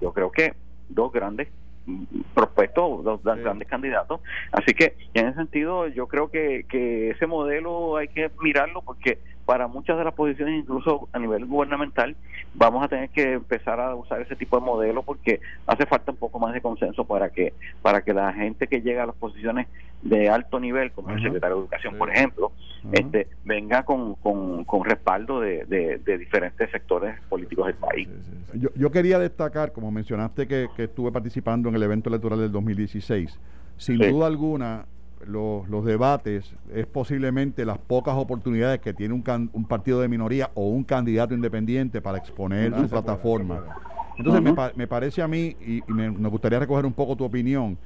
yo 0.00 0.12
creo 0.14 0.30
que 0.30 0.54
dos 0.88 1.12
grandes 1.12 1.48
propuestos, 2.34 3.04
dos 3.04 3.22
grandes 3.22 3.68
candidatos. 3.68 4.20
Así 4.52 4.74
que 4.74 4.94
en 5.14 5.28
ese 5.28 5.36
sentido 5.36 5.88
yo 5.88 6.06
creo 6.06 6.30
que, 6.30 6.64
que 6.68 7.10
ese 7.10 7.26
modelo 7.26 7.96
hay 7.96 8.08
que 8.08 8.30
mirarlo 8.40 8.82
porque 8.82 9.18
para 9.52 9.68
muchas 9.68 9.98
de 9.98 10.04
las 10.04 10.14
posiciones, 10.14 10.60
incluso 10.60 11.10
a 11.12 11.18
nivel 11.18 11.44
gubernamental, 11.44 12.16
vamos 12.54 12.82
a 12.82 12.88
tener 12.88 13.10
que 13.10 13.34
empezar 13.34 13.78
a 13.80 13.94
usar 13.94 14.22
ese 14.22 14.34
tipo 14.34 14.58
de 14.58 14.64
modelo 14.64 15.02
porque 15.02 15.40
hace 15.66 15.84
falta 15.84 16.10
un 16.10 16.16
poco 16.16 16.38
más 16.38 16.54
de 16.54 16.62
consenso 16.62 17.04
para 17.04 17.28
que 17.28 17.52
para 17.82 18.00
que 18.00 18.14
la 18.14 18.32
gente 18.32 18.66
que 18.66 18.80
llega 18.80 19.02
a 19.02 19.06
las 19.06 19.14
posiciones 19.14 19.66
de 20.00 20.30
alto 20.30 20.58
nivel, 20.58 20.90
como 20.92 21.10
el 21.10 21.22
secretario 21.22 21.56
de 21.56 21.62
Educación, 21.64 21.98
por 21.98 22.08
ejemplo, 22.08 22.52
este 22.92 23.28
venga 23.44 23.82
con, 23.82 24.14
con, 24.14 24.84
respaldo 24.86 25.40
de, 25.40 25.66
de, 25.66 26.16
diferentes 26.16 26.70
sectores 26.70 27.20
políticos 27.28 27.66
del 27.66 27.76
país. 27.76 28.08
Yo, 28.54 28.70
yo 28.74 28.90
quería 28.90 29.18
destacar, 29.18 29.72
como 29.72 29.90
mencionaste 29.90 30.48
que, 30.48 30.68
que 30.74 30.84
estuve 30.84 31.12
participando 31.12 31.68
en 31.68 31.74
el 31.74 31.82
evento 31.82 32.08
electoral 32.08 32.38
del 32.38 32.52
2016, 32.52 33.38
sin 33.76 33.98
duda 33.98 34.28
alguna 34.28 34.86
los, 35.26 35.68
los, 35.68 35.84
debates 35.84 36.52
es 36.74 36.86
posiblemente 36.86 37.64
las 37.64 37.78
pocas 37.78 38.14
oportunidades 38.16 38.80
que 38.80 38.92
tiene 38.92 39.14
un, 39.14 39.50
un 39.52 39.64
partido 39.64 40.00
de 40.00 40.08
minoría 40.08 40.50
o 40.54 40.68
un 40.68 40.84
candidato 40.84 41.34
independiente 41.34 42.00
para 42.00 42.18
exponer 42.18 42.74
su 42.74 42.88
plataforma. 42.88 43.62
Entonces 44.16 44.42
me, 44.42 44.54
me, 44.76 44.86
parece 44.86 45.22
a 45.22 45.28
mí, 45.28 45.56
y, 45.60 45.82
me, 45.88 46.08
gustaría 46.28 46.58
recoger 46.58 46.84
un 46.84 46.92
poco 46.92 47.16
tu 47.16 47.24
opinión, 47.24 47.78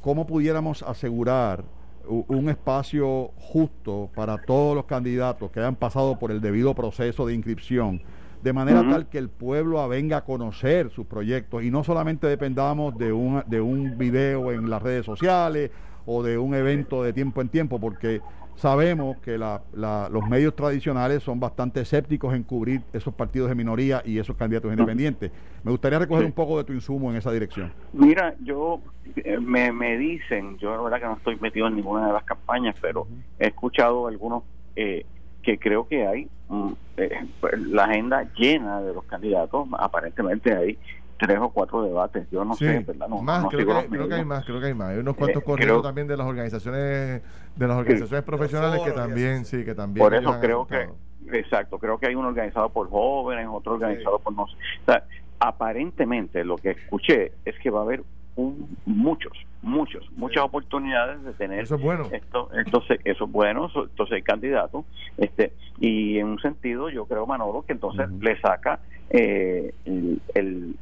cómo 0.00 0.26
pudiéramos 0.26 0.82
asegurar 0.82 1.64
un 2.06 2.48
espacio 2.50 3.30
justo 3.38 4.10
para 4.14 4.36
todos 4.38 4.74
los 4.74 4.84
candidatos 4.84 5.50
que 5.50 5.60
hayan 5.60 5.76
pasado 5.76 6.18
por 6.18 6.30
el 6.30 6.40
debido 6.40 6.74
proceso 6.74 7.26
de 7.26 7.34
inscripción, 7.34 8.02
de 8.42 8.52
manera 8.52 8.82
tal 8.82 9.08
que 9.08 9.16
el 9.16 9.30
pueblo 9.30 9.86
venga 9.88 10.18
a 10.18 10.24
conocer 10.24 10.90
sus 10.90 11.06
proyectos 11.06 11.62
y 11.62 11.70
no 11.70 11.82
solamente 11.82 12.26
dependamos 12.26 12.96
de 12.98 13.10
un, 13.10 13.42
de 13.46 13.60
un 13.62 13.96
video 13.96 14.52
en 14.52 14.68
las 14.68 14.82
redes 14.82 15.06
sociales 15.06 15.70
o 16.06 16.22
de 16.22 16.38
un 16.38 16.54
evento 16.54 17.02
de 17.02 17.12
tiempo 17.12 17.40
en 17.40 17.48
tiempo, 17.48 17.78
porque 17.78 18.20
sabemos 18.56 19.16
que 19.18 19.38
los 19.38 20.24
medios 20.24 20.54
tradicionales 20.54 21.22
son 21.22 21.40
bastante 21.40 21.80
escépticos 21.80 22.34
en 22.34 22.42
cubrir 22.44 22.82
esos 22.92 23.14
partidos 23.14 23.48
de 23.48 23.54
minoría 23.54 24.02
y 24.04 24.18
esos 24.18 24.36
candidatos 24.36 24.70
independientes. 24.70 25.32
Me 25.62 25.70
gustaría 25.70 25.98
recoger 25.98 26.24
un 26.24 26.32
poco 26.32 26.58
de 26.58 26.64
tu 26.64 26.72
insumo 26.72 27.10
en 27.10 27.16
esa 27.16 27.32
dirección. 27.32 27.72
Mira, 27.92 28.34
yo 28.44 28.80
eh, 29.16 29.38
me, 29.38 29.72
me 29.72 29.96
dicen, 29.96 30.58
yo 30.58 30.74
la 30.76 30.82
verdad 30.82 31.00
que 31.00 31.06
no 31.06 31.14
estoy 31.14 31.36
metido 31.40 31.66
en 31.66 31.76
ninguna 31.76 32.06
de 32.06 32.12
las 32.12 32.24
campañas, 32.24 32.76
pero 32.80 33.06
he 33.38 33.48
escuchado 33.48 34.06
algunos 34.06 34.44
eh, 34.76 35.04
que 35.42 35.58
creo 35.58 35.86
que 35.86 36.06
hay 36.06 36.28
mm, 36.48 36.72
eh, 36.96 37.26
la 37.70 37.84
agenda 37.84 38.28
llena 38.36 38.80
de 38.80 38.94
los 38.94 39.04
candidatos, 39.04 39.68
aparentemente 39.78 40.54
hay 40.54 40.78
tres 41.18 41.38
o 41.40 41.50
cuatro 41.50 41.82
debates. 41.82 42.28
Yo 42.30 42.44
no 42.44 42.54
sé, 42.54 42.80
¿verdad? 42.80 43.08
No, 43.08 43.22
más, 43.22 43.46
creo, 43.46 43.66
que, 43.66 43.88
creo, 43.88 44.08
que, 44.08 44.14
hay 44.14 44.24
más, 44.24 44.44
creo 44.44 44.60
que 44.60 44.66
hay 44.66 44.74
más. 44.74 44.90
Hay 44.90 44.98
unos 44.98 45.16
cuantos 45.16 45.42
eh, 45.46 45.80
también 45.82 46.06
de 46.06 46.16
las 46.16 46.26
organizaciones 46.26 47.22
de 47.56 47.68
las 47.68 47.76
organizaciones 47.76 48.24
profesionales 48.24 48.82
que 48.82 48.92
también, 48.92 49.44
sí, 49.44 49.64
que 49.64 49.74
también. 49.74 50.04
Por 50.04 50.14
eso 50.14 50.38
creo 50.40 50.66
que, 50.66 50.88
exacto, 51.32 51.78
creo 51.78 51.98
que 51.98 52.06
hay 52.06 52.14
uno 52.14 52.28
organizado 52.28 52.68
por 52.70 52.88
jóvenes, 52.90 53.46
otro 53.50 53.74
organizado 53.74 54.18
por 54.18 54.32
no 54.32 54.46
sé. 54.46 54.54
O 54.82 54.84
sea, 54.86 55.04
aparentemente 55.38 56.44
lo 56.44 56.56
que 56.56 56.70
escuché 56.70 57.32
es 57.44 57.58
que 57.58 57.70
va 57.70 57.80
a 57.80 57.82
haber 57.82 58.02
un, 58.36 58.76
muchos, 58.86 59.32
muchos, 59.62 60.08
muchas 60.16 60.44
oportunidades 60.44 61.22
de 61.24 61.32
tener 61.34 61.60
eso 61.60 61.76
es 61.76 61.82
bueno. 61.82 62.08
esto, 62.12 62.50
entonces 62.54 63.00
eso 63.04 63.24
es 63.24 63.30
bueno, 63.30 63.70
entonces 63.74 64.16
el 64.16 64.24
candidato, 64.24 64.84
este, 65.16 65.52
y 65.78 66.18
en 66.18 66.26
un 66.26 66.40
sentido 66.40 66.88
yo 66.88 67.06
creo 67.06 67.26
Manolo 67.26 67.62
que 67.62 67.72
entonces 67.72 68.10
le 68.20 68.40
saca 68.40 68.80
eh, 69.10 69.72
el, 69.84 70.20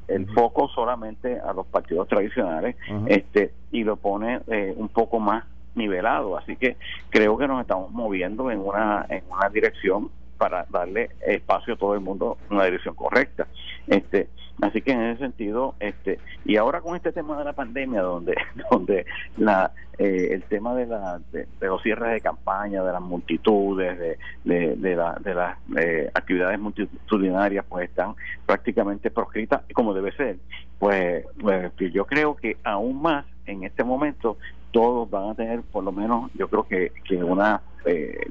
el, 0.08 0.26
foco 0.34 0.68
solamente 0.68 1.38
a 1.38 1.52
los 1.52 1.66
partidos 1.66 2.08
tradicionales 2.08 2.76
este 3.06 3.52
y 3.72 3.84
lo 3.84 3.96
pone 3.96 4.40
eh, 4.46 4.72
un 4.76 4.88
poco 4.88 5.18
más 5.18 5.44
nivelado. 5.74 6.36
Así 6.36 6.56
que 6.56 6.76
creo 7.10 7.36
que 7.36 7.48
nos 7.48 7.60
estamos 7.60 7.90
moviendo 7.90 8.50
en 8.50 8.60
una 8.60 9.04
en 9.08 9.24
una 9.30 9.48
dirección 9.48 10.10
para 10.38 10.66
darle 10.70 11.10
espacio 11.26 11.74
a 11.74 11.76
todo 11.76 11.94
el 11.94 12.00
mundo 12.00 12.38
en 12.48 12.56
una 12.56 12.64
dirección 12.64 12.94
correcta. 12.94 13.46
Este 13.86 14.28
así 14.62 14.80
que 14.80 14.92
en 14.92 15.02
ese 15.02 15.18
sentido 15.18 15.74
este 15.80 16.20
y 16.44 16.56
ahora 16.56 16.80
con 16.80 16.94
este 16.94 17.10
tema 17.10 17.36
de 17.36 17.44
la 17.44 17.52
pandemia 17.52 18.00
donde 18.00 18.34
donde 18.70 19.04
la 19.36 19.72
eh, 19.98 20.28
el 20.32 20.44
tema 20.44 20.74
de, 20.74 20.86
la, 20.86 21.20
de, 21.32 21.46
los 21.60 21.82
cierres 21.82 22.12
de 22.12 22.20
campaña 22.20 22.82
de 22.82 22.92
las 22.92 23.02
multitudes 23.02 23.98
de, 23.98 24.16
de, 24.44 24.96
la, 24.96 25.18
de 25.20 25.34
las 25.34 25.58
eh, 25.76 26.10
actividades 26.14 26.58
multitudinarias 26.58 27.64
pues 27.68 27.90
están 27.90 28.14
prácticamente 28.46 29.10
proscritas 29.10 29.62
como 29.74 29.92
debe 29.92 30.12
ser 30.12 30.38
pues, 30.78 31.26
pues 31.40 31.72
yo 31.92 32.06
creo 32.06 32.36
que 32.36 32.56
aún 32.64 33.02
más 33.02 33.26
en 33.46 33.64
este 33.64 33.82
momento 33.82 34.38
todos 34.70 35.10
van 35.10 35.30
a 35.30 35.34
tener 35.34 35.62
por 35.62 35.82
lo 35.82 35.92
menos 35.92 36.30
yo 36.34 36.48
creo 36.48 36.62
que, 36.62 36.92
que 37.04 37.16
una 37.16 37.60
eh, 37.84 38.30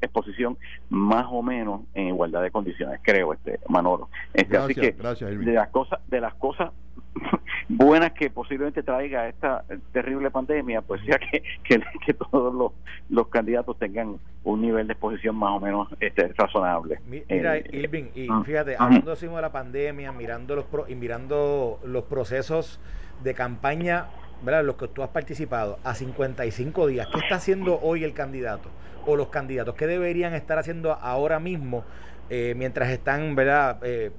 exposición 0.00 0.56
más 0.90 1.26
o 1.30 1.42
menos 1.42 1.82
en 1.94 2.08
igualdad 2.08 2.42
de 2.42 2.50
condiciones 2.50 3.00
creo 3.02 3.32
este 3.32 3.58
Manolo. 3.68 4.08
Este, 4.34 4.56
así 4.56 4.74
que 4.74 4.92
de 4.92 5.52
las 5.52 5.68
cosas 5.68 6.00
de 6.08 6.20
las 6.20 6.34
cosas 6.34 6.72
buenas 7.68 8.12
que 8.12 8.30
posiblemente 8.30 8.82
traiga 8.82 9.28
esta 9.28 9.64
terrible 9.92 10.30
pandemia 10.30 10.82
pues 10.82 11.02
sea 11.04 11.18
que, 11.18 11.42
que, 11.64 12.14
todos 12.14 12.54
los, 12.54 12.72
los, 13.08 13.28
candidatos 13.28 13.78
tengan 13.78 14.18
un 14.44 14.60
nivel 14.60 14.86
de 14.86 14.92
exposición 14.92 15.36
más 15.36 15.52
o 15.52 15.60
menos 15.60 15.88
este 16.00 16.28
razonable. 16.36 17.00
Mira 17.06 17.56
eh, 17.56 17.64
Irving 17.72 18.04
y 18.14 18.28
ah, 18.30 18.42
fíjate 18.44 18.76
hablando 18.78 19.12
así 19.12 19.26
de 19.26 19.40
la 19.40 19.52
pandemia 19.52 20.12
mirando 20.12 20.56
los 20.56 20.66
y 20.88 20.94
mirando 20.94 21.80
los 21.84 22.04
procesos 22.04 22.78
de 23.22 23.34
campaña 23.34 24.06
¿verdad? 24.42 24.64
los 24.64 24.76
que 24.76 24.88
tú 24.88 25.02
has 25.02 25.10
participado, 25.10 25.78
a 25.84 25.94
55 25.94 26.86
días, 26.86 27.08
¿qué 27.12 27.20
está 27.20 27.36
haciendo 27.36 27.80
hoy 27.80 28.04
el 28.04 28.12
candidato? 28.12 28.68
O 29.06 29.16
los 29.16 29.28
candidatos, 29.28 29.74
¿qué 29.74 29.86
deberían 29.86 30.34
estar 30.34 30.58
haciendo 30.58 30.92
ahora 30.92 31.38
mismo 31.38 31.84
eh, 32.28 32.54
mientras 32.56 32.90
están, 32.90 33.34
¿verdad? 33.36 33.78
Eh, 33.82 34.10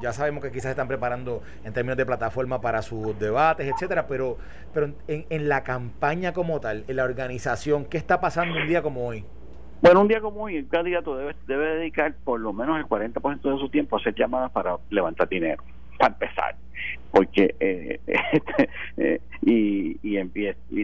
ya, 0.00 0.12
sabemos 0.12 0.42
que 0.42 0.50
quizás 0.50 0.70
están 0.70 0.88
preparando 0.88 1.42
en 1.64 1.72
términos 1.72 1.96
de 1.96 2.06
plataforma 2.06 2.60
para 2.60 2.82
sus 2.82 3.18
debates, 3.18 3.66
etcétera, 3.66 4.06
pero, 4.06 4.36
pero 4.74 4.92
en, 5.06 5.26
en 5.30 5.48
la 5.48 5.62
campaña 5.62 6.32
como 6.32 6.60
tal, 6.60 6.84
en 6.88 6.96
la 6.96 7.04
organización, 7.04 7.84
¿qué 7.84 7.98
está 7.98 8.20
pasando 8.20 8.58
un 8.58 8.66
día 8.66 8.82
como 8.82 9.06
hoy? 9.06 9.24
Bueno, 9.82 10.00
un 10.00 10.08
día 10.08 10.20
como 10.20 10.42
hoy, 10.44 10.56
el 10.56 10.68
candidato 10.68 11.16
debe, 11.16 11.36
debe 11.46 11.76
dedicar 11.76 12.14
por 12.24 12.40
lo 12.40 12.52
menos 12.52 12.78
el 12.78 12.86
40% 12.86 13.42
de 13.42 13.58
su 13.58 13.68
tiempo 13.68 13.96
a 13.96 14.00
hacer 14.00 14.14
llamadas 14.14 14.50
para 14.50 14.76
levantar 14.90 15.28
dinero, 15.28 15.62
para 15.98 16.14
empezar. 16.14 16.56
Porque 17.10 17.54
eh, 17.60 18.00
eh, 18.96 19.20
y, 19.42 19.98
y, 20.02 20.16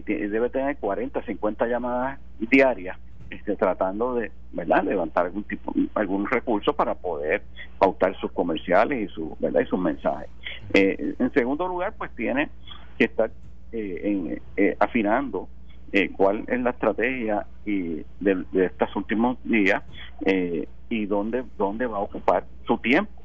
debe 0.03 0.51
tener 0.51 0.77
40, 0.77 1.23
50 1.23 1.67
llamadas 1.67 2.19
diarias 2.39 2.99
este, 3.31 3.57
tratando 3.57 4.15
de 4.15 4.31
verdad 4.53 4.85
levantar 4.85 5.27
algún 5.27 5.45
tipo 5.45 5.73
algún 5.95 6.27
recurso 6.27 6.75
para 6.75 6.95
poder 6.95 7.43
pautar 7.79 8.15
sus 8.21 8.31
comerciales 8.33 9.11
y 9.11 9.15
su 9.15 9.37
verdad 9.41 9.61
y 9.61 9.67
sus 9.67 9.79
mensajes. 9.79 10.29
Eh, 10.75 11.15
en 11.19 11.33
segundo 11.33 11.67
lugar 11.67 11.95
pues 11.97 12.11
tiene 12.15 12.51
que 12.99 13.05
estar 13.05 13.31
en, 13.73 14.41
afinando 14.79 15.49
cuál 16.17 16.45
es 16.47 16.61
la 16.61 16.71
estrategia 16.71 17.47
y 17.65 18.03
de, 18.21 18.45
de 18.53 18.67
estos 18.67 18.95
últimos 18.97 19.39
días 19.45 19.83
y 20.91 21.07
dónde 21.07 21.45
dónde 21.57 21.87
va 21.87 21.99
a 21.99 22.01
ocupar 22.01 22.45
su 22.67 22.77
tiempo 22.79 23.22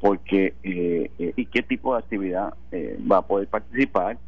porque 0.00 0.54
eh, 0.62 1.10
eh, 1.18 1.32
y 1.36 1.46
qué 1.46 1.62
tipo 1.62 1.94
de 1.94 2.00
actividad 2.00 2.54
eh, 2.70 2.98
va 3.10 3.18
a 3.18 3.22
poder 3.22 3.48
participar, 3.48 4.18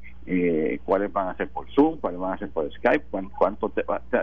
cuáles 0.84 1.12
van 1.12 1.26
a 1.26 1.36
ser 1.36 1.48
por 1.48 1.68
Zoom, 1.72 1.98
cuáles 1.98 2.20
van 2.20 2.34
a 2.34 2.38
ser 2.38 2.50
por 2.50 2.70
Skype, 2.72 3.04
cuántos 3.36 3.72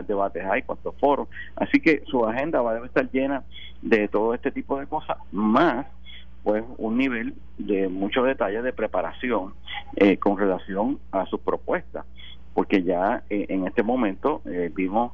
debates 0.08 0.46
hay, 0.46 0.62
cuántos 0.62 0.96
foros. 0.96 1.28
Así 1.58 1.82
que 1.82 2.02
su 2.06 2.26
agenda 2.26 2.62
va 2.62 2.76
a 2.76 2.86
estar 2.86 3.12
llena 3.12 3.44
de 3.82 4.08
todo 4.08 4.34
este 4.34 4.52
tipo 4.52 4.80
de 4.80 4.88
cosas, 4.88 5.18
más 5.34 5.86
pues 6.44 6.64
un 6.78 6.98
nivel 6.98 7.34
de 7.58 7.90
muchos 7.90 8.26
detalles 8.26 8.64
de 8.64 8.72
preparación 8.72 9.54
con 10.22 10.38
relación 10.38 10.98
a 11.12 11.26
sus 11.26 11.42
propuestas 11.42 12.06
porque 12.54 12.84
ya 12.84 13.24
en 13.30 13.68
este 13.68 13.84
momento 13.84 14.42
vimos 14.74 15.12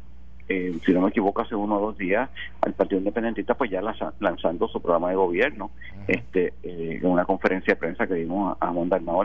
eh, 0.49 0.77
si 0.85 0.91
no 0.91 1.01
me 1.01 1.09
equivoco, 1.09 1.41
hace 1.41 1.55
uno 1.55 1.77
o 1.77 1.87
dos 1.87 1.97
días 1.97 2.29
al 2.61 2.73
Partido 2.73 2.99
Independentista, 2.99 3.53
pues 3.55 3.71
ya 3.71 3.81
lanzando 4.19 4.67
su 4.67 4.81
programa 4.81 5.09
de 5.09 5.15
gobierno, 5.15 5.71
este 6.07 6.53
eh, 6.63 6.99
en 7.01 7.05
una 7.05 7.25
conferencia 7.25 7.73
de 7.73 7.79
prensa 7.79 8.07
que 8.07 8.15
dimos 8.15 8.57
a, 8.59 8.67
Juan 8.67 8.89
Dalmao 8.89 9.23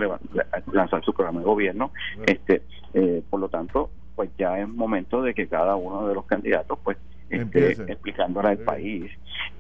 lanzar 0.73 1.05
su 1.05 1.13
programa 1.13 1.41
de 1.41 1.47
gobierno. 1.47 1.91
este 2.27 2.63
eh, 2.95 3.23
Por 3.29 3.41
lo 3.41 3.49
tanto, 3.49 3.91
pues 4.15 4.31
ya 4.39 4.59
es 4.59 4.69
momento 4.69 5.23
de 5.23 5.35
que 5.35 5.49
cada 5.49 5.77
uno 5.77 6.07
de 6.07 6.15
los 6.15 6.25
candidatos, 6.27 6.79
pues, 6.83 6.97
esté 7.31 7.73
explicándole 7.73 8.49
al 8.49 8.59
país 8.59 9.11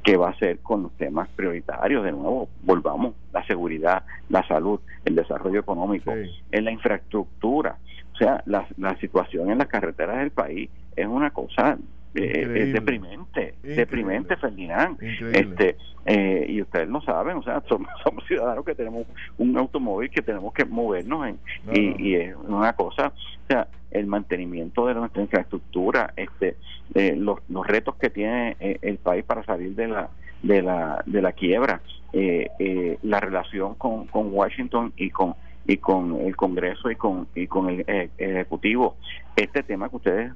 qué 0.03 0.17
va 0.17 0.29
a 0.29 0.31
hacer 0.31 0.61
con 0.61 0.85
los 0.85 0.93
temas 0.93 1.29
prioritarios. 1.37 2.03
De 2.03 2.13
nuevo, 2.13 2.49
volvamos, 2.63 3.15
la 3.33 3.45
seguridad, 3.47 4.05
la 4.31 4.47
salud, 4.47 4.81
el 5.05 5.17
desarrollo 5.17 5.61
económico, 5.61 6.13
en 6.13 6.65
la 6.65 6.71
infraestructura. 6.71 7.77
O 8.15 8.17
sea, 8.17 8.43
la, 8.47 8.67
la 8.79 8.97
situación 8.99 9.51
en 9.51 9.59
las 9.59 9.69
carreteras 9.69 10.19
del 10.19 10.31
país 10.31 10.71
es 11.01 11.07
una 11.07 11.31
cosa 11.31 11.79
eh, 12.15 12.71
deprimente, 12.73 13.55
deprimente, 13.63 14.37
Ferdinand. 14.37 15.01
Este, 15.03 15.77
eh, 16.07 16.47
y 16.49 16.63
ustedes 16.63 16.89
lo 16.89 17.01
saben, 17.03 17.37
o 17.37 17.43
sea, 17.43 17.63
somos, 17.69 18.25
ciudadanos 18.27 18.65
que 18.65 18.75
tenemos 18.75 19.07
un 19.37 19.57
automóvil 19.57 20.11
que 20.11 20.23
tenemos 20.23 20.53
que 20.53 20.65
movernos 20.65 21.29
en, 21.29 21.39
y, 21.73 22.15
es 22.15 22.35
una 22.37 22.73
cosa, 22.73 23.09
o 23.09 23.47
sea, 23.47 23.69
el 23.91 24.07
mantenimiento 24.07 24.87
de 24.87 24.95
nuestra 24.95 25.23
infraestructura, 25.23 26.13
este, 26.17 26.57
eh, 26.95 27.15
los, 27.17 27.39
los 27.49 27.67
retos 27.67 27.97
que 27.97 28.11
tiene 28.11 28.57
el 28.59 28.97
país 28.99 29.25
para 29.25 29.45
salir 29.45 29.75
de 29.75 29.89
la 29.89 30.11
de 30.43 30.63
la 30.63 31.03
de 31.05 31.21
la 31.21 31.33
quiebra, 31.33 31.81
la 32.13 33.21
relación 33.21 33.75
con, 33.75 34.07
con 34.07 34.33
Washington 34.33 34.93
y 34.97 35.11
con 35.11 35.35
y 35.69 35.77
con 35.77 36.17
el 36.23 36.35
Congreso 36.35 36.91
y 36.91 36.97
con 36.97 37.29
y 37.35 37.47
con 37.47 37.69
el, 37.69 37.85
eh, 37.87 38.11
Ejecutivo. 38.17 38.97
Este 39.37 39.63
tema 39.63 39.89
que 39.91 39.97
ustedes, 39.97 40.33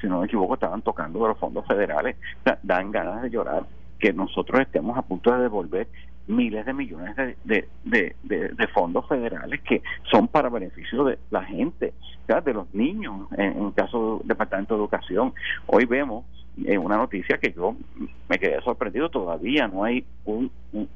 si 0.00 0.06
no 0.06 0.20
me 0.20 0.26
equivoco, 0.26 0.54
estaban 0.54 0.80
tocando 0.80 1.20
de 1.20 1.28
los 1.28 1.38
fondos 1.38 1.66
federales, 1.66 2.16
dan 2.62 2.92
ganas 2.92 3.20
de 3.22 3.30
llorar 3.30 3.64
que 3.98 4.12
nosotros 4.12 4.60
estemos 4.60 4.96
a 4.96 5.02
punto 5.02 5.32
de 5.32 5.42
devolver 5.42 5.88
miles 6.28 6.64
de 6.64 6.72
millones 6.72 7.16
de, 7.16 7.36
de, 7.84 8.16
de, 8.22 8.66
fondos 8.68 9.06
federales 9.08 9.60
que 9.62 9.82
son 10.10 10.28
para 10.28 10.48
beneficio 10.48 11.04
de 11.04 11.18
la 11.30 11.42
gente, 11.44 11.92
de 12.26 12.52
los 12.52 12.72
niños, 12.74 13.28
en, 13.36 13.58
en 13.58 13.70
caso 13.72 14.18
del 14.18 14.28
Departamento 14.28 14.74
de 14.74 14.80
Educación. 14.80 15.32
Hoy 15.66 15.84
vemos 15.84 16.24
en 16.64 16.80
una 16.80 16.96
noticia 16.96 17.38
que 17.38 17.52
yo 17.52 17.76
me 18.28 18.38
quedé 18.38 18.60
sorprendido, 18.62 19.10
todavía 19.10 19.68
no 19.68 19.84
hay 19.84 20.04
un, 20.24 20.50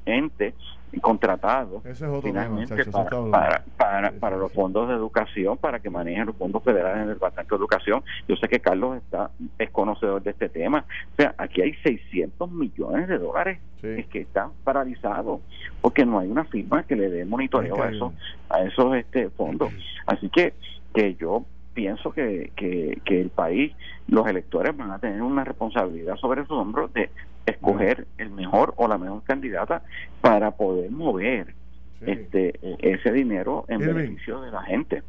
ente 0.05 0.53
contratado 1.01 1.81
finalmente 2.21 2.85
para, 3.31 3.63
para, 3.77 4.11
para, 4.11 4.37
los 4.37 4.51
fondos 4.51 4.89
de 4.89 4.95
educación, 4.95 5.57
para 5.57 5.79
que 5.79 5.89
manejen 5.89 6.25
los 6.25 6.35
fondos 6.35 6.63
federales 6.63 7.03
en 7.03 7.09
el 7.09 7.13
Departamento 7.13 7.55
de 7.55 7.59
Educación. 7.59 8.03
Yo 8.27 8.35
sé 8.35 8.47
que 8.49 8.59
Carlos 8.59 8.97
está 8.97 9.31
es 9.57 9.69
conocedor 9.69 10.21
de 10.21 10.31
este 10.31 10.49
tema. 10.49 10.85
O 11.13 11.15
sea, 11.15 11.33
aquí 11.37 11.61
hay 11.61 11.73
600 11.75 12.51
millones 12.51 13.07
de 13.07 13.17
dólares 13.17 13.59
que 13.81 14.19
están 14.19 14.51
paralizados 14.63 15.41
porque 15.81 16.05
no 16.05 16.19
hay 16.19 16.29
una 16.29 16.43
firma 16.43 16.83
que 16.83 16.95
le 16.95 17.09
dé 17.09 17.25
monitoreo 17.25 17.81
a 17.81 17.89
esos, 17.89 18.13
a 18.49 18.61
esos 18.63 18.95
este 18.95 19.29
fondos. 19.29 19.71
Así 20.05 20.29
que 20.29 20.53
que 20.93 21.15
yo 21.15 21.45
pienso 21.81 22.11
que, 22.11 22.51
que, 22.55 23.21
el 23.21 23.31
país, 23.31 23.73
los 24.07 24.27
electores 24.27 24.77
van 24.77 24.91
a 24.91 24.99
tener 24.99 25.23
una 25.23 25.43
responsabilidad 25.43 26.15
sobre 26.17 26.41
sus 26.45 26.51
hombros 26.51 26.93
de 26.93 27.09
escoger 27.47 28.05
el 28.19 28.29
mejor 28.29 28.75
o 28.77 28.87
la 28.87 28.99
mejor 28.99 29.23
candidata 29.23 29.81
para 30.21 30.51
poder 30.51 30.91
mover 30.91 31.55
este 32.01 32.59
ese 32.81 33.11
dinero 33.11 33.65
en 33.67 33.79
beneficio 33.79 34.41
de 34.41 34.51
la 34.51 34.61
gente. 34.61 35.01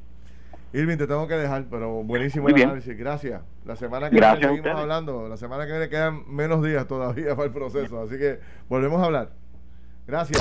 Irving, 0.72 0.96
te 0.96 1.06
tengo 1.06 1.28
que 1.28 1.34
dejar, 1.34 1.66
pero 1.70 2.02
buenísimo 2.04 2.48
el 2.48 2.62
análisis. 2.62 2.96
Gracias. 2.96 3.42
La 3.66 3.76
semana 3.76 4.08
que 4.08 4.18
viene 4.18 4.40
seguimos 4.40 4.80
hablando. 4.80 5.28
La 5.28 5.36
semana 5.36 5.66
que 5.66 5.72
viene 5.72 5.90
quedan 5.90 6.22
menos 6.26 6.64
días 6.64 6.86
todavía 6.86 7.36
para 7.36 7.48
el 7.48 7.52
proceso, 7.52 8.00
así 8.00 8.16
que 8.16 8.38
volvemos 8.70 9.02
a 9.02 9.04
hablar. 9.04 9.28
Gracias. 10.06 10.40